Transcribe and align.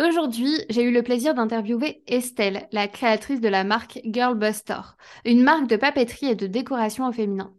Aujourd'hui, 0.00 0.58
j'ai 0.70 0.84
eu 0.84 0.90
le 0.90 1.02
plaisir 1.02 1.34
d'interviewer 1.34 2.02
Estelle, 2.06 2.66
la 2.72 2.88
créatrice 2.88 3.42
de 3.42 3.48
la 3.48 3.62
marque 3.62 4.00
Girlbuster, 4.04 4.80
une 5.26 5.42
marque 5.42 5.66
de 5.66 5.76
papeterie 5.76 6.30
et 6.30 6.34
de 6.34 6.46
décoration 6.46 7.06
au 7.06 7.12
féminin. 7.12 7.52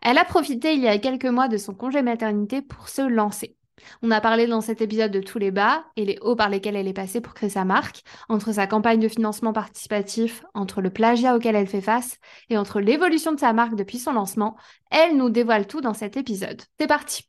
Elle 0.00 0.18
a 0.18 0.24
profité 0.24 0.74
il 0.74 0.80
y 0.80 0.88
a 0.88 0.98
quelques 0.98 1.24
mois 1.26 1.48
de 1.48 1.56
son 1.56 1.74
congé 1.74 2.02
maternité 2.02 2.62
pour 2.62 2.88
se 2.88 3.02
lancer. 3.02 3.56
On 4.00 4.12
a 4.12 4.20
parlé 4.20 4.46
dans 4.46 4.60
cet 4.60 4.80
épisode 4.80 5.10
de 5.10 5.20
tous 5.20 5.38
les 5.38 5.50
bas 5.50 5.84
et 5.96 6.04
les 6.04 6.18
hauts 6.22 6.36
par 6.36 6.48
lesquels 6.48 6.76
elle 6.76 6.86
est 6.86 6.92
passée 6.92 7.20
pour 7.20 7.34
créer 7.34 7.50
sa 7.50 7.64
marque, 7.64 8.02
entre 8.28 8.52
sa 8.52 8.68
campagne 8.68 9.00
de 9.00 9.08
financement 9.08 9.52
participatif, 9.52 10.44
entre 10.54 10.82
le 10.82 10.90
plagiat 10.90 11.34
auquel 11.34 11.56
elle 11.56 11.66
fait 11.66 11.80
face 11.80 12.18
et 12.48 12.56
entre 12.56 12.80
l'évolution 12.80 13.32
de 13.32 13.40
sa 13.40 13.52
marque 13.52 13.74
depuis 13.74 13.98
son 13.98 14.12
lancement. 14.12 14.56
Elle 14.92 15.16
nous 15.16 15.30
dévoile 15.30 15.66
tout 15.66 15.80
dans 15.80 15.94
cet 15.94 16.16
épisode. 16.16 16.62
C'est 16.78 16.86
parti! 16.86 17.28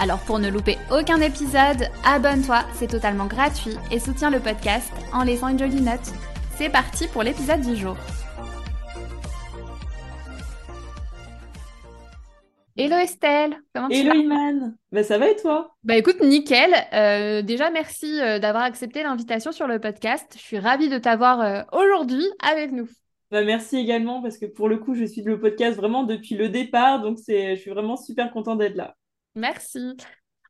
Alors 0.00 0.20
pour 0.20 0.38
ne 0.38 0.48
louper 0.48 0.78
aucun 0.92 1.20
épisode, 1.20 1.88
abonne-toi, 2.04 2.60
c'est 2.74 2.86
totalement 2.86 3.26
gratuit 3.26 3.74
et 3.90 3.98
soutiens 3.98 4.30
le 4.30 4.38
podcast 4.38 4.92
en 5.12 5.24
laissant 5.24 5.48
une 5.48 5.58
jolie 5.58 5.80
note. 5.80 6.12
C'est 6.56 6.70
parti 6.70 7.08
pour 7.08 7.24
l'épisode 7.24 7.62
du 7.62 7.74
jour. 7.74 7.96
Hello 12.76 12.94
Estelle, 12.94 13.56
comment 13.74 13.88
tu 13.88 13.96
Hello 13.96 14.14
Iman, 14.14 14.76
bah, 14.92 15.02
ça 15.02 15.18
va 15.18 15.30
et 15.30 15.34
toi? 15.34 15.74
Bah 15.82 15.96
écoute, 15.96 16.20
nickel. 16.20 16.72
Euh, 16.92 17.42
déjà 17.42 17.70
merci 17.70 18.20
euh, 18.20 18.38
d'avoir 18.38 18.62
accepté 18.62 19.02
l'invitation 19.02 19.50
sur 19.50 19.66
le 19.66 19.80
podcast. 19.80 20.32
Je 20.36 20.42
suis 20.42 20.60
ravie 20.60 20.88
de 20.88 20.98
t'avoir 20.98 21.40
euh, 21.40 21.62
aujourd'hui 21.72 22.24
avec 22.48 22.70
nous. 22.70 22.88
Bah, 23.32 23.42
merci 23.42 23.78
également 23.78 24.22
parce 24.22 24.38
que 24.38 24.46
pour 24.46 24.68
le 24.68 24.78
coup, 24.78 24.94
je 24.94 25.04
suis 25.04 25.22
le 25.22 25.40
podcast 25.40 25.76
vraiment 25.76 26.04
depuis 26.04 26.36
le 26.36 26.50
départ, 26.50 27.02
donc 27.02 27.18
c'est, 27.18 27.56
je 27.56 27.60
suis 27.60 27.70
vraiment 27.72 27.96
super 27.96 28.30
contente 28.30 28.58
d'être 28.58 28.76
là. 28.76 28.94
Merci. 29.34 29.96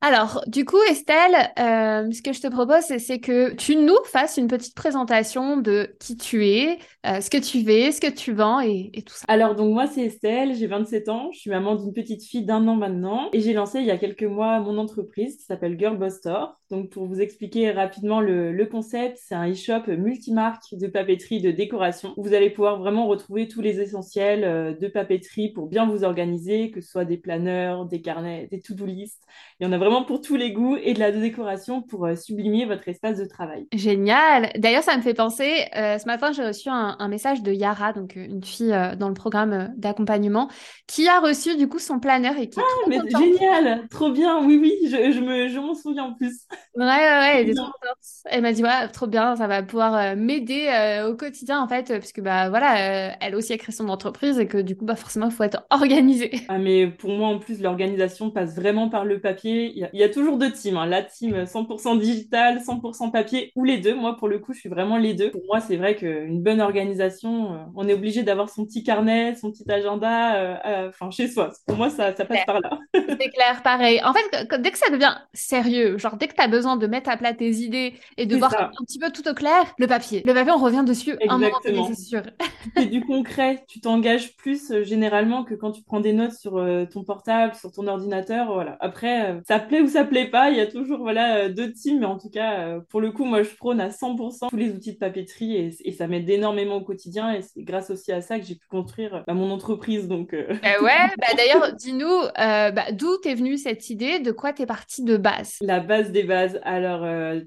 Alors, 0.01 0.45
du 0.47 0.65
coup, 0.65 0.81
Estelle, 0.89 1.35
euh, 1.59 2.09
ce 2.13 2.23
que 2.23 2.33
je 2.33 2.41
te 2.41 2.47
propose, 2.47 2.85
c'est 2.85 3.19
que 3.19 3.53
tu 3.55 3.75
nous 3.75 3.97
fasses 4.05 4.37
une 4.37 4.47
petite 4.47 4.77
présentation 4.77 5.57
de 5.57 5.97
qui 5.99 6.17
tu 6.17 6.47
es, 6.47 6.79
euh, 7.05 7.21
ce 7.21 7.29
que 7.29 7.39
tu 7.39 7.65
fais, 7.65 7.91
ce 7.91 8.01
que 8.01 8.07
tu 8.07 8.33
vends 8.33 8.61
et, 8.61 8.93
tout 9.05 9.15
ça. 9.15 9.25
Alors, 9.27 9.57
donc 9.57 9.75
moi, 9.75 9.89
c'est 9.89 10.03
Estelle, 10.03 10.55
j'ai 10.55 10.69
27 10.69 11.09
ans, 11.09 11.31
je 11.33 11.41
suis 11.41 11.51
maman 11.51 11.75
d'une 11.75 11.93
petite 11.93 12.23
fille 12.23 12.45
d'un 12.45 12.69
an 12.69 12.77
maintenant 12.77 13.29
et 13.33 13.41
j'ai 13.41 13.53
lancé 13.53 13.81
il 13.81 13.87
y 13.87 13.91
a 13.91 13.99
quelques 13.99 14.23
mois 14.23 14.61
mon 14.61 14.79
entreprise 14.79 15.37
qui 15.37 15.43
s'appelle 15.43 15.77
Girl 15.77 15.99
Boss 15.99 16.15
Store. 16.15 16.61
Donc, 16.71 16.91
pour 16.91 17.07
vous 17.07 17.21
expliquer 17.21 17.73
rapidement 17.73 18.21
le, 18.21 18.67
concept, 18.71 19.19
c'est 19.21 19.35
un 19.35 19.51
e-shop 19.51 19.89
multimarque 19.89 20.75
de 20.75 20.87
papeterie, 20.87 21.41
de 21.41 21.51
décoration. 21.51 22.13
Vous 22.19 22.35
allez 22.35 22.51
pouvoir 22.51 22.79
vraiment 22.79 23.09
retrouver 23.09 23.49
tous 23.49 23.63
les 23.63 23.81
essentiels 23.81 24.45
euh, 24.45 24.75
de 24.75 24.87
papeterie 24.87 25.49
pour 25.49 25.67
bien 25.67 25.87
vous 25.87 26.05
organiser, 26.05 26.71
que 26.71 26.83
ce 26.83 26.91
soit 26.91 27.07
des 27.07 27.17
planeurs, 27.17 27.87
des 27.87 28.03
carnets, 28.03 28.47
des 28.51 28.61
to-do 28.61 28.85
list. 28.85 29.25
Il 29.59 29.65
y 29.65 29.67
en 29.67 29.73
a 29.73 29.79
vraiment 29.79 29.88
pour 30.07 30.21
tous 30.21 30.37
les 30.37 30.53
goûts 30.53 30.77
et 30.77 30.95
de 30.95 30.99
la 30.99 31.11
décoration 31.13 31.83
pour 31.83 32.07
euh, 32.07 32.15
sublimer 32.15 32.65
votre 32.65 32.87
espace 32.89 33.19
de 33.19 33.25
travail. 33.25 33.67
Génial. 33.73 34.51
D'ailleurs, 34.57 34.83
ça 34.83 34.97
me 34.97 35.03
fait 35.03 35.15
penser, 35.15 35.67
euh, 35.77 35.99
ce 35.99 36.07
matin, 36.07 36.33
j'ai 36.33 36.45
reçu 36.45 36.69
un, 36.69 37.09
message 37.09 37.43
de 37.43 37.53
Yara, 37.53 37.93
donc 37.93 38.17
euh, 38.17 38.25
une 38.25 38.45
fille 38.45 38.77
dans 38.99 39.09
le 39.09 39.15
programme 39.15 39.73
d'accompagnement, 39.77 40.49
qui 40.87 41.09
a 41.09 41.21
reçu 41.21 41.57
du 41.57 41.69
coup 41.69 41.79
son 41.79 42.01
planeur 42.01 42.37
et 42.39 42.49
qui 42.49 42.61
est 42.61 42.63
ah, 42.63 42.89
mais 42.89 42.99
génial, 43.11 43.89
trop 43.89 44.11
bien. 44.11 44.45
Oui, 44.45 44.59
oui, 44.61 44.75
je, 44.85 45.13
je 45.13 45.21
me, 45.21 45.49
je 45.49 45.59
m'en 45.59 45.75
souviens 45.75 46.05
en 46.05 46.15
plus. 46.15 46.47
Ouais, 46.79 46.85
ouais, 46.85 47.41
elle 47.41 47.55
trop 47.55 47.73
Elle 48.27 48.43
m'a 48.43 48.53
dit, 48.53 48.63
ouais, 48.63 48.89
trop 48.93 49.07
bien, 49.07 49.37
ça 49.37 49.47
va 49.47 49.63
pouvoir 49.63 50.17
m'aider 50.17 51.03
au 51.09 51.15
quotidien, 51.15 51.61
en 51.61 51.69
fait, 51.69 51.99
puisque, 51.99 52.21
bah, 52.21 52.49
voilà, 52.49 53.17
elle 53.21 53.35
aussi 53.35 53.53
a 53.53 53.59
créé 53.59 53.75
son 53.75 53.89
entreprise 53.89 54.39
et 54.39 54.47
que, 54.47 54.59
du 54.59 54.77
coup, 54.77 54.85
bah, 54.85 54.97
forcément, 54.97 55.27
il 55.27 55.33
faut 55.33 55.45
être 55.45 55.65
organisé. 55.71 56.31
Ah, 56.49 56.59
mais 56.59 56.87
pour 56.87 57.11
moi, 57.11 57.29
en 57.29 57.39
plus, 57.39 57.61
l'organisation 57.61 58.31
passe 58.31 58.55
vraiment 58.55 58.89
par 58.89 59.05
le 59.05 59.21
papier. 59.21 59.73
Il 59.75 59.99
y 59.99 60.03
a, 60.03 60.09
toujours 60.09 60.39
deux 60.39 60.53
teams, 60.53 60.77
hein. 60.77 60.87
la 60.87 61.03
team 61.03 61.45
100% 61.45 61.99
digital, 61.99 62.61
100% 62.61 63.11
papier 63.11 63.53
ou 63.55 63.65
les 63.65 63.79
deux. 63.79 63.95
Moi, 63.95 64.17
pour 64.17 64.29
le 64.29 64.39
coup, 64.39 64.53
je 64.53 64.61
suis 64.61 64.69
vraiment 64.69 64.97
les 64.97 65.15
deux. 65.15 65.31
Pour 65.31 65.45
moi, 65.47 65.61
c'est 65.61 65.77
vrai 65.77 65.97
qu'une 65.97 66.43
bonne 66.43 66.61
organisation, 66.61 67.55
euh, 67.55 67.59
on 67.77 67.89
est 67.89 67.95
obligé 67.95 68.23
d'avoir 68.23 68.49
son 68.49 68.65
petit 68.65 68.83
carnet, 68.83 69.35
son 69.35 69.51
petit 69.51 69.71
agenda, 69.71 70.37
euh, 70.37 70.89
enfin, 70.89 71.11
chez 71.11 71.29
soi. 71.29 71.51
Pour 71.67 71.77
moi, 71.77 71.91
ça, 71.91 72.15
ça 72.15 72.25
passe 72.25 72.45
par 72.47 72.61
là. 72.61 72.79
c'est 72.95 73.31
clair, 73.31 73.63
pareil. 73.63 74.01
En 74.05 74.13
fait, 74.13 74.61
dès 74.61 74.71
que 74.71 74.79
ça 74.79 74.91
devient 74.91 75.15
sérieux, 75.33 75.99
genre 75.99 76.17
dès 76.17 76.29
que 76.29 76.35
tu 76.35 76.43
as 76.43 76.49
besoin 76.49 76.68
de 76.77 76.87
mettre 76.87 77.11
à 77.11 77.17
plat 77.17 77.33
tes 77.33 77.51
idées 77.51 77.95
et 78.17 78.27
de 78.27 78.37
voir 78.37 78.55
un 78.59 78.85
petit 78.85 78.99
peu 78.99 79.11
tout 79.11 79.29
au 79.29 79.35
clair, 79.35 79.75
le 79.79 79.87
papier. 79.87 80.23
Le 80.25 80.35
papier, 80.35 80.53
on 80.53 80.63
revient 80.63 80.85
dessus 80.87 81.17
Exactement. 81.21 81.89
c'est 81.89 81.95
sûr. 81.95 82.23
c'est 82.77 82.87
du 82.87 83.05
concret. 83.05 83.65
Tu 83.69 83.81
t'engages 83.81 84.37
plus 84.37 84.71
euh, 84.71 84.83
généralement 84.83 85.45
que 85.45 85.55
quand 85.55 85.73
tu 85.73 85.83
prends 85.83 86.01
des 86.01 86.13
notes 86.13 86.33
sur 86.33 86.65
ton 86.93 87.05
portable, 87.05 87.55
sur 87.55 87.73
ton 87.73 87.87
ordinateur. 87.87 88.53
Voilà. 88.53 88.77
Après, 88.81 89.41
ça 89.47 89.59
plaît 89.59 89.81
ou 89.81 89.89
ça 89.89 90.05
plaît 90.05 90.27
pas. 90.27 90.51
Il 90.51 90.57
y 90.57 90.61
a 90.61 90.67
toujours 90.67 90.99
voilà 90.99 91.39
euh, 91.39 91.49
deux 91.49 91.73
teams, 91.73 92.01
mais 92.01 92.07
en 92.07 92.19
tout 92.19 92.31
cas, 92.31 92.61
euh, 92.61 92.81
pour 92.89 93.01
le 93.01 93.11
coup, 93.11 93.25
moi, 93.25 93.43
je 93.43 93.55
prône 93.55 93.81
à 93.81 93.89
100% 93.89 94.49
tous 94.51 94.57
les 94.57 94.71
outils 94.71 94.93
de 94.93 94.99
papeterie 94.99 95.57
et, 95.85 95.93
ça 95.93 96.07
m'aide 96.07 96.29
énormément 96.31 96.77
au 96.77 96.81
quotidien. 96.81 97.33
Et 97.33 97.43
c'est 97.43 97.63
grâce 97.63 97.91
aussi 97.91 98.13
à 98.13 98.21
ça 98.21 98.39
que 98.39 98.45
j'ai 98.45 98.55
pu 98.55 98.67
construire 98.69 99.25
bah, 99.27 99.35
mon 99.35 99.51
entreprise. 99.51 100.07
Donc, 100.07 100.33
euh. 100.33 100.47
bah 100.63 100.83
ouais, 100.83 101.09
bah 101.19 101.27
d'ailleurs, 101.37 101.73
dis-nous, 101.75 102.23
bah, 102.37 102.93
d'où 102.93 103.17
t'es 103.19 103.35
venue 103.35 103.57
cette 103.57 103.91
idée? 103.91 104.21
De 104.21 104.31
quoi 104.31 104.53
t'es 104.53 104.67
partie 104.67 105.03
de 105.03 105.17
base? 105.17 105.57
La 105.61 105.81
base 105.81 106.13
des 106.13 106.23
bases. 106.23 106.48
Alors, 106.63 107.07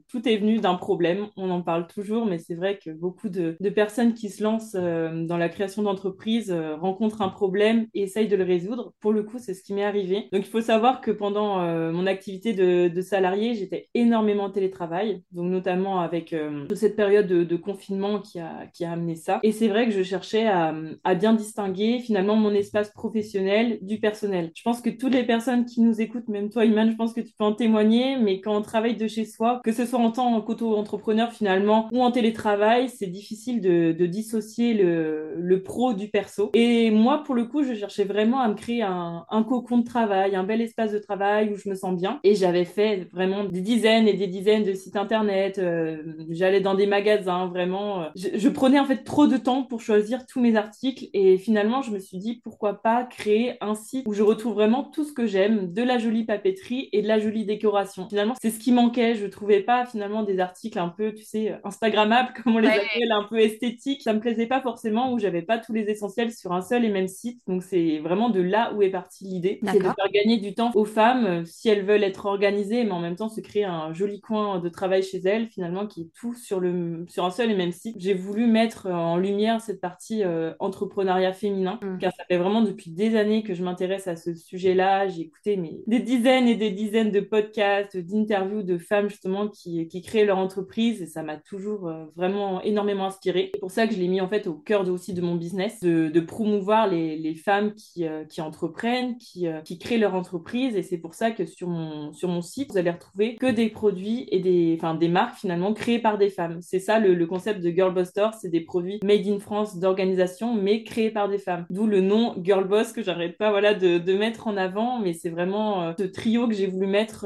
tout 0.09 0.28
est 0.28 0.38
venu 0.38 0.59
d'un 0.59 0.75
problème. 0.75 1.28
On 1.38 1.50
en 1.50 1.62
parle 1.62 1.88
toujours, 1.88 2.25
mais 2.25 2.38
c'est 2.38 2.56
vrai 2.56 2.79
que 2.84 2.89
beaucoup 2.89 3.29
de, 3.29 3.56
personnes 3.73 4.13
qui 4.13 4.29
se 4.29 4.44
lancent 4.44 4.73
dans 4.73 5.38
la 5.38 5.50
création 5.50 5.84
d'entreprise 5.84 6.51
rencontrent 6.79 7.22
un 7.22 7.29
problème 7.29 7.88
et 7.94 8.03
essayent 8.03 8.28
de 8.28 8.35
le 8.35 8.44
résoudre. 8.44 8.94
Pour 9.00 9.13
le 9.13 9.23
coup, 9.23 9.38
c'est 9.39 9.53
ce 9.53 9.63
qui 9.63 9.73
m'est 9.73 9.84
arrivé. 9.84 10.28
Donc, 10.31 10.45
il 10.45 10.50
faut 10.50 10.62
savoir 10.62 11.01
que 11.01 11.12
pendant 11.12 11.59
mon 11.91 12.06
activité 12.06 12.53
de, 12.53 12.88
de 12.88 13.01
salarié, 13.01 13.53
j'étais 13.56 13.89
énormément 13.94 14.45
en 14.45 14.50
télétravail, 14.50 15.23
donc 15.31 15.51
notamment 15.51 16.00
avec 16.00 16.33
euh, 16.33 16.66
toute 16.68 16.78
cette 16.78 16.95
période 16.95 17.28
de, 17.28 17.56
confinement 17.56 18.19
qui 18.19 18.39
a, 18.39 18.91
amené 18.91 19.16
ça. 19.16 19.39
Et 19.44 19.51
c'est 19.51 19.68
vrai 19.68 19.85
que 19.85 19.91
je 19.91 20.03
cherchais 20.03 20.47
à, 20.47 20.73
à, 21.03 21.16
bien 21.16 21.33
distinguer 21.33 22.00
finalement 22.00 22.35
mon 22.35 22.53
espace 22.53 22.89
professionnel 22.91 23.78
du 23.81 24.00
personnel. 24.00 24.51
Je 24.56 24.63
pense 24.63 24.81
que 24.81 24.89
toutes 24.89 25.13
les 25.13 25.23
personnes 25.23 25.66
qui 25.66 25.81
nous 25.81 26.01
écoutent, 26.01 26.28
même 26.28 26.50
toi 26.50 26.66
Iman, 26.66 26.89
je 26.89 26.95
pense 26.95 27.13
que 27.13 27.22
tu 27.22 27.33
peux 27.38 27.44
en 27.44 27.53
témoigner, 27.53 28.18
mais 28.18 28.41
quand 28.41 28.56
on 28.56 28.62
travaille 28.62 28.91
de 28.97 29.07
chez 29.07 29.25
soi, 29.25 29.62
que 29.63 29.72
ce 29.72 29.85
soit 29.85 30.00
en 30.00 30.12
tant 30.12 30.40
qu'auto-entrepreneur 30.41 31.31
finalement 31.31 31.90
ou 31.91 32.02
en 32.02 32.12
télétravail, 32.12 32.90
c'est 32.90 33.07
difficile 33.07 33.62
de, 33.62 33.91
de 33.91 34.06
dissocier 34.06 34.74
le, 34.74 35.35
le, 35.38 35.63
pro 35.63 35.94
du 35.94 36.07
perso. 36.07 36.50
Et 36.53 36.91
moi, 36.91 37.24
pour 37.24 37.35
le 37.35 37.46
coup, 37.46 37.63
je 37.63 37.74
cherchais 37.74 38.03
vraiment 38.03 38.40
à 38.40 38.47
me 38.47 38.56
créer 38.56 38.81
un, 38.81 39.25
un 39.30 39.44
cocon 39.44 39.80
de 39.80 39.85
travail, 39.85 40.35
un 40.35 40.44
bel 40.44 40.62
espace 40.62 40.91
de 40.91 41.00
travail 41.00 41.51
où 41.51 41.57
je 41.57 41.69
me 41.69 41.75
sens 41.75 41.96
bien. 41.96 42.19
Et 42.24 42.35
j'avais 42.35 42.66
fait 42.66 43.07
vraiment 43.12 43.44
des 43.44 43.62
dizaines 43.62 44.07
et 44.07 44.13
des 44.13 44.28
dizaines 44.28 44.63
de 44.63 44.74
sites 44.74 44.96
internet. 44.96 45.59
Euh, 45.59 45.97
j'allais 46.30 46.62
dans 46.62 46.75
des 46.75 46.88
magasins, 46.88 47.47
vraiment. 47.47 48.03
Euh, 48.03 48.06
je, 48.16 48.50
prenais 48.50 48.80
en 48.80 48.85
fait 48.85 49.03
trop 49.03 49.28
de 49.28 49.38
temps 49.38 49.63
pour 49.63 49.81
choisir 49.81 50.25
tous 50.25 50.41
mes 50.41 50.56
articles 50.56 51.07
et 51.13 51.38
finalement, 51.38 51.81
je 51.81 51.91
me 51.91 52.00
suis 52.00 52.18
dit 52.18 52.41
pourquoi 52.44 52.81
pas 52.81 53.03
créer 53.03 53.56
un 53.62 53.75
site 53.75 54.03
où 54.06 54.13
je 54.13 54.24
retrouve 54.24 54.53
vraiment 54.53 54.84
tout 54.84 55.03
ce 55.03 55.13
que 55.13 55.25
j'aime, 55.25 55.72
de 55.74 55.81
la 55.81 55.97
jolie 55.97 56.25
papeterie 56.25 56.89
et 56.92 57.01
de 57.01 57.07
la 57.07 57.19
jolie 57.19 57.45
décoration. 57.45 58.07
Finalement, 58.10 58.36
c'est 58.42 58.50
ce 58.50 58.60
qui 58.60 58.71
manquait. 58.81 59.16
Je 59.16 59.25
trouvais 59.28 59.62
pas 59.62 59.86
finalement 59.86 60.24
des 60.24 60.39
articles 60.39 60.80
un 60.80 60.89
peu, 60.89 61.13
tu 61.13 61.24
sais, 61.24 61.56
Instagrammables 61.63 62.33
comme 62.44 62.56
on 62.56 62.60
les 62.60 62.68
appelle, 62.68 63.12
un 63.12 63.24
peu 63.24 63.39
esthétiques. 63.39 64.01
Ça 64.01 64.13
me 64.13 64.19
plaisait 64.19 64.48
pas 64.48 64.62
forcément 64.62 65.13
où 65.13 65.19
j'avais 65.19 65.42
pas 65.42 65.57
tous 65.57 65.74
les 65.74 65.89
essentiels 65.89 66.31
sur 66.31 66.54
un 66.54 66.62
seul 66.62 66.86
et 66.86 66.89
même 66.89 67.07
site. 67.07 67.42
Donc 67.48 67.63
c'est 67.63 68.00
vraiment 68.00 68.30
de 68.30 68.42
là 68.42 68.74
où 68.74 68.81
est 68.81 68.89
partie 68.89 69.25
l'idée, 69.25 69.60
c'est 69.63 69.80
de 69.80 69.83
faire 69.83 70.12
gagner 70.13 70.38
du 70.38 70.54
temps 70.54 70.72
aux 70.75 70.86
femmes 70.86 71.25
euh, 71.25 71.44
si 71.45 71.69
elles 71.69 71.86
veulent 71.86 72.04
être 72.04 72.25
organisées, 72.25 72.83
mais 72.83 72.92
en 72.92 73.00
même 73.00 73.16
temps 73.16 73.30
se 73.30 73.42
créer 73.42 73.66
un 73.66 73.94
joli 73.94 74.22
coin 74.22 74.60
de 74.60 74.69
travail 74.69 75.04
chez 75.04 75.19
elles, 75.19 75.48
finalement, 75.48 75.88
qui 75.88 76.01
est 76.01 76.10
tout 76.13 76.34
sur, 76.36 76.60
le, 76.60 77.06
sur 77.10 77.25
un 77.25 77.31
seul 77.31 77.51
et 77.51 77.56
même 77.56 77.72
site. 77.72 77.95
J'ai 78.00 78.13
voulu 78.13 78.48
mettre 78.48 78.88
en 78.88 79.18
lumière 79.18 79.62
cette 79.62 79.81
partie 79.81 80.24
euh, 80.24 80.54
entrepreneuriat 80.60 81.34
féminin, 81.34 81.80
mm. 81.81 81.98
car 82.00 82.13
ça 82.13 82.24
fait 82.27 82.38
vraiment 82.38 82.62
depuis 82.62 82.92
des 82.92 83.16
années 83.16 83.44
que 83.44 83.54
je 83.54 83.63
m'intéresse 83.63 84.07
à 84.07 84.16
ce 84.16 84.34
sujet-là. 84.34 85.07
J'ai 85.07 85.22
écouté 85.22 85.57
mais, 85.57 85.81
des 85.88 86.00
dizaines 86.00 86.48
et 86.48 86.56
des 86.56 86.72
dizaines 86.72 87.12
de 87.12 87.19
podcasts, 87.19 87.98
d'interviews 87.98 88.63
de 88.63 88.70
femmes 88.77 89.09
justement 89.09 89.47
qui, 89.47 89.88
créent 90.01 90.25
leur 90.25 90.38
entreprise 90.38 91.01
et 91.01 91.06
ça 91.06 91.21
m'a 91.21 91.38
toujours 91.38 91.88
euh, 91.88 92.06
vraiment 92.15 92.62
énormément 92.63 93.06
inspiré. 93.06 93.51
C'est 93.53 93.59
pour 93.59 93.71
ça 93.71 93.88
que 93.88 93.94
je 93.94 94.00
l'ai 94.00 94.07
mis 94.07 94.21
en 94.21 94.27
fait 94.27 94.47
au 94.47 94.53
cœur 94.53 94.83
de, 94.83 94.91
aussi 94.91 95.13
de 95.13 95.21
mon 95.21 95.35
business, 95.35 95.79
de, 95.81 96.09
de 96.09 96.19
promouvoir 96.19 96.88
les, 96.88 97.35
femmes 97.35 97.73
qui, 97.73 98.06
euh, 98.06 98.23
entreprennent, 98.39 99.18
qui, 99.18 99.47
euh, 99.47 99.62
qui, 99.62 99.77
créent 99.77 99.97
leur 99.97 100.15
entreprise 100.15 100.75
et 100.75 100.81
c'est 100.81 100.97
pour 100.97 101.13
ça 101.13 101.31
que 101.31 101.45
sur 101.45 101.68
mon, 101.68 102.41
site, 102.41 102.71
vous 102.71 102.77
allez 102.77 102.91
retrouver 102.91 103.35
que 103.35 103.51
des 103.51 103.69
produits 103.69 104.27
et 104.31 104.39
des, 104.39 104.79
des 105.00 105.07
marques 105.07 105.38
finalement 105.38 105.74
créées 105.74 106.00
par 106.00 106.17
des 106.17 106.29
femmes. 106.29 106.59
C'est 106.62 106.79
ça 106.79 107.00
le, 107.00 107.25
concept 107.25 107.62
de 107.62 107.69
Girl 107.69 107.94
Boss 107.94 108.09
Store, 108.09 108.33
c'est 108.33 108.50
des 108.50 108.62
produits 108.62 109.00
made 109.03 109.27
in 109.27 109.39
France 109.39 109.77
d'organisation 109.77 110.56
mais 110.56 110.83
créés 110.83 111.12
par 111.12 111.29
des 111.29 111.38
femmes. 111.38 111.65
D'où 111.69 111.88
le 111.88 112.01
nom 112.01 112.35
Girl 112.44 112.67
Boss 112.67 112.91
que 112.91 113.03
j'arrête 113.03 113.38
pas 113.38 113.51
voilà, 113.51 113.74
de, 113.74 114.00
de 114.00 114.13
mettre 114.13 114.47
en 114.47 114.57
avant, 114.57 115.00
mais 115.00 115.13
c'est 115.13 115.29
vraiment 115.29 115.94
ce 115.97 116.03
trio 116.03 116.47
que 116.47 116.53
j'ai 116.53 116.67
voulu 116.67 116.88
mettre 116.88 117.25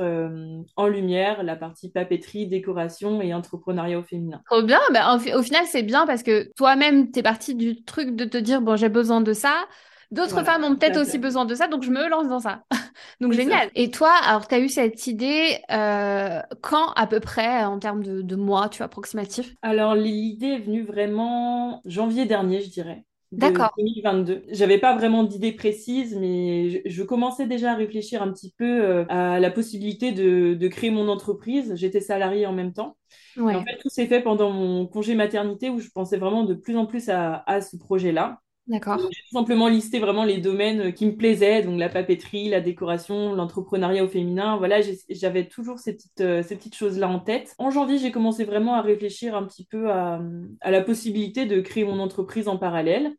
en 0.76 0.88
lumière, 0.88 1.35
la 1.44 1.56
partie 1.56 1.90
papeterie, 1.90 2.48
décoration 2.48 3.22
et 3.22 3.34
entrepreneuriat 3.34 4.00
au 4.00 4.04
féminin. 4.04 4.42
Trop 4.50 4.62
bien, 4.62 4.80
bah, 4.94 5.16
au, 5.16 5.42
final 5.42 5.66
c'est 5.66 5.84
bien 5.84 6.06
parce 6.06 6.24
que 6.24 6.52
toi-même 6.56 7.12
tu 7.12 7.20
es 7.20 7.24
partie 7.24 7.56
du 7.56 7.84
truc 7.84 8.16
de 8.16 8.26
te 8.26 8.38
dire 8.38 8.62
bon 8.62 8.76
j'ai 8.76 8.90
besoin 8.90 9.22
de 9.22 9.34
ça. 9.34 9.66
D'autres 10.12 10.44
femmes 10.44 10.64
ont 10.64 10.76
peut-être 10.76 11.02
aussi 11.02 11.18
besoin 11.18 11.46
de 11.46 11.56
ça, 11.56 11.68
donc 11.68 11.84
je 11.84 11.90
me 11.90 12.08
lance 12.08 12.28
dans 12.28 12.40
ça. 12.40 12.62
donc 13.22 13.34
génial. 13.34 13.70
Et 13.76 13.90
toi, 13.90 14.12
alors 14.24 14.48
tu 14.48 14.56
as 14.56 14.60
eu 14.60 14.70
cette 14.70 15.08
idée 15.08 15.58
euh, 15.72 16.42
quand 16.62 16.92
à 16.96 17.08
peu 17.08 17.20
près 17.20 17.64
en 17.66 17.80
termes 17.80 18.04
de, 18.04 18.22
de 18.22 18.36
mois, 18.36 18.70
tu 18.70 18.78
vois, 18.78 18.86
approximatif? 18.86 19.56
Alors 19.62 19.96
l'idée 19.96 20.48
est 20.48 20.60
venue 20.60 20.84
vraiment 20.84 21.82
janvier 21.86 22.26
dernier, 22.26 22.62
je 22.62 22.70
dirais. 22.70 23.04
D'accord. 23.38 23.74
2022. 23.78 24.44
J'avais 24.50 24.78
pas 24.78 24.96
vraiment 24.96 25.24
d'idée 25.24 25.52
précise, 25.52 26.18
mais 26.18 26.82
je, 26.86 27.04
commençais 27.04 27.48
déjà 27.48 27.74
à 27.74 27.76
réfléchir 27.76 28.22
un 28.22 28.32
petit 28.32 28.54
peu 28.58 28.84
euh, 28.84 29.06
à 29.10 29.40
la 29.40 29.52
possibilité 29.52 30.12
de, 30.12 30.54
de 30.54 30.68
créer 30.68 30.90
mon 30.90 31.08
entreprise. 31.08 31.74
J'étais 31.76 32.02
salariée 32.02 32.46
en 32.46 32.54
même 32.54 32.74
temps. 32.74 32.98
en 33.40 33.50
fait, 33.64 33.78
tout 33.82 33.90
s'est 33.90 34.08
fait 34.08 34.22
pendant 34.22 34.52
mon 34.52 34.88
congé 34.88 35.16
maternité 35.16 35.70
où 35.70 35.80
je 35.80 35.90
pensais 35.90 36.18
vraiment 36.18 36.44
de 36.44 36.54
plus 36.54 36.78
en 36.78 36.86
plus 36.86 37.10
à, 37.10 37.44
à 37.48 37.62
ce 37.62 37.78
projet-là. 37.78 38.42
D'accord. 38.68 39.00
J'ai 39.00 39.22
tout 39.30 39.38
simplement 39.38 39.68
listé 39.68 40.00
vraiment 40.00 40.24
les 40.24 40.40
domaines 40.40 40.88
euh, 40.88 40.92
qui 40.92 41.06
me 41.06 41.16
plaisaient, 41.16 41.62
donc 41.62 41.80
la 41.80 41.88
papeterie, 41.88 42.50
la 42.50 42.62
décoration, 42.62 43.34
l'entrepreneuriat 43.34 44.04
au 44.04 44.08
féminin. 44.08 44.58
Voilà, 44.58 44.80
j'avais 45.10 45.48
toujours 45.48 45.78
ces 45.78 45.94
petites, 45.94 46.22
euh, 46.22 46.42
ces 46.42 46.56
petites 46.56 46.76
choses-là 46.76 47.08
en 47.08 47.20
tête. 47.20 47.54
En 47.60 47.70
janvier, 47.70 48.00
j'ai 48.00 48.12
commencé 48.12 48.44
vraiment 48.44 48.74
à 48.74 48.82
réfléchir 48.82 49.36
un 49.36 49.44
petit 49.44 49.66
peu 49.66 49.92
à, 49.92 50.20
à 50.62 50.72
la 50.72 50.82
possibilité 50.82 51.46
de 51.46 51.62
créer 51.62 51.84
mon 51.84 52.00
entreprise 52.00 52.48
en 52.48 52.58
parallèle. 52.58 53.16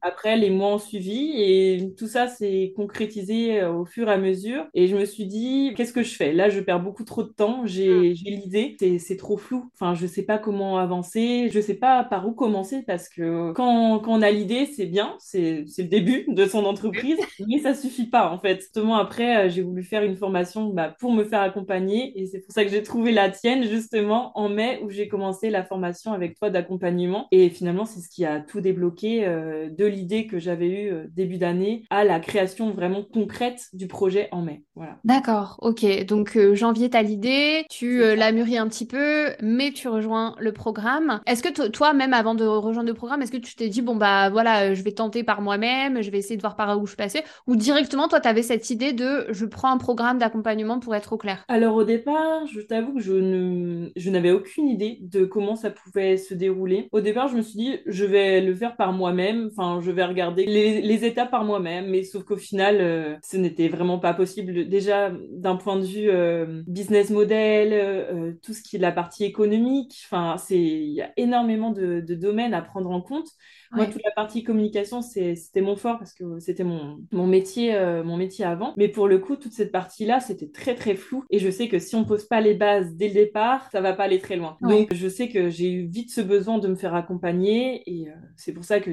Après, 0.00 0.36
les 0.36 0.50
mois 0.50 0.74
ont 0.74 0.78
suivi 0.78 1.32
et 1.36 1.94
tout 1.96 2.06
ça 2.06 2.26
s'est 2.28 2.72
concrétisé 2.74 3.60
euh, 3.60 3.72
au 3.72 3.84
fur 3.84 4.08
et 4.08 4.12
à 4.12 4.16
mesure. 4.16 4.66
Et 4.74 4.86
je 4.86 4.96
me 4.96 5.04
suis 5.04 5.26
dit, 5.26 5.74
qu'est-ce 5.76 5.92
que 5.92 6.02
je 6.02 6.14
fais? 6.14 6.32
Là, 6.32 6.48
je 6.48 6.60
perds 6.60 6.80
beaucoup 6.80 7.04
trop 7.04 7.22
de 7.22 7.28
temps. 7.28 7.66
J'ai 7.66 7.90
mm. 7.90 8.14
l'idée, 8.24 8.98
c'est 8.98 9.16
trop 9.16 9.36
flou. 9.36 9.70
Enfin, 9.74 9.94
je 9.94 10.06
sais 10.06 10.22
pas 10.22 10.38
comment 10.38 10.78
avancer. 10.78 11.50
Je 11.52 11.60
sais 11.60 11.74
pas 11.74 12.04
par 12.04 12.26
où 12.26 12.32
commencer 12.32 12.82
parce 12.86 13.08
que 13.08 13.52
quand, 13.52 13.98
quand 14.00 14.12
on 14.12 14.22
a 14.22 14.30
l'idée, 14.30 14.66
c'est 14.78 14.86
bien. 14.86 15.16
C'est 15.18 15.64
le 15.78 15.84
début 15.84 16.24
de 16.28 16.46
son 16.46 16.64
entreprise. 16.64 17.18
mais 17.46 17.58
ça 17.58 17.74
suffit 17.74 18.06
pas, 18.06 18.30
en 18.30 18.38
fait. 18.38 18.60
Justement, 18.60 18.96
après, 18.96 19.46
euh, 19.46 19.48
j'ai 19.48 19.62
voulu 19.62 19.82
faire 19.82 20.02
une 20.02 20.16
formation 20.16 20.68
bah, 20.68 20.94
pour 20.98 21.12
me 21.12 21.24
faire 21.24 21.40
accompagner. 21.40 22.18
Et 22.18 22.26
c'est 22.26 22.40
pour 22.40 22.52
ça 22.52 22.64
que 22.64 22.70
j'ai 22.70 22.82
trouvé 22.82 23.12
la 23.12 23.30
tienne, 23.30 23.64
justement, 23.64 24.32
en 24.38 24.48
mai, 24.48 24.80
où 24.82 24.90
j'ai 24.90 25.08
commencé 25.08 25.50
la 25.50 25.64
formation 25.64 26.12
avec 26.12 26.38
toi 26.38 26.50
d'accompagnement. 26.50 27.26
Et 27.30 27.50
finalement, 27.50 27.84
c'est 27.84 28.00
ce 28.00 28.08
qui 28.08 28.24
a 28.24 28.40
tout 28.40 28.60
débloqué. 28.60 29.26
Euh, 29.26 29.68
de 29.70 29.84
l'idée 29.84 30.26
que 30.26 30.38
j'avais 30.38 30.68
eue 30.68 30.92
euh, 30.92 31.04
début 31.10 31.38
d'année 31.38 31.84
à 31.90 32.04
la 32.04 32.20
création 32.20 32.70
vraiment 32.70 33.02
concrète 33.02 33.66
du 33.72 33.86
projet 33.86 34.28
en 34.32 34.42
mai. 34.42 34.62
Voilà. 34.74 34.98
D'accord, 35.04 35.56
ok. 35.60 36.04
Donc 36.06 36.36
euh, 36.36 36.54
janvier, 36.54 36.90
tu 36.90 36.96
as 36.96 37.02
l'idée, 37.02 37.66
tu 37.70 37.98
la 37.98 38.32
mûris 38.32 38.58
un 38.58 38.68
petit 38.68 38.86
peu, 38.86 39.30
mais 39.40 39.72
tu 39.72 39.88
rejoins 39.88 40.34
le 40.38 40.52
programme. 40.52 41.20
Est-ce 41.26 41.42
que 41.42 41.68
toi, 41.68 41.92
même 41.92 42.14
avant 42.14 42.34
de 42.34 42.44
rejoindre 42.44 42.88
le 42.88 42.94
programme, 42.94 43.22
est-ce 43.22 43.32
que 43.32 43.36
tu 43.36 43.54
t'es 43.54 43.68
dit, 43.68 43.82
bon, 43.82 43.96
bah 43.96 44.30
voilà, 44.30 44.67
je 44.74 44.82
vais 44.82 44.92
tenter 44.92 45.24
par 45.24 45.40
moi-même, 45.40 46.02
je 46.02 46.10
vais 46.10 46.18
essayer 46.18 46.36
de 46.36 46.42
voir 46.42 46.56
par 46.56 46.80
où 46.80 46.86
je 46.86 46.96
passais 46.96 47.24
Ou 47.46 47.56
directement, 47.56 48.08
toi, 48.08 48.20
tu 48.20 48.28
avais 48.28 48.42
cette 48.42 48.70
idée 48.70 48.92
de, 48.92 49.26
je 49.30 49.46
prends 49.46 49.70
un 49.70 49.78
programme 49.78 50.18
d'accompagnement 50.18 50.80
pour 50.80 50.94
être 50.94 51.12
au 51.12 51.16
clair 51.16 51.44
Alors 51.48 51.76
au 51.76 51.84
départ, 51.84 52.46
je 52.46 52.60
t'avoue 52.60 52.94
que 52.94 53.00
je, 53.00 53.14
ne... 53.14 53.88
je 53.96 54.10
n'avais 54.10 54.30
aucune 54.30 54.68
idée 54.68 54.98
de 55.00 55.24
comment 55.24 55.56
ça 55.56 55.70
pouvait 55.70 56.16
se 56.16 56.34
dérouler. 56.34 56.88
Au 56.92 57.00
départ, 57.00 57.28
je 57.28 57.36
me 57.36 57.42
suis 57.42 57.58
dit, 57.58 57.78
je 57.86 58.04
vais 58.04 58.40
le 58.40 58.54
faire 58.54 58.76
par 58.76 58.92
moi-même 58.92 59.48
Enfin, 59.50 59.80
je 59.80 59.90
vais 59.90 60.04
regarder 60.04 60.44
les, 60.46 61.04
étapes 61.04 61.30
par 61.30 61.44
moi-même, 61.44 61.88
mais 61.88 62.02
sauf 62.02 62.24
qu'au 62.24 62.36
final, 62.36 62.78
euh, 62.80 63.16
ce 63.22 63.36
n'était 63.36 63.68
vraiment 63.68 63.98
pas 63.98 64.14
possible. 64.14 64.68
Déjà, 64.68 65.12
d'un 65.30 65.56
point 65.56 65.76
de 65.76 65.84
vue 65.84 66.10
euh, 66.10 66.62
business 66.66 67.10
model, 67.10 67.70
euh, 67.72 68.32
tout 68.42 68.52
ce 68.52 68.62
qui 68.62 68.76
est 68.76 68.80
la 68.80 68.92
partie 68.92 69.24
économique, 69.24 69.94
enfin, 70.06 70.36
c'est 70.38 70.58
il 70.58 70.92
y 70.92 71.02
a 71.02 71.12
énormément 71.16 71.70
de 71.70 72.00
domaines 72.00 72.54
à 72.54 72.62
prendre 72.62 72.90
en 72.90 73.00
compte. 73.00 73.28
Moi, 73.72 73.86
toute 73.86 74.02
la 74.04 74.10
partie 74.10 74.42
communication, 74.42 75.02
c'était 75.02 75.60
mon 75.60 75.76
fort 75.76 75.98
parce 75.98 76.14
que 76.14 76.38
c'était 76.38 76.64
mon, 76.64 77.00
mon, 77.12 77.26
métier, 77.26 77.74
euh, 77.74 78.02
mon 78.02 78.16
métier 78.16 78.44
avant. 78.44 78.74
Mais 78.76 78.88
pour 78.88 79.08
le 79.08 79.18
coup, 79.18 79.36
toute 79.36 79.52
cette 79.52 79.72
partie-là, 79.72 80.20
c'était 80.20 80.48
très, 80.48 80.74
très 80.74 80.94
flou. 80.94 81.24
Et 81.30 81.38
je 81.38 81.50
sais 81.50 81.68
que 81.68 81.78
si 81.78 81.94
on 81.94 82.04
pose 82.04 82.24
pas 82.24 82.40
les 82.40 82.54
bases 82.54 82.94
dès 82.94 83.08
le 83.08 83.14
départ, 83.14 83.68
ça 83.70 83.80
va 83.80 83.92
pas 83.92 84.04
aller 84.04 84.18
très 84.18 84.36
loin. 84.36 84.56
Donc, 84.62 84.94
je 84.94 85.08
sais 85.08 85.28
que 85.28 85.50
j'ai 85.50 85.70
eu 85.72 85.86
vite 85.86 86.10
ce 86.10 86.20
besoin 86.20 86.58
de 86.58 86.68
me 86.68 86.76
faire 86.76 86.94
accompagner. 86.94 87.82
Et 87.86 88.08
euh, 88.08 88.12
c'est 88.36 88.52
pour 88.52 88.64
ça 88.64 88.80
que, 88.80 88.90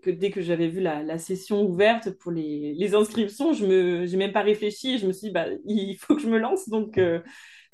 que 0.00 0.10
dès 0.10 0.30
que 0.30 0.40
j'avais 0.40 0.68
vu 0.68 0.80
la, 0.80 1.02
la, 1.02 1.18
session 1.18 1.62
ouverte 1.62 2.10
pour 2.10 2.32
les, 2.32 2.74
les 2.74 2.94
inscriptions, 2.94 3.52
je 3.52 3.66
me, 3.66 4.06
j'ai 4.06 4.16
même 4.16 4.32
pas 4.32 4.42
réfléchi. 4.42 4.98
Je 4.98 5.06
me 5.06 5.12
suis 5.12 5.28
dit, 5.28 5.32
bah, 5.32 5.46
il 5.66 5.96
faut 5.96 6.16
que 6.16 6.22
je 6.22 6.28
me 6.28 6.38
lance. 6.38 6.68
Donc, 6.68 6.98
euh, 6.98 7.20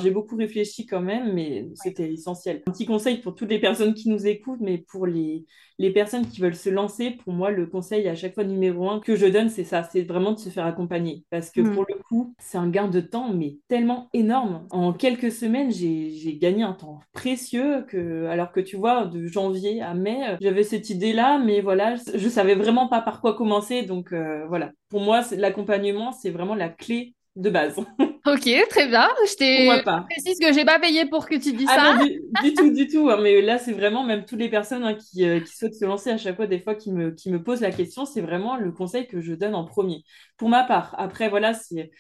j'ai 0.01 0.11
beaucoup 0.11 0.37
réfléchi 0.37 0.87
quand 0.87 1.01
même, 1.01 1.33
mais 1.35 1.69
c'était 1.75 2.13
essentiel. 2.13 2.63
Un 2.67 2.73
petit 2.73 2.87
conseil 2.87 3.19
pour 3.19 3.35
toutes 3.35 3.51
les 3.51 3.61
personnes 3.61 3.95
qui 3.95 4.09
nous 4.09 4.27
écoutent, 4.27 4.61
mais 4.61 4.79
pour 4.79 5.07
les, 5.07 5.45
les 5.79 5.91
personnes 5.91 6.27
qui 6.27 6.41
veulent 6.41 6.55
se 6.55 6.71
lancer, 6.71 7.11
pour 7.11 7.33
moi, 7.33 7.51
le 7.51 7.67
conseil 7.67 8.09
à 8.09 8.15
chaque 8.15 8.35
fois 8.35 8.45
numéro 8.45 8.89
un 8.89 9.01
que 9.01 9.17
je 9.17 9.27
donne, 9.27 9.49
c'est 9.49 9.65
ça, 9.65 9.83
c'est 9.83 10.03
vraiment 10.03 10.33
de 10.33 10.39
se 10.39 10.49
faire 10.49 10.67
accompagner. 10.67 11.25
Parce 11.31 11.51
que 11.51 11.61
mm. 11.61 11.75
pour 11.75 11.85
le 11.89 11.95
coup, 12.09 12.35
c'est 12.39 12.59
un 12.59 12.69
gain 12.69 12.89
de 12.89 13.01
temps, 13.01 13.33
mais 13.33 13.59
tellement 13.69 14.09
énorme. 14.13 14.67
En 14.71 14.93
quelques 14.93 15.33
semaines, 15.33 15.71
j'ai 15.71 16.39
gagné 16.41 16.63
un 16.63 16.73
temps 16.73 17.01
précieux 17.13 17.85
que, 17.89 18.27
alors 18.27 18.53
que 18.53 18.61
tu 18.61 18.77
vois, 18.77 19.07
de 19.07 19.27
janvier 19.27 19.83
à 19.83 19.95
mai, 19.95 20.37
j'avais 20.41 20.63
cette 20.63 20.91
idée-là, 20.91 21.39
mais 21.39 21.61
voilà, 21.61 21.97
je 21.97 22.29
savais 22.29 22.55
vraiment 22.55 22.89
pas 22.89 23.01
par 23.01 23.21
quoi 23.21 23.35
commencer. 23.35 23.83
Donc 23.83 24.13
euh, 24.13 24.47
voilà, 24.49 24.73
pour 24.89 25.01
moi, 25.01 25.23
l'accompagnement, 25.37 26.13
c'est 26.13 26.31
vraiment 26.31 26.55
la 26.55 26.69
clé 26.69 27.15
de 27.37 27.51
base. 27.51 27.77
Ok, 28.25 28.49
très 28.71 28.87
bien. 28.87 29.09
Je 29.27 29.35
t'ai 29.35 29.83
précise 30.09 30.39
que 30.39 30.53
j'ai 30.53 30.65
pas 30.65 30.79
payé 30.79 31.07
pour 31.07 31.27
que 31.27 31.35
tu 31.35 31.53
dises 31.55 31.69
ah 31.69 31.99
ça. 31.99 32.05
du, 32.05 32.55
tout, 32.55 32.73
du 32.73 32.87
tout. 32.87 33.11
Hein, 33.11 33.19
mais 33.21 33.43
là, 33.43 33.59
c'est 33.59 33.73
vraiment 33.73 34.05
même 34.05 34.25
toutes 34.25 34.39
les 34.39 34.49
personnes 34.49 34.85
hein, 34.85 34.95
qui, 34.95 35.29
euh, 35.29 35.41
qui, 35.41 35.53
souhaitent 35.53 35.75
se 35.75 35.85
lancer 35.85 36.11
à 36.11 36.19
chaque 36.19 36.37
fois, 36.37 36.47
des 36.47 36.61
fois, 36.61 36.77
qui 36.77 36.93
me, 36.93 37.11
qui 37.11 37.33
me 37.33 37.43
posent 37.43 37.63
la 37.63 37.73
question, 37.73 38.05
c'est 38.05 38.21
vraiment 38.21 38.57
le 38.57 38.71
conseil 38.71 39.09
que 39.09 39.21
je 39.21 39.35
donne 39.35 39.57
en 39.57 39.65
premier. 39.65 40.05
Pour 40.37 40.49
ma 40.49 40.63
part. 40.63 40.95
Après, 40.99 41.29
voilà, 41.29 41.53
c'est 41.53 41.91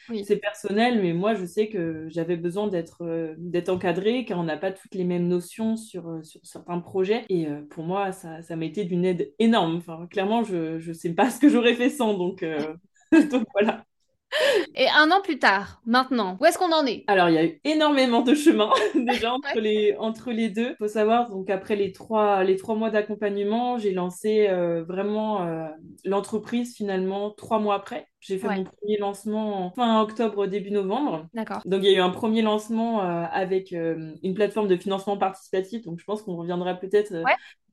personnel, 0.40 1.02
mais 1.02 1.12
moi, 1.12 1.34
je 1.34 1.44
sais 1.44 1.68
que 1.68 2.06
j'avais 2.08 2.36
besoin 2.36 2.68
d'être 2.68 3.02
euh, 3.02 3.34
d'être 3.38 3.70
encadrée, 3.70 4.24
car 4.24 4.38
on 4.38 4.44
n'a 4.44 4.56
pas 4.56 4.70
toutes 4.70 4.94
les 4.94 5.04
mêmes 5.04 5.26
notions 5.26 5.76
sur, 5.76 6.08
euh, 6.08 6.22
sur 6.22 6.40
certains 6.44 6.78
projets. 6.78 7.24
Et 7.30 7.48
pour 7.70 7.82
moi, 7.82 8.12
ça, 8.12 8.42
ça 8.42 8.54
m'a 8.54 8.66
été 8.66 8.84
d'une 8.84 9.04
aide 9.04 9.32
énorme. 9.40 9.78
Enfin, 9.78 10.06
clairement, 10.08 10.44
je 10.44 10.86
ne 10.86 10.92
sais 10.92 11.10
pas 11.14 11.30
ce 11.30 11.40
que 11.40 11.48
j'aurais 11.48 11.74
fait 11.74 11.90
sans. 11.90 12.14
Donc, 12.14 12.44
donc 13.30 13.44
voilà. 13.54 13.84
Et 14.74 14.86
un 14.88 15.10
an 15.10 15.20
plus 15.22 15.38
tard, 15.38 15.80
maintenant, 15.86 16.38
où 16.40 16.44
est-ce 16.44 16.58
qu'on 16.58 16.72
en 16.72 16.86
est? 16.86 17.04
Alors, 17.06 17.28
il 17.28 17.34
y 17.34 17.38
a 17.38 17.44
eu 17.44 17.60
énormément 17.64 18.22
de 18.22 18.34
chemin 18.34 18.70
déjà 18.94 19.32
entre, 19.32 19.60
les, 19.60 19.94
entre 19.98 20.32
les 20.32 20.48
deux. 20.48 20.70
Il 20.70 20.76
faut 20.78 20.88
savoir, 20.88 21.30
donc 21.30 21.50
après 21.50 21.76
les 21.76 21.92
trois, 21.92 22.44
les 22.44 22.56
trois 22.56 22.74
mois 22.74 22.90
d'accompagnement, 22.90 23.78
j'ai 23.78 23.92
lancé 23.92 24.48
euh, 24.48 24.82
vraiment 24.84 25.42
euh, 25.42 25.66
l'entreprise 26.04 26.74
finalement 26.76 27.30
trois 27.30 27.58
mois 27.58 27.76
après. 27.76 28.08
J'ai 28.22 28.38
fait 28.38 28.48
mon 28.48 28.64
premier 28.64 28.98
lancement 28.98 29.72
fin 29.74 30.00
octobre, 30.00 30.46
début 30.46 30.70
novembre. 30.70 31.26
D'accord. 31.34 31.60
Donc, 31.64 31.82
il 31.82 31.90
y 31.90 31.94
a 31.94 31.98
eu 31.98 32.00
un 32.00 32.10
premier 32.10 32.40
lancement 32.40 33.02
euh, 33.02 33.24
avec 33.32 33.72
une 33.72 34.34
plateforme 34.34 34.68
de 34.68 34.76
financement 34.76 35.16
participatif. 35.16 35.82
Donc, 35.82 35.98
je 35.98 36.04
pense 36.04 36.22
qu'on 36.22 36.36
reviendra 36.36 36.74
peut-être 36.74 37.12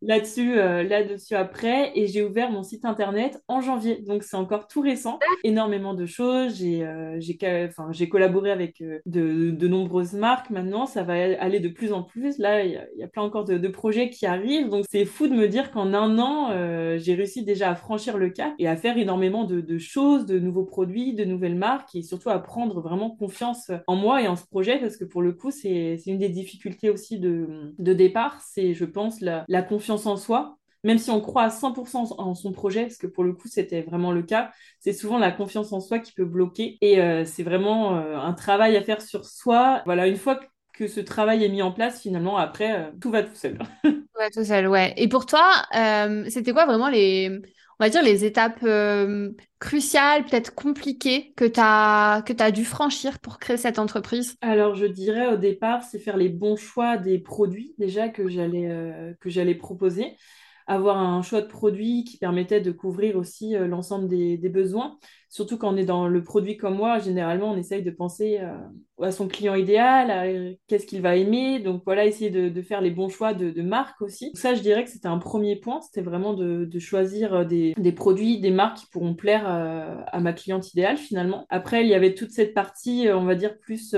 là-dessus, 0.02 0.58
euh, 0.58 0.84
là-dessus 0.84 1.36
après. 1.36 1.92
Et 1.96 2.08
j'ai 2.08 2.24
ouvert 2.24 2.52
mon 2.52 2.64
site 2.64 2.86
internet 2.86 3.42
en 3.48 3.62
janvier. 3.62 4.02
Donc 4.02 4.24
c'est 4.24 4.38
encore 4.38 4.68
tout 4.68 4.82
récent. 4.82 5.20
Énormément 5.44 5.94
de 5.94 6.06
choses. 6.06 6.58
J'ai, 6.58 6.86
euh, 6.86 7.18
j'ai, 7.20 7.38
enfin, 7.68 7.90
j'ai 7.92 8.10
collaboré 8.10 8.52
avec 8.52 8.82
euh, 8.82 9.00
de, 9.06 9.52
de, 9.52 9.68
nombreuses 9.68 10.14
marques. 10.14 10.50
Maintenant, 10.50 10.86
ça 10.86 11.04
va 11.04 11.14
aller 11.14 11.60
de 11.60 11.70
plus 11.70 11.94
en 11.94 12.04
plus. 12.04 12.38
Là, 12.38 12.64
il 12.64 12.82
y, 12.96 13.04
a 13.04 13.08
plein 13.08 13.24
encore 13.24 13.46
de, 13.46 13.58
de, 13.58 13.68
projets 13.68 14.10
qui 14.10 14.26
arrivent. 14.26 14.70
Donc 14.70 14.86
c'est 14.90 15.06
fou 15.06 15.28
de 15.28 15.34
me 15.34 15.48
dire 15.48 15.72
qu'en 15.72 15.94
un 15.94 16.18
an, 16.20 16.98
j'ai 16.98 17.14
réussi 17.16 17.44
déjà 17.44 17.70
à 17.70 17.76
franchir 17.76 18.18
le 18.18 18.30
cap 18.30 18.54
et 18.60 18.68
à 18.68 18.76
faire 18.76 18.98
énormément 18.98 19.44
de, 19.44 19.62
de, 19.62 19.78
choses, 19.78 20.26
de 20.26 20.39
nouveaux 20.40 20.64
produits, 20.64 21.14
de 21.14 21.26
nouvelles 21.26 21.56
marques 21.56 21.96
et 21.96 22.02
surtout 22.02 22.30
à 22.30 22.40
prendre 22.40 22.82
vraiment 22.82 23.12
confiance 23.12 23.72
en 23.88 23.96
moi 23.96 24.22
et 24.22 24.28
en 24.28 24.36
ce 24.36 24.46
projet 24.46 24.80
parce 24.80 24.98
que 24.98 25.06
pour 25.06 25.22
le 25.22 25.34
coup, 25.34 25.52
c'est, 25.52 25.98
une 26.06 26.18
des 26.18 26.30
difficultés 26.30 26.90
aussi 26.90 27.20
de, 27.20 27.74
départ. 27.78 28.42
C'est, 28.42 28.74
je 28.74 28.86
pense, 28.86 29.22
la, 29.22 29.62
confiance 29.62 30.06
en 30.06 30.18
soi, 30.18 30.58
même 30.84 30.98
si 30.98 31.10
on 31.12 31.22
croit 31.22 31.44
à 31.44 31.50
100% 31.50 32.16
en 32.18 32.36
son 32.36 32.52
projet, 32.52 32.84
parce 32.84 32.98
que 32.98 33.08
pour 33.08 33.24
le 33.24 33.34
coup, 33.34 33.48
c'était 33.48 33.82
vraiment 33.82 34.12
le 34.12 34.24
cas, 34.24 34.52
c'est 34.80 34.94
souvent 34.94 35.18
la 35.18 35.32
confiance 35.32 35.74
en 35.74 35.80
soi 35.80 36.00
qui 36.00 36.14
peut 36.14 36.26
bloquer. 36.26 36.78
Et 36.82 37.02
euh, 37.02 37.26
c'est 37.26 37.44
vraiment 37.44 37.98
euh, 37.98 38.18
un 38.18 38.34
travail 38.34 38.78
à 38.78 38.82
faire 38.82 39.02
sur 39.02 39.26
soi. 39.26 39.82
Voilà, 39.86 40.08
une 40.08 40.18
fois 40.18 40.40
que 40.74 40.88
ce 40.88 41.02
travail 41.02 41.44
est 41.44 41.50
mis 41.50 41.62
en 41.62 41.72
place, 41.72 42.02
finalement, 42.02 42.38
après, 42.38 42.92
tout 43.02 43.12
va 43.12 43.24
tout 43.24 43.36
seul. 43.36 43.60
Ouais, 44.18 44.30
tout 44.32 44.44
seul, 44.44 44.68
ouais. 44.68 44.94
Et 44.98 45.08
pour 45.08 45.26
toi, 45.26 45.64
c'était 46.28 46.52
quoi 46.52 46.66
vraiment 46.66 46.90
les, 46.90 47.40
on 47.80 47.86
va 47.86 47.90
dire, 47.90 48.04
les 48.04 48.26
étapes 48.26 48.66
cruciales, 49.60 50.26
peut-être 50.26 50.54
compliquées 50.54 51.34
que 51.36 51.46
tu 51.46 51.60
as, 51.62 52.52
dû 52.52 52.66
franchir 52.66 53.20
pour 53.20 53.40
créer 53.40 53.58
cette 53.58 53.80
entreprise? 53.80 54.36
Alors, 54.42 54.76
je 54.76 54.86
dirais 54.86 55.28
au 55.28 55.38
départ, 55.38 55.84
c'est 55.84 56.00
faire 56.00 56.18
les 56.18 56.30
bons 56.30 56.58
choix 56.58 56.98
des 56.98 57.20
produits 57.20 57.74
déjà 57.78 58.10
que 58.10 58.28
j'allais 58.28 59.16
que 59.22 59.30
j'allais 59.30 59.56
proposer 59.56 60.16
avoir 60.70 60.98
un 60.98 61.22
choix 61.22 61.42
de 61.42 61.48
produits 61.48 62.04
qui 62.04 62.18
permettait 62.18 62.62
de 62.62 62.72
couvrir 62.72 63.18
aussi 63.18 63.56
l'ensemble 63.56 64.08
des, 64.08 64.38
des, 64.38 64.50
besoins. 64.50 64.98
Surtout 65.28 65.58
quand 65.58 65.74
on 65.74 65.78
est 65.78 65.86
dans 65.86 66.08
le 66.08 66.24
produit 66.24 66.58
comme 66.58 66.76
moi, 66.76 67.00
généralement, 67.00 67.52
on 67.52 67.58
essaye 67.58 67.84
de 67.84 67.92
penser 67.92 68.40
à 69.02 69.12
son 69.12 69.28
client 69.28 69.56
idéal, 69.56 70.58
qu'est-ce 70.68 70.86
qu'il 70.86 71.02
va 71.02 71.16
aimer. 71.16 71.60
Donc 71.60 71.84
voilà, 71.86 72.06
essayer 72.06 72.30
de, 72.30 72.62
faire 72.62 72.82
les 72.82 72.92
bons 72.92 73.10
choix 73.10 73.34
de, 73.34 73.62
marque 73.62 74.02
aussi. 74.02 74.32
ça, 74.34 74.54
je 74.54 74.62
dirais 74.62 74.84
que 74.84 74.90
c'était 74.90 75.08
un 75.08 75.18
premier 75.18 75.56
point, 75.56 75.82
c'était 75.82 76.02
vraiment 76.02 76.34
de, 76.34 76.80
choisir 76.80 77.34
euh, 77.34 77.44
des, 77.44 77.92
produits, 77.92 78.40
des 78.40 78.52
marques 78.52 78.78
qui 78.78 78.86
pourront 78.88 79.14
plaire 79.14 79.46
euh, 79.48 80.02
à, 80.08 80.20
ma 80.20 80.34
cliente 80.34 80.72
idéale 80.72 80.98
finalement. 80.98 81.46
Après, 81.50 81.84
il 81.84 81.90
y 81.90 81.94
avait 81.94 82.14
toute 82.14 82.32
cette 82.32 82.54
partie, 82.54 83.08
euh, 83.08 83.18
on 83.18 83.26
va 83.26 83.36
dire, 83.36 83.58
plus 83.60 83.96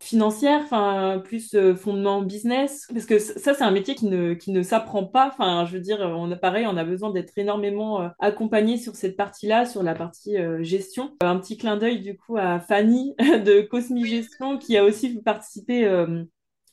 financière, 0.00 0.60
enfin, 0.62 1.20
plus 1.24 1.56
fondement 1.76 2.22
business. 2.22 2.86
Parce 2.92 3.06
que 3.06 3.18
ça, 3.18 3.54
c'est 3.54 3.64
un 3.64 3.70
métier 3.70 3.94
qui 3.94 4.06
ne, 4.06 4.34
qui 4.34 4.52
ne 4.52 4.62
s'apprend 4.62 5.04
pas. 5.04 5.28
Enfin, 5.28 5.64
je 5.66 5.72
veux 5.74 5.80
dire, 5.80 6.13
on 6.16 6.30
a 6.30 6.36
pareil, 6.36 6.66
on 6.66 6.76
a 6.76 6.84
besoin 6.84 7.10
d'être 7.10 7.36
énormément 7.36 8.10
accompagné 8.18 8.76
sur 8.76 8.94
cette 8.94 9.16
partie-là, 9.16 9.66
sur 9.66 9.82
la 9.82 9.94
partie 9.94 10.36
gestion. 10.60 11.16
Un 11.20 11.38
petit 11.38 11.56
clin 11.56 11.76
d'œil 11.76 12.00
du 12.00 12.16
coup 12.16 12.36
à 12.36 12.60
Fanny 12.60 13.14
de 13.18 13.60
Cosmi 13.62 14.06
Gestion 14.06 14.58
qui 14.58 14.76
a 14.76 14.84
aussi 14.84 15.20
participé 15.22 15.84
euh, 15.84 16.24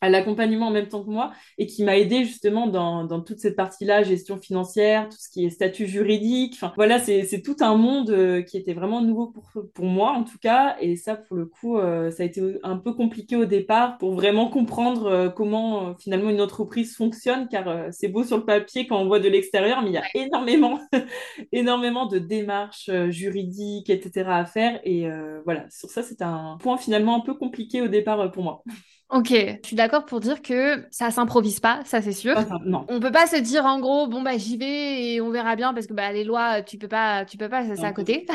à 0.01 0.09
l'accompagnement 0.09 0.67
en 0.67 0.71
même 0.71 0.87
temps 0.87 1.03
que 1.03 1.09
moi 1.09 1.31
et 1.57 1.67
qui 1.67 1.83
m'a 1.83 1.97
aidé 1.97 2.25
justement 2.25 2.67
dans, 2.67 3.05
dans 3.05 3.21
toute 3.21 3.39
cette 3.39 3.55
partie-là, 3.55 4.01
gestion 4.03 4.37
financière, 4.37 5.07
tout 5.07 5.17
ce 5.17 5.29
qui 5.29 5.45
est 5.45 5.51
statut 5.51 5.85
juridique. 5.85 6.53
Enfin, 6.55 6.73
voilà, 6.75 6.99
c'est 6.99 7.41
tout 7.43 7.57
un 7.61 7.75
monde 7.75 8.09
euh, 8.09 8.41
qui 8.41 8.57
était 8.57 8.73
vraiment 8.73 9.01
nouveau 9.01 9.27
pour, 9.27 9.51
pour 9.73 9.85
moi 9.85 10.11
en 10.11 10.23
tout 10.23 10.39
cas. 10.39 10.75
Et 10.81 10.95
ça, 10.95 11.15
pour 11.15 11.37
le 11.37 11.45
coup, 11.45 11.77
euh, 11.77 12.09
ça 12.09 12.23
a 12.23 12.25
été 12.25 12.41
un 12.63 12.77
peu 12.77 12.93
compliqué 12.93 13.35
au 13.35 13.45
départ 13.45 13.99
pour 13.99 14.13
vraiment 14.13 14.49
comprendre 14.49 15.31
comment 15.35 15.95
finalement 15.95 16.29
une 16.29 16.41
entreprise 16.41 16.95
fonctionne, 16.95 17.47
car 17.47 17.87
c'est 17.91 18.07
beau 18.07 18.23
sur 18.23 18.37
le 18.37 18.45
papier 18.45 18.87
quand 18.87 18.99
on 18.99 19.05
voit 19.05 19.19
de 19.19 19.29
l'extérieur, 19.29 19.81
mais 19.83 19.89
il 19.89 19.93
y 19.93 19.97
a 19.97 20.03
énormément, 20.15 20.79
énormément 21.51 22.07
de 22.07 22.17
démarches 22.17 22.89
juridiques, 23.09 23.89
etc. 23.89 24.29
à 24.29 24.45
faire. 24.45 24.79
Et 24.83 25.07
voilà, 25.45 25.69
sur 25.69 25.89
ça, 25.89 26.01
c'est 26.01 26.21
un 26.21 26.57
point 26.59 26.77
finalement 26.77 27.15
un 27.15 27.21
peu 27.21 27.35
compliqué 27.35 27.81
au 27.81 27.87
départ 27.87 28.31
pour 28.31 28.43
moi. 28.43 28.63
Ok, 29.11 29.27
je 29.29 29.67
suis 29.67 29.75
d'accord 29.75 30.05
pour 30.05 30.21
dire 30.21 30.41
que 30.41 30.85
ça 30.89 31.11
s'improvise 31.11 31.59
pas, 31.59 31.81
ça 31.83 32.01
c'est 32.01 32.13
sûr. 32.13 32.33
non. 32.65 32.85
On 32.87 33.01
peut 33.01 33.11
pas 33.11 33.27
se 33.27 33.35
dire 33.35 33.65
en 33.65 33.81
gros 33.81 34.07
bon 34.07 34.21
bah 34.21 34.37
j'y 34.37 34.55
vais 34.55 35.03
et 35.13 35.21
on 35.21 35.31
verra 35.31 35.57
bien 35.57 35.73
parce 35.73 35.85
que 35.85 35.93
bah 35.93 36.13
les 36.13 36.23
lois 36.23 36.61
tu 36.61 36.77
peux 36.77 36.87
pas 36.87 37.25
tu 37.25 37.35
peux 37.35 37.49
pas 37.49 37.65
c'est 37.75 37.85
à 37.85 37.91
côté. 37.91 38.25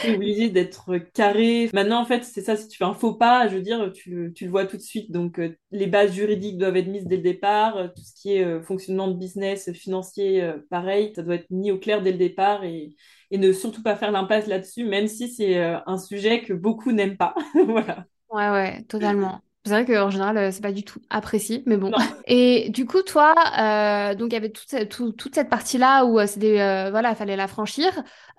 tu 0.00 0.06
es 0.06 0.14
obligé 0.14 0.50
d'être 0.50 0.98
carré. 1.14 1.68
Maintenant 1.74 2.00
en 2.00 2.04
fait 2.04 2.22
c'est 2.22 2.42
ça 2.42 2.56
si 2.56 2.68
tu 2.68 2.78
fais 2.78 2.84
un 2.84 2.94
faux 2.94 3.14
pas, 3.14 3.48
je 3.48 3.56
veux 3.56 3.60
dire 3.62 3.90
tu, 3.92 4.32
tu 4.36 4.44
le 4.44 4.50
vois 4.52 4.66
tout 4.66 4.76
de 4.76 4.82
suite 4.82 5.10
donc 5.10 5.40
euh, 5.40 5.56
les 5.72 5.88
bases 5.88 6.12
juridiques 6.12 6.58
doivent 6.58 6.76
être 6.76 6.86
mises 6.88 7.06
dès 7.06 7.16
le 7.16 7.22
départ, 7.22 7.76
euh, 7.76 7.88
tout 7.88 8.02
ce 8.04 8.14
qui 8.14 8.34
est 8.36 8.44
euh, 8.44 8.62
fonctionnement 8.62 9.08
de 9.08 9.14
business 9.14 9.72
financier 9.72 10.48
pareil, 10.70 11.12
ça 11.16 11.22
doit 11.22 11.34
être 11.34 11.50
mis 11.50 11.72
au 11.72 11.78
clair 11.78 12.02
dès 12.02 12.12
le 12.12 12.18
départ 12.18 12.62
et 12.62 12.94
et 13.32 13.38
ne 13.38 13.52
surtout 13.52 13.82
pas 13.82 13.96
faire 13.96 14.12
l'impasse 14.12 14.46
là-dessus 14.46 14.84
même 14.84 15.08
si 15.08 15.28
c'est 15.28 15.56
un 15.60 15.98
sujet 15.98 16.42
que 16.42 16.52
beaucoup 16.52 16.92
n'aiment 16.92 17.16
pas. 17.16 17.34
voilà. 17.66 18.06
Ouais 18.28 18.50
ouais, 18.50 18.82
totalement. 18.84 19.40
C'est 19.66 19.70
vrai 19.70 19.86
qu'en 19.86 20.10
général, 20.10 20.36
euh, 20.36 20.50
c'est 20.50 20.60
pas 20.60 20.72
du 20.72 20.84
tout 20.84 21.00
apprécié, 21.08 21.62
mais 21.64 21.78
bon. 21.78 21.90
Et 22.26 22.68
du 22.68 22.84
coup, 22.84 23.00
toi, 23.02 23.34
euh, 23.58 24.14
donc 24.14 24.28
il 24.30 24.34
y 24.34 24.36
avait 24.36 24.50
toute 24.50 24.68
cette, 24.68 24.90
toute 24.90 25.34
cette 25.34 25.48
partie-là 25.48 26.04
où 26.04 26.20
euh, 26.20 26.26
c'était, 26.26 26.60
euh, 26.60 26.90
voilà, 26.90 27.14
fallait 27.14 27.34
la 27.36 27.48
franchir. 27.48 27.90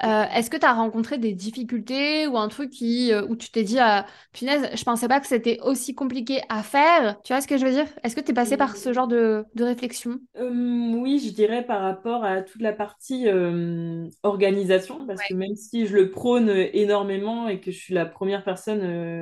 Euh, 0.03 0.24
est-ce 0.36 0.51
que 0.51 0.58
tu 0.58 0.65
as 0.65 0.74
rencontré 0.74 1.17
des 1.17 1.34
difficultés 1.34 2.27
ou 2.27 2.38
un 2.38 2.48
truc 2.48 2.70
qui, 2.70 3.12
où 3.27 3.36
tu 3.36 3.50
t'es 3.50 3.63
dit, 3.63 3.77
punaise, 4.34 4.70
je 4.75 4.84
pensais 4.84 5.08
pas 5.08 5.20
que 5.20 5.27
c'était 5.27 5.60
aussi 5.62 5.96
compliqué 5.96 6.41
à 6.50 6.62
faire? 6.62 7.20
Tu 7.24 7.34
vois 7.34 7.41
ce 7.41 7.48
que 7.48 7.58
je 7.58 7.65
veux 7.65 7.72
dire? 7.72 7.88
Est-ce 8.03 8.15
que 8.15 8.22
tu 8.22 8.32
es 8.32 8.34
passé 8.34 8.55
par 8.55 8.75
ce 8.75 8.94
genre 8.94 9.08
de, 9.08 9.46
de 9.55 9.63
réflexion? 9.63 10.20
Oui, 10.38 11.20
je 11.25 11.34
dirais 11.34 11.65
par 11.65 11.82
rapport 11.82 12.24
à 12.25 12.41
toute 12.41 12.62
la 12.62 12.74
partie 12.74 13.27
organisation, 14.24 15.05
parce 15.08 15.24
que 15.24 15.34
même 15.34 15.55
si 15.55 15.88
je 15.88 15.96
le 15.96 16.12
prône 16.12 16.50
énormément 16.50 17.48
et 17.48 17.60
que 17.62 17.72
je 17.72 17.77
suis 17.77 17.94
la 17.94 18.05
première 18.05 18.44
personne 18.44 18.82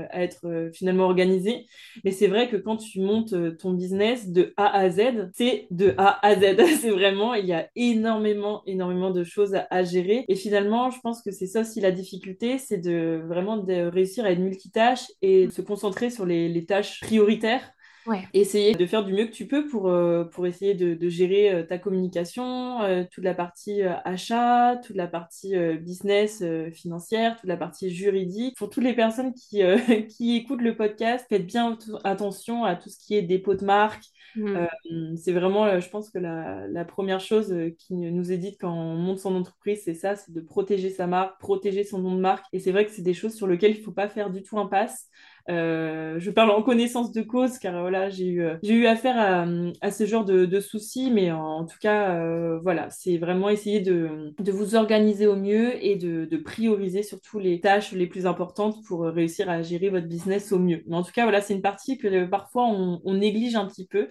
à 0.10 0.24
être 0.24 0.70
finalement 0.74 1.06
organisée, 1.06 1.68
mais 2.04 2.12
c'est 2.12 2.28
vrai 2.28 2.50
que 2.50 2.58
quand 2.58 2.78
tu 2.78 3.02
montes 3.02 3.34
euh, 3.34 3.52
ton 3.52 3.74
business 3.74 4.30
de 4.30 4.54
A 4.58 4.76
à 4.76 4.90
Z, 4.90 5.30
c'est 5.34 5.68
de 5.72 5.94
A 5.98 6.26
à 6.26 6.36
Z. 6.36 6.58
c'est 6.82 6.90
vraiment, 6.90 7.34
il 7.34 7.46
y 7.46 7.54
a 7.54 7.70
énormément, 7.76 8.64
énormément 8.66 9.12
de 9.12 9.24
choses 9.24 9.56
à, 9.70 9.84
gérer. 9.84 10.26
Et 10.28 10.36
finalement, 10.36 10.90
je 10.90 11.00
pense 11.02 11.22
que 11.22 11.32
c'est 11.32 11.48
ça 11.48 11.62
aussi 11.62 11.82
la 11.82 11.92
difficulté, 11.92 12.58
c'est 12.58 12.78
de 12.78 13.22
vraiment 13.28 13.58
de 13.58 13.88
réussir 13.88 14.26
à 14.26 14.32
être 14.32 14.40
multitâche 14.40 15.06
et 15.22 15.50
se 15.50 15.62
concentrer 15.62 16.10
sur 16.10 16.26
les, 16.26 16.50
les 16.50 16.66
tâches 16.66 17.02
prioritaires 17.02 17.74
Ouais. 18.06 18.28
Essayer 18.34 18.74
de 18.74 18.86
faire 18.86 19.06
du 19.06 19.14
mieux 19.14 19.26
que 19.26 19.32
tu 19.32 19.48
peux 19.48 19.68
pour, 19.68 19.88
euh, 19.88 20.26
pour 20.26 20.46
essayer 20.46 20.74
de, 20.74 20.94
de 20.94 21.10
gérer 21.10 21.54
euh, 21.54 21.64
ta 21.64 21.78
communication, 21.78 22.82
euh, 22.82 23.04
toute 23.10 23.24
la 23.24 23.34
partie 23.34 23.82
achat, 23.82 24.78
toute 24.84 24.96
la 24.96 25.08
partie 25.08 25.56
business 25.78 26.44
financière, 26.74 27.38
toute 27.38 27.48
la 27.48 27.58
partie 27.58 27.90
juridique. 27.90 28.58
Pour 28.58 28.70
toutes 28.70 28.84
les 28.84 28.94
personnes 28.94 29.34
qui, 29.34 29.62
qui 30.10 30.36
écoutent 30.36 30.62
le 30.62 30.76
podcast, 30.76 31.26
faites 31.30 31.46
bien 31.46 31.78
attention 32.04 32.66
à 32.66 32.76
tout 32.76 32.90
ce 32.90 32.98
qui 32.98 33.16
est 33.16 33.22
dépôt 33.22 33.56
de 33.56 33.66
marque. 33.66 34.04
Mmh. 34.36 35.16
c'est 35.16 35.32
vraiment, 35.32 35.80
je 35.80 35.88
pense 35.90 36.10
que 36.10 36.18
la, 36.18 36.68
la 36.68 36.86
première 36.86 37.20
chose 37.20 37.56
qui 37.78 37.94
nous 37.94 38.32
est 38.32 38.38
dite 38.38 38.58
quand 38.60 38.74
on 38.74 38.96
monte 38.96 39.20
son 39.20 39.36
entreprise, 39.36 39.82
c'est 39.86 39.94
ça, 39.94 40.16
c'est 40.16 40.34
de 40.34 40.42
protéger 40.42 40.90
sa 40.90 41.06
marque, 41.06 41.40
protéger 41.40 41.84
son 41.84 42.00
nom 42.00 42.16
de 42.16 42.20
marque. 42.20 42.46
Et 42.52 42.60
c'est 42.60 42.72
vrai 42.72 42.86
que 42.86 42.92
c'est 42.92 43.04
des 43.04 43.14
choses 43.14 43.36
sur 43.36 43.46
lesquelles 43.48 43.76
il 43.76 43.80
ne 43.80 43.84
faut 43.84 43.92
pas 43.92 44.10
faire 44.10 44.32
du 44.32 44.42
tout 44.42 44.58
impasse. 44.58 45.08
Euh, 45.50 46.20
je 46.20 46.32
parle 46.32 46.52
en 46.52 46.62
connaissance 46.62 47.12
de 47.12 47.22
cause 47.22 47.58
car 47.60 47.80
voilà, 47.82 48.10
j'ai 48.10 48.26
eu, 48.26 48.42
euh, 48.44 48.56
j'ai 48.64 48.74
eu 48.74 48.86
affaire 48.86 49.18
à, 49.18 49.46
à, 49.82 49.92
ce 49.92 50.06
genre 50.06 50.24
de, 50.24 50.46
de 50.46 50.60
soucis, 50.60 51.12
mais 51.12 51.32
en, 51.32 51.66
tout 51.66 51.78
cas, 51.82 52.12
euh, 52.12 52.60
voilà, 52.60 52.90
c'est 52.90 53.18
vraiment 53.18 53.50
essayer 53.50 53.82
de, 53.82 54.34
de, 54.40 54.52
vous 54.52 54.76
organiser 54.76 55.28
au 55.28 55.36
mieux 55.36 55.84
et 55.84 55.96
de, 55.96 56.26
de, 56.26 56.38
prioriser 56.38 57.04
surtout 57.04 57.40
les 57.40 57.60
tâches 57.60 57.92
les 57.92 58.08
plus 58.08 58.26
importantes 58.26 58.78
pour 58.88 59.02
réussir 59.02 59.50
à 59.50 59.62
gérer 59.62 59.90
votre 59.90 60.08
business 60.08 60.52
au 60.52 60.60
mieux. 60.60 60.84
Mais 60.88 60.96
en 60.96 61.04
tout 61.04 61.12
cas, 61.12 61.24
voilà, 61.24 61.42
c'est 61.42 61.54
une 61.54 61.62
partie 61.62 61.98
que 61.98 62.26
parfois 62.26 62.66
on, 62.68 63.02
on, 63.04 63.14
néglige 63.14 63.56
un 63.56 63.66
petit 63.66 63.86
peu. 63.86 64.10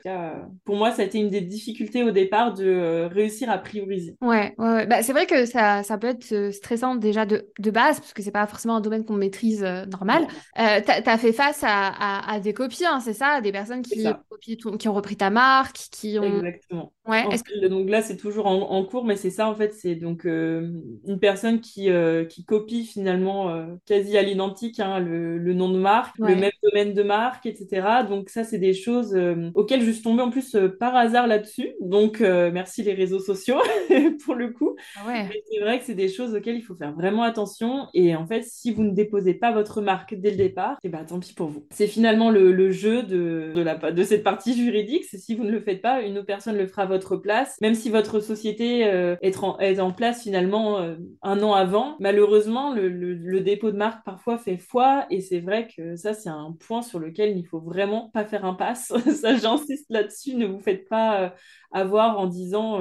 pour 0.65 0.77
moi, 0.77 0.91
ça 0.91 1.03
a 1.03 1.05
été 1.05 1.19
une 1.19 1.29
des 1.29 1.41
difficultés 1.41 2.03
au 2.03 2.11
départ 2.11 2.55
de 2.55 3.09
réussir 3.13 3.51
à 3.51 3.59
prioriser. 3.59 4.17
Ouais, 4.21 4.55
ouais, 4.59 4.73
ouais. 4.73 4.87
Bah, 4.87 5.03
c'est 5.03 5.13
vrai 5.13 5.27
que 5.27 5.45
ça, 5.45 5.83
ça 5.83 5.99
peut 5.99 6.09
être 6.09 6.51
stressant 6.53 6.95
déjà 6.95 7.27
de, 7.27 7.49
de 7.59 7.71
base 7.71 8.01
parce 8.01 8.13
que 8.13 8.23
c'est 8.23 8.31
pas 8.31 8.47
forcément 8.47 8.77
un 8.77 8.81
domaine 8.81 9.05
qu'on 9.05 9.15
maîtrise 9.15 9.63
normal. 9.91 10.27
Euh, 10.59 10.81
fait 11.23 11.33
face 11.33 11.63
à, 11.65 12.41
des 12.41 12.53
copies, 12.53 12.85
hein, 12.85 13.01
c'est 13.01 13.15
ça, 13.15 13.41
des 13.41 13.53
personnes 13.53 13.83
qui, 13.83 14.07
qui 14.79 14.89
ont 14.89 14.95
repris 14.95 15.17
ta 15.17 15.31
marque, 15.31 15.77
qui 15.91 16.19
ont. 16.19 16.39
Exactement. 16.39 16.93
Ouais, 17.09 17.25
donc 17.69 17.91
là, 17.91 18.01
c'est 18.01 18.17
toujours 18.17 18.47
en, 18.47 18.85
cours, 18.85 19.05
mais 19.05 19.17
c'est 19.17 19.31
ça, 19.31 19.49
en 19.49 19.57
fait, 19.57 19.75
c'est 19.75 19.97
donc 19.97 20.25
euh, 20.25 20.71
une 21.05 21.19
personne 21.19 21.61
qui, 21.61 21.91
euh, 21.91 22.25
qui 22.25 22.45
copie 22.45 22.85
finalement 22.85 23.51
euh, 23.51 23.67
quasi 23.87 24.17
à 24.17 24.23
l'identique 24.23 24.79
hein, 24.79 25.01
le, 25.01 25.53
nom 25.53 25.69
de 25.69 25.79
marque, 25.79 26.17
le 26.19 26.37
même 26.37 26.53
domaine 26.63 26.95
de 26.95 27.03
marque, 27.03 27.47
etc. 27.47 28.05
Donc 28.09 28.29
ça, 28.29 28.45
c'est 28.45 28.59
des 28.59 28.73
choses 28.73 29.19
auxquelles 29.55 29.83
je 29.83 29.91
suis 29.91 30.03
tombée 30.03 30.23
en 30.23 30.31
plus 30.31 30.57
par 30.79 30.95
hasard 30.95 31.27
là-dessus. 31.27 31.75
Donc 31.81 32.21
merci 32.21 32.85
les 32.85 32.95
réseaux 32.95 33.21
sociaux 33.21 33.61
pour 34.25 34.37
le 34.37 34.51
coup. 34.51 34.77
Ah 34.97 35.09
ouais. 35.09 35.43
c'est 35.51 35.61
vrai 35.61 35.79
que 35.81 35.85
c'est 35.85 35.95
des 35.95 36.09
choses 36.09 36.35
auxquelles 36.35 36.57
il 36.57 36.63
faut 36.63 36.77
faire 36.77 36.93
vraiment 36.93 37.23
attention. 37.23 37.89
Et 37.95 38.15
en 38.15 38.27
fait, 38.27 38.45
si 38.45 38.73
vous 38.73 38.85
ne 38.85 38.93
déposez 38.93 39.35
pas 39.35 39.51
votre 39.51 39.81
marque 39.81 40.15
dès 40.15 40.31
le 40.31 40.37
départ, 40.37 40.79
et 40.83 40.87
eh 40.87 40.89
ben, 40.89 41.01
tant 41.13 41.21
pis 41.21 41.35
pour 41.35 41.49
vous. 41.49 41.67
C'est 41.71 41.87
finalement 41.87 42.31
le, 42.31 42.71
jeu 42.71 43.03
de, 43.03 43.53
de, 43.91 44.03
cette 44.03 44.23
partie 44.23 44.55
juridique. 44.55 45.05
Si 45.05 45.35
vous 45.35 45.45
ne 45.45 45.51
le 45.51 45.61
faites 45.61 45.83
pas, 45.83 46.01
une 46.03 46.17
autre 46.17 46.27
personne 46.27 46.57
le 46.57 46.67
fera 46.67 46.87
votre 46.87 47.17
place, 47.17 47.59
même 47.61 47.75
si 47.75 47.91
votre 47.91 48.21
société 48.21 48.87
euh, 48.87 49.17
est, 49.21 49.39
en, 49.43 49.59
est, 49.59 49.79
en, 49.81 49.93
place 49.93 50.23
finalement 50.23 50.79
euh, 50.79 50.95
un 51.23 51.43
an 51.43 51.53
avant. 51.53 51.97
Malheureusement, 52.01 52.73
le, 52.73 52.89
le, 52.89 53.41
dépôt 53.41 53.73
de 53.73 53.77
marque 53.77 54.05
parfois 54.05 54.39
fait 54.39 54.57
foi 54.57 55.07
et 55.11 55.21
c'est 55.21 55.41
vrai 55.41 55.69
que 55.77 55.97
ça, 55.97 56.15
c'est 56.15 56.31
un 56.31 56.57
point 56.67 56.81
sur 56.81 56.99
lequel 56.99 57.37
il 57.37 57.45
faut 57.45 57.61
vraiment 57.61 58.09
pas 58.11 58.25
faire 58.25 58.45
impasse. 58.45 58.93
ça, 59.21 59.37
j'insiste 59.37 59.87
là-dessus. 59.91 60.35
Ne 60.35 60.47
vous 60.47 60.61
faites 60.61 60.89
pas 60.89 61.21
euh, 61.21 61.29
avoir 61.73 62.19
en 62.19 62.27
disant 62.27 62.81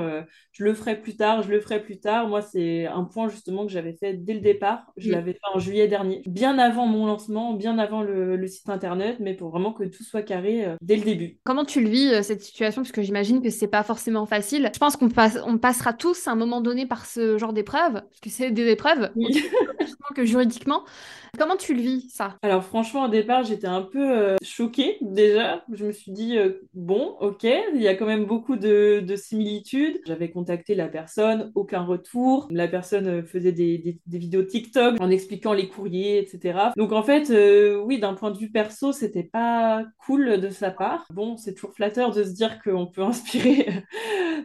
je 0.51 0.63
le 0.63 0.73
ferai 0.73 0.99
plus 0.99 1.15
tard, 1.15 1.43
je 1.43 1.49
le 1.49 1.59
ferai 1.61 1.81
plus 1.81 1.99
tard. 1.99 2.27
Moi, 2.27 2.41
c'est 2.41 2.85
un 2.85 3.03
point 3.03 3.29
justement 3.29 3.65
que 3.65 3.71
j'avais 3.71 3.93
fait 3.93 4.13
dès 4.13 4.33
le 4.33 4.39
départ. 4.39 4.91
Je 4.97 5.09
mm. 5.09 5.11
l'avais 5.11 5.33
fait 5.33 5.39
en 5.53 5.59
juillet 5.59 5.87
dernier, 5.87 6.21
bien 6.25 6.57
avant 6.59 6.85
mon 6.85 7.05
lancement, 7.05 7.53
bien 7.53 7.79
avant 7.79 8.01
le, 8.01 8.35
le, 8.35 8.47
site 8.47 8.69
internet, 8.69 9.17
mais 9.19 9.33
pour 9.33 9.49
vraiment 9.49 9.73
que 9.73 9.83
tout 9.83 10.03
soit 10.03 10.23
carré 10.23 10.65
dès 10.81 10.97
le 10.97 11.03
début. 11.03 11.39
Comment 11.43 11.65
tu 11.65 11.81
le 11.81 11.89
vis 11.89 12.23
cette 12.23 12.41
situation? 12.41 12.81
Parce 12.81 12.91
que 12.91 13.01
j'imagine 13.01 13.41
que 13.41 13.49
c'est 13.49 13.67
pas 13.67 13.83
forcément 13.83 14.25
facile. 14.25 14.69
Je 14.73 14.79
pense 14.79 14.97
qu'on 14.97 15.09
passe, 15.09 15.39
on 15.45 15.57
passera 15.57 15.93
tous 15.93 16.27
à 16.27 16.31
un 16.31 16.35
moment 16.35 16.61
donné 16.61 16.85
par 16.85 17.05
ce 17.05 17.37
genre 17.37 17.53
d'épreuve, 17.53 17.93
parce 17.93 18.19
que 18.21 18.29
c'est 18.29 18.51
des 18.51 18.67
épreuves, 18.67 19.11
oui. 19.15 19.43
que 20.13 20.25
juridiquement. 20.25 20.83
Comment 21.37 21.55
tu 21.55 21.73
le 21.73 21.81
vis, 21.81 22.09
ça? 22.09 22.35
Alors 22.41 22.63
franchement, 22.63 23.05
au 23.05 23.07
départ, 23.07 23.43
j'étais 23.43 23.67
un 23.67 23.81
peu 23.81 24.11
euh, 24.11 24.35
choquée 24.43 24.97
déjà. 25.01 25.63
Je 25.71 25.85
me 25.85 25.91
suis 25.91 26.11
dit, 26.11 26.37
euh, 26.37 26.61
bon, 26.73 27.15
ok, 27.21 27.43
il 27.43 27.81
y 27.81 27.87
a 27.87 27.95
quand 27.95 28.05
même 28.05 28.25
beaucoup 28.25 28.57
de, 28.57 28.80
similitudes. 29.15 30.01
J'avais 30.05 30.29
contacté 30.29 30.75
la 30.75 30.87
personne, 30.87 31.51
aucun 31.55 31.81
retour. 31.83 32.47
La 32.51 32.67
personne 32.67 33.07
euh, 33.07 33.23
faisait 33.23 33.51
des, 33.51 33.99
vidéos 34.07 34.43
TikTok 34.43 34.99
en 34.99 35.09
expliquant 35.09 35.53
les 35.53 35.67
courriers, 35.67 36.19
etc. 36.19 36.59
Donc 36.77 36.91
en 36.91 37.03
fait, 37.03 37.31
oui, 37.83 37.99
d'un 37.99 38.13
point 38.13 38.31
de 38.31 38.37
vue 38.37 38.51
perso, 38.51 38.91
c'était 38.91 39.23
pas 39.23 39.83
cool 40.05 40.39
de 40.39 40.49
sa 40.49 40.71
part. 40.71 41.05
Bon, 41.13 41.37
c'est 41.37 41.53
toujours 41.53 41.73
flatteur 41.73 42.11
de 42.11 42.23
se 42.23 42.31
dire 42.31 42.61
qu'on 42.61 42.87
peut 42.87 43.01
inspirer 43.11 43.67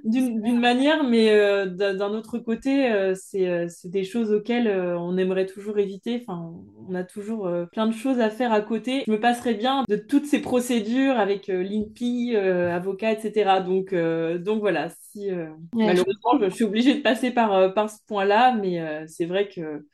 d'une 0.05 0.61
manière, 0.61 1.05
mais 1.05 1.67
d'un 1.67 2.11
autre 2.11 2.39
côté, 2.39 3.13
c'est 3.15 3.67
des 3.85 4.05
choses 4.05 4.33
auxquelles 4.33 4.69
on 4.69 5.17
aimerait 5.19 5.47
toujours 5.47 5.79
éviter. 5.79 6.23
Enfin, 6.23 6.55
on 6.89 6.95
a 6.95 7.05
toujours 7.05 7.47
euh, 7.47 7.67
plein 7.67 7.87
de 7.87 7.95
choses 7.95 8.21
à 8.21 8.31
faire 8.31 8.53
à 8.53 8.61
côté. 8.61 9.03
Je 9.07 9.13
me 9.13 9.21
passerais 9.21 9.55
bien 9.55 9.85
de 9.89 9.97
toutes 9.97 10.27
ces 10.27 10.41
procédures 10.41 11.19
avec 11.19 11.49
euh, 11.49 11.63
l'INPI, 11.63 12.33
euh, 12.35 12.75
avocat, 12.75 13.13
etc. 13.13 13.61
Donc, 13.65 13.93
donc 14.39 14.61
voilà, 14.61 14.91
si 15.11 15.31
malheureusement 15.73 16.39
je... 16.41 16.51
suis 16.51 16.65
obligée 16.65 16.95
de 16.95 17.03
passer 17.03 17.31
par, 17.31 17.75
par 17.75 17.91
ce 17.91 17.99
point-là, 18.07 18.55
mais 18.55 19.07
c'est 19.07 19.27
vrai 19.27 19.49
que 19.49 19.87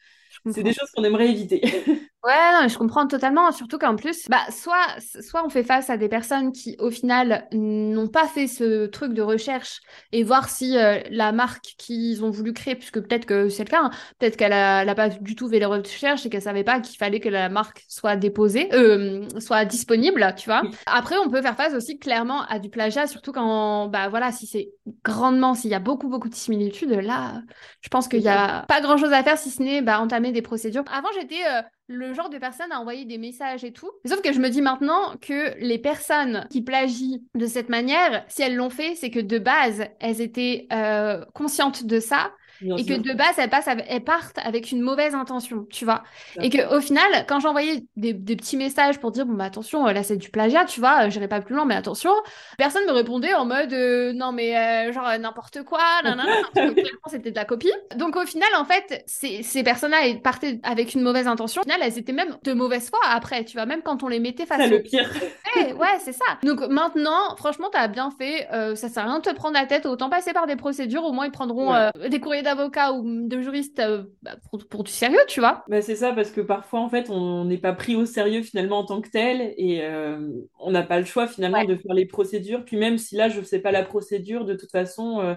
c'est 0.50 0.62
des 0.62 0.72
choses 0.72 0.90
qu'on 0.94 1.04
aimerait 1.04 1.30
éviter. 1.30 1.62
Ouais, 2.24 2.52
non, 2.62 2.68
je 2.68 2.78
comprends 2.78 3.08
totalement. 3.08 3.50
Surtout 3.50 3.78
qu'en 3.78 3.96
plus, 3.96 4.28
bah, 4.28 4.38
soit, 4.48 4.76
soit 5.20 5.44
on 5.44 5.48
fait 5.48 5.64
face 5.64 5.90
à 5.90 5.96
des 5.96 6.08
personnes 6.08 6.52
qui, 6.52 6.76
au 6.78 6.88
final, 6.88 7.48
n'ont 7.52 8.06
pas 8.06 8.28
fait 8.28 8.46
ce 8.46 8.86
truc 8.86 9.12
de 9.12 9.22
recherche 9.22 9.80
et 10.12 10.22
voir 10.22 10.48
si 10.48 10.78
euh, 10.78 11.00
la 11.10 11.32
marque 11.32 11.74
qu'ils 11.78 12.24
ont 12.24 12.30
voulu 12.30 12.52
créer, 12.52 12.76
puisque 12.76 13.00
peut-être 13.00 13.26
que 13.26 13.48
c'est 13.48 13.64
le 13.64 13.70
cas, 13.70 13.80
hein, 13.82 13.90
peut-être 14.20 14.36
qu'elle 14.36 14.50
n'a 14.52 14.94
pas 14.94 15.08
du 15.08 15.34
tout 15.34 15.48
fait 15.48 15.58
les 15.58 15.64
recherches 15.64 16.24
et 16.24 16.30
qu'elle 16.30 16.42
savait 16.42 16.62
pas 16.62 16.78
qu'il 16.78 16.96
fallait 16.96 17.18
que 17.18 17.28
la 17.28 17.48
marque 17.48 17.82
soit 17.88 18.14
déposée, 18.14 18.72
euh, 18.72 19.26
soit 19.40 19.64
disponible, 19.64 20.32
tu 20.38 20.48
vois. 20.48 20.62
Après, 20.86 21.16
on 21.18 21.28
peut 21.28 21.42
faire 21.42 21.56
face 21.56 21.74
aussi 21.74 21.98
clairement 21.98 22.42
à 22.44 22.60
du 22.60 22.70
plagiat, 22.70 23.08
surtout 23.08 23.32
quand, 23.32 23.88
bah 23.88 24.08
voilà, 24.08 24.30
si 24.30 24.46
c'est 24.46 24.70
grandement, 25.04 25.54
s'il 25.54 25.70
y 25.72 25.74
a 25.74 25.80
beaucoup, 25.80 26.08
beaucoup 26.08 26.28
de 26.28 26.36
similitudes, 26.36 26.90
là, 26.92 27.42
je 27.80 27.88
pense 27.88 28.06
qu'il 28.06 28.20
y 28.20 28.28
a 28.28 28.64
pas 28.68 28.80
grand-chose 28.80 29.12
à 29.12 29.24
faire 29.24 29.38
si 29.38 29.50
ce 29.50 29.60
n'est 29.60 29.82
bah, 29.82 30.00
entamer 30.00 30.30
des 30.30 30.42
procédures. 30.42 30.84
Avant, 30.92 31.08
j'étais 31.18 31.44
euh, 31.46 31.62
le 31.88 32.14
genre 32.14 32.30
de 32.30 32.38
personne 32.38 32.72
à 32.72 32.80
envoyer 32.80 33.04
des 33.04 33.18
messages 33.18 33.64
et 33.64 33.72
tout. 33.72 33.90
Sauf 34.06 34.22
que 34.22 34.32
je 34.32 34.40
me 34.40 34.48
dis 34.48 34.62
maintenant 34.62 35.14
que 35.20 35.54
les 35.58 35.78
personnes 35.78 36.46
qui 36.50 36.62
plagient 36.62 37.22
de 37.34 37.46
cette 37.46 37.68
manière, 37.68 38.24
si 38.28 38.42
elles 38.42 38.56
l'ont 38.56 38.70
fait, 38.70 38.94
c'est 38.94 39.10
que 39.10 39.20
de 39.20 39.38
base, 39.38 39.84
elles 40.00 40.20
étaient 40.20 40.66
euh, 40.72 41.24
conscientes 41.34 41.84
de 41.84 42.00
ça 42.00 42.32
et 42.78 42.84
que 42.84 42.94
de 42.94 43.12
base, 43.12 43.38
elles, 43.38 43.50
passent, 43.50 43.68
elles 43.68 44.04
partent 44.04 44.38
avec 44.38 44.70
une 44.72 44.80
mauvaise 44.80 45.14
intention, 45.14 45.66
tu 45.70 45.84
vois. 45.84 46.02
Et 46.40 46.50
que 46.50 46.76
au 46.76 46.80
final, 46.80 47.24
quand 47.26 47.40
j'envoyais 47.40 47.84
des, 47.96 48.12
des, 48.12 48.36
petits 48.36 48.56
messages 48.56 48.98
pour 48.98 49.10
dire, 49.10 49.26
bon, 49.26 49.34
bah 49.34 49.44
attention, 49.44 49.84
là, 49.86 50.02
c'est 50.02 50.16
du 50.16 50.30
plagiat, 50.30 50.64
tu 50.64 50.80
vois, 50.80 51.08
j'irai 51.08 51.28
pas 51.28 51.40
plus 51.40 51.54
loin, 51.54 51.64
mais 51.64 51.74
attention, 51.74 52.12
personne 52.58 52.84
me 52.86 52.92
répondait 52.92 53.34
en 53.34 53.44
mode, 53.44 53.72
euh, 53.72 54.12
non, 54.12 54.32
mais 54.32 54.56
euh, 54.56 54.92
genre 54.92 55.08
n'importe 55.18 55.62
quoi, 55.64 55.80
c'était 57.06 57.30
de 57.30 57.36
la 57.36 57.44
copie. 57.44 57.72
Donc 57.96 58.16
au 58.16 58.26
final, 58.26 58.48
en 58.56 58.64
fait, 58.64 59.02
ces, 59.06 59.42
ces 59.42 59.62
personnes-là 59.62 59.98
partaient 60.22 60.60
avec 60.62 60.94
une 60.94 61.02
mauvaise 61.02 61.26
intention. 61.26 61.62
Au 61.62 61.64
final, 61.64 61.80
elles 61.82 61.98
étaient 61.98 62.12
même 62.12 62.36
de 62.42 62.52
mauvaise 62.52 62.88
foi 62.88 63.00
après, 63.10 63.44
tu 63.44 63.56
vois, 63.56 63.66
même 63.66 63.82
quand 63.82 64.02
on 64.02 64.08
les 64.08 64.20
mettait 64.20 64.46
face 64.46 64.58
C'est 64.58 64.68
le 64.68 64.82
pire. 64.82 65.10
ouais, 65.56 65.98
c'est 66.00 66.12
ça. 66.12 66.24
Donc 66.42 66.60
maintenant, 66.68 67.36
franchement, 67.36 67.68
t'as 67.72 67.88
bien 67.88 68.10
fait, 68.10 68.48
euh, 68.52 68.74
ça 68.74 68.88
sert 68.88 69.04
à 69.04 69.06
rien 69.06 69.18
de 69.18 69.24
te 69.24 69.34
prendre 69.34 69.54
la 69.54 69.66
tête, 69.66 69.86
autant 69.86 70.10
passer 70.10 70.32
par 70.32 70.46
des 70.46 70.56
procédures, 70.56 71.04
au 71.04 71.12
moins 71.12 71.26
ils 71.26 71.32
prendront 71.32 71.72
des 72.08 72.20
courriers 72.20 72.42
avocat 72.52 72.92
ou 72.92 73.26
de 73.28 73.40
juriste 73.40 73.78
euh, 73.80 74.04
bah, 74.22 74.36
pour, 74.70 74.84
du 74.84 74.92
sérieux, 74.92 75.18
tu 75.28 75.40
vois. 75.40 75.64
Bah, 75.68 75.82
c'est 75.82 75.96
ça, 75.96 76.12
parce 76.12 76.30
que 76.30 76.40
parfois, 76.40 76.80
en 76.80 76.88
fait, 76.88 77.10
on 77.10 77.44
n'est 77.44 77.58
pas 77.58 77.72
pris 77.72 77.96
au 77.96 78.06
sérieux 78.06 78.42
finalement 78.42 78.78
en 78.78 78.84
tant 78.84 79.00
que 79.00 79.10
tel 79.10 79.54
et 79.56 79.80
euh, 79.82 80.28
on 80.58 80.70
n'a 80.70 80.82
pas 80.82 80.98
le 80.98 81.04
choix 81.04 81.26
finalement 81.26 81.64
de 81.64 81.76
faire 81.76 81.94
les 81.94 82.06
procédures. 82.06 82.64
Puis 82.64 82.76
même 82.76 82.98
si 82.98 83.16
là, 83.16 83.28
je 83.28 83.40
ne 83.40 83.44
sais 83.44 83.58
pas 83.58 83.72
la 83.72 83.82
procédure, 83.82 84.44
de 84.44 84.54
toute 84.54 84.70
façon, 84.70 85.20
euh, 85.20 85.34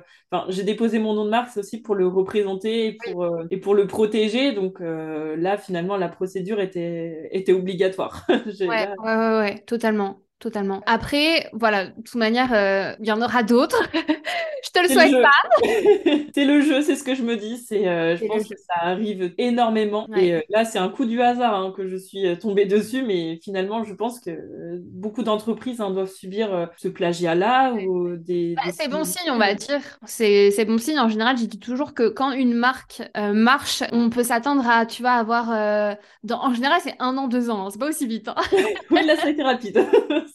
j'ai 0.50 0.64
déposé 0.64 1.00
mon 1.00 1.14
nom 1.14 1.26
de 1.26 1.30
marque, 1.30 1.50
c'est 1.50 1.60
aussi 1.60 1.82
pour 1.82 1.96
le 1.96 2.08
représenter 2.08 2.88
et 2.88 2.98
pour, 3.04 3.28
et 3.50 3.58
pour 3.58 3.76
le 3.76 3.88
protéger. 3.88 4.54
Donc 4.54 4.80
là, 4.80 5.58
finalement, 5.58 5.98
la 5.98 6.10
procédure 6.10 6.60
était, 6.60 7.30
était 7.32 7.54
obligatoire. 7.54 8.26
ouais, 8.30 8.68
ouais, 8.68 8.96
ouais, 9.00 9.38
ouais, 9.40 9.64
totalement 9.66 10.25
totalement. 10.40 10.82
Après, 10.86 11.50
voilà, 11.54 11.88
de 11.88 12.02
toute 12.04 12.16
manière, 12.16 12.54
euh, 12.54 12.94
il 13.00 13.08
y 13.08 13.12
en 13.12 13.22
aura 13.22 13.44
d'autres. 13.44 13.82
je 13.94 14.70
te 14.72 14.80
le 14.82 14.90
souhaite 14.90 15.14
pas. 15.22 16.28
c'est 16.36 16.46
le 16.46 16.62
jeu, 16.62 16.82
c'est 16.82 16.96
ce 16.96 17.04
que 17.04 17.16
je 17.16 17.24
me 17.24 17.38
dis. 17.38 17.58
C'est, 17.58 17.88
euh, 17.88 18.18
je 18.18 18.26
pense 18.26 18.44
que 18.44 18.58
ça 18.58 18.82
arrive 18.82 19.34
énormément. 19.38 20.08
Et 20.16 20.34
euh, 20.34 20.42
là, 20.50 20.66
c'est 20.66 20.78
un 20.78 20.90
coup 20.90 21.06
du 21.06 21.22
hasard 21.22 21.56
hein, 21.56 21.74
que 21.76 21.88
je 21.88 21.96
suis 21.96 22.38
tombée 22.38 22.66
dessus, 22.66 23.04
mais 23.04 23.40
finalement, 23.42 23.84
je 23.84 23.94
pense 23.94 24.20
que 24.20 24.32
beaucoup 24.84 25.24
d'entreprises 25.24 25.80
hein, 25.80 25.92
doivent 25.92 26.12
subir 26.12 26.70
ce 26.78 26.88
plagiat-là 26.88 27.74
ou 27.74 28.16
des. 28.18 28.56
Bah, 28.56 28.72
c'est 28.74 28.90
bon 28.90 29.04
signe, 29.04 29.32
on 29.32 29.38
va 29.38 29.54
dire. 29.54 29.82
C'est, 30.06 30.52
c'est 30.52 30.66
bon 30.66 30.78
signe. 30.78 31.00
En 31.00 31.10
général, 31.10 31.38
j'ai 31.38 31.48
dit 31.48 31.60
toujours 31.60 31.94
que 31.94 32.10
quand 32.10 32.32
une 32.32 32.54
marque 32.54 33.02
marche, 33.16 33.84
on 33.92 34.10
peut 34.10 34.24
s'attendre 34.24 34.68
à, 34.68 34.86
tu 34.86 35.02
vas 35.02 35.14
avoir. 35.14 35.98
Dans... 36.24 36.44
En 36.44 36.54
général, 36.54 36.80
c'est 36.84 36.96
un 37.00 37.18
an, 37.18 37.28
deux 37.28 37.50
ans. 37.50 37.66
Hein. 37.66 37.70
C'est 37.72 37.80
pas 37.80 37.90
aussi 37.90 38.06
vite. 38.06 38.30
oui, 38.92 39.06
là, 39.06 39.16
ça 39.16 39.28
a 39.28 39.30
été 39.30 39.44
rapide. 39.44 39.86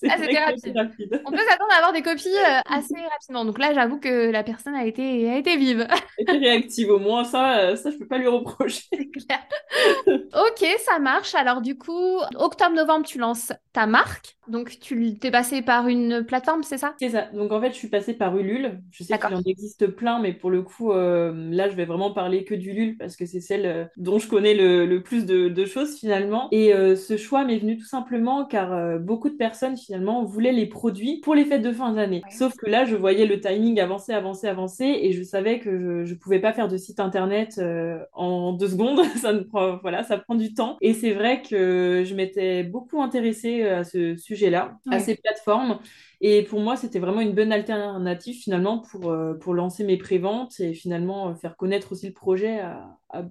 Ah, 0.10 0.16
rapide. 0.16 1.22
On 1.24 1.30
peut 1.30 1.38
s'attendre 1.48 1.72
à 1.72 1.76
avoir 1.76 1.92
des 1.92 2.02
copies 2.02 2.28
euh, 2.28 2.60
assez 2.66 2.94
rapidement. 2.94 3.44
Donc 3.44 3.58
là, 3.58 3.72
j'avoue 3.74 3.98
que 3.98 4.30
la 4.30 4.42
personne 4.42 4.74
a 4.74 4.84
été, 4.84 5.30
a 5.30 5.36
été 5.36 5.56
vive. 5.56 5.86
Était 6.18 6.32
réactive 6.32 6.90
au 6.90 6.98
moins, 6.98 7.24
ça, 7.24 7.58
euh, 7.58 7.76
ça 7.76 7.90
je 7.90 7.96
peux 7.96 8.06
pas 8.06 8.18
lui 8.18 8.28
reprocher. 8.28 8.88
ok, 8.92 10.66
ça 10.84 10.98
marche. 10.98 11.34
Alors 11.34 11.60
du 11.60 11.76
coup, 11.76 12.18
octobre-novembre, 12.36 13.06
tu 13.06 13.18
lances 13.18 13.52
ta 13.72 13.86
marque. 13.86 14.36
Donc 14.48 14.78
tu 14.80 15.16
t'es 15.18 15.30
passé 15.30 15.62
par 15.62 15.86
une 15.86 16.24
plateforme, 16.24 16.62
c'est 16.64 16.78
ça? 16.78 16.94
C'est 16.98 17.10
ça. 17.10 17.26
Donc 17.32 17.52
en 17.52 17.60
fait, 17.60 17.70
je 17.70 17.76
suis 17.76 17.88
passée 17.88 18.14
par 18.14 18.36
Ulule. 18.36 18.80
Je 18.90 19.04
sais 19.04 19.16
qu'il 19.16 19.34
en 19.34 19.42
existe 19.42 19.86
plein, 19.86 20.18
mais 20.18 20.32
pour 20.32 20.50
le 20.50 20.62
coup, 20.62 20.92
euh, 20.92 21.32
là, 21.50 21.68
je 21.68 21.76
vais 21.76 21.84
vraiment 21.84 22.12
parler 22.12 22.44
que 22.44 22.54
d'Ulule 22.54 22.96
parce 22.98 23.16
que 23.16 23.26
c'est 23.26 23.40
celle 23.40 23.90
dont 23.96 24.18
je 24.18 24.28
connais 24.28 24.54
le, 24.54 25.00
plus 25.02 25.24
de, 25.24 25.64
choses 25.64 25.98
finalement. 25.98 26.48
Et 26.50 26.72
ce 26.96 27.16
choix 27.16 27.44
m'est 27.44 27.58
venu 27.58 27.78
tout 27.78 27.86
simplement 27.86 28.44
car 28.44 28.98
beaucoup 28.98 29.30
de 29.30 29.36
personnes 29.36 29.76
finalement 29.80 30.24
voulait 30.24 30.52
les 30.52 30.66
produits 30.66 31.20
pour 31.20 31.34
les 31.34 31.44
fêtes 31.44 31.62
de 31.62 31.72
fin 31.72 31.92
d'année. 31.92 32.22
Sauf 32.30 32.54
que 32.56 32.68
là, 32.68 32.84
je 32.84 32.96
voyais 32.96 33.26
le 33.26 33.40
timing 33.40 33.80
avancer, 33.80 34.12
avancer, 34.12 34.46
avancer 34.46 34.84
et 34.84 35.12
je 35.12 35.22
savais 35.22 35.58
que 35.58 36.04
je, 36.04 36.12
ne 36.12 36.18
pouvais 36.18 36.38
pas 36.38 36.52
faire 36.52 36.68
de 36.68 36.76
site 36.76 37.00
internet 37.00 37.56
euh, 37.58 37.98
en 38.12 38.52
deux 38.52 38.68
secondes. 38.68 39.00
ça 39.16 39.32
ne 39.32 39.40
prend, 39.40 39.78
voilà, 39.78 40.02
ça 40.02 40.18
prend 40.18 40.34
du 40.34 40.54
temps. 40.54 40.76
Et 40.80 40.94
c'est 40.94 41.12
vrai 41.12 41.42
que 41.42 42.04
je 42.04 42.14
m'étais 42.14 42.62
beaucoup 42.62 43.02
intéressée 43.02 43.62
à 43.62 43.84
ce 43.84 44.16
sujet-là, 44.16 44.78
à 44.90 44.98
ces 44.98 45.16
plateformes. 45.16 45.78
Et 46.22 46.42
pour 46.42 46.60
moi, 46.60 46.76
c'était 46.76 46.98
vraiment 46.98 47.22
une 47.22 47.32
bonne 47.32 47.52
alternative 47.52 48.36
finalement 48.36 48.78
pour, 48.78 49.10
euh, 49.10 49.34
pour 49.34 49.54
lancer 49.54 49.84
mes 49.84 49.96
préventes 49.96 50.60
et 50.60 50.74
finalement 50.74 51.34
faire 51.34 51.56
connaître 51.56 51.92
aussi 51.92 52.08
le 52.08 52.12
projet 52.12 52.60
à, 52.60 52.98
à 53.08 53.24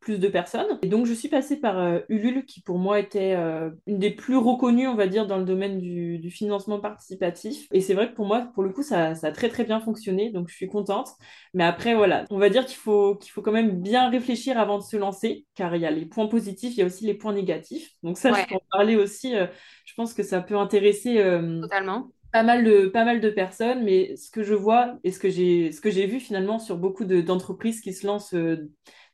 plus 0.00 0.18
de 0.18 0.28
personnes. 0.28 0.78
Et 0.82 0.88
donc, 0.88 1.06
je 1.06 1.12
suis 1.12 1.28
passée 1.28 1.58
par 1.58 1.78
euh, 1.78 2.00
Ulule, 2.08 2.44
qui 2.44 2.60
pour 2.60 2.78
moi 2.78 3.00
était 3.00 3.34
euh, 3.34 3.70
une 3.86 3.98
des 3.98 4.10
plus 4.10 4.36
reconnues, 4.36 4.86
on 4.86 4.94
va 4.94 5.06
dire, 5.06 5.26
dans 5.26 5.38
le 5.38 5.44
domaine 5.44 5.80
du, 5.80 6.30
financement 6.30 6.80
participatif. 6.80 7.66
Et 7.72 7.80
c'est 7.80 7.94
vrai 7.94 8.08
que 8.08 8.14
pour 8.14 8.26
moi, 8.26 8.48
pour 8.54 8.62
le 8.62 8.70
coup, 8.70 8.82
ça, 8.82 9.14
ça, 9.14 9.28
a 9.28 9.32
très 9.32 9.48
très 9.48 9.64
bien 9.64 9.80
fonctionné, 9.80 10.30
donc 10.30 10.48
je 10.48 10.54
suis 10.54 10.68
contente. 10.68 11.10
Mais 11.52 11.64
après, 11.64 11.94
voilà, 11.94 12.24
on 12.30 12.38
va 12.38 12.48
dire 12.48 12.64
qu'il 12.66 12.76
faut, 12.76 13.16
qu'il 13.16 13.30
faut 13.30 13.42
quand 13.42 13.52
même 13.52 13.80
bien 13.80 14.08
réfléchir 14.08 14.58
avant 14.58 14.78
de 14.78 14.82
se 14.82 14.96
lancer, 14.96 15.46
car 15.54 15.76
il 15.76 15.82
y 15.82 15.86
a 15.86 15.90
les 15.90 16.06
points 16.06 16.26
positifs, 16.26 16.74
il 16.74 16.80
y 16.80 16.82
a 16.82 16.86
aussi 16.86 17.04
les 17.04 17.14
points 17.14 17.32
négatifs. 17.32 17.90
Donc 18.02 18.18
ça, 18.18 18.32
je 18.32 18.46
peux 18.48 18.54
en 18.54 18.62
parler 18.70 18.96
aussi. 18.96 19.36
Euh, 19.36 19.46
je 19.84 19.94
pense 19.94 20.14
que 20.14 20.22
ça 20.22 20.40
peut 20.40 20.56
intéresser... 20.56 21.16
Totalement 21.60 22.10
pas 22.32 22.42
mal 22.42 22.64
de 22.64 22.88
pas 22.88 23.04
mal 23.04 23.20
de 23.20 23.30
personnes 23.30 23.84
mais 23.84 24.16
ce 24.16 24.28
que 24.28 24.42
je 24.42 24.54
vois 24.54 24.98
et 25.04 25.12
ce 25.12 25.20
que 25.20 25.30
j'ai 25.30 25.70
ce 25.70 25.80
que 25.80 25.88
j'ai 25.88 26.04
vu 26.04 26.18
finalement 26.18 26.58
sur 26.58 26.78
beaucoup 26.78 27.04
d'entreprises 27.04 27.80
qui 27.80 27.92
se 27.92 28.04
lancent 28.04 28.34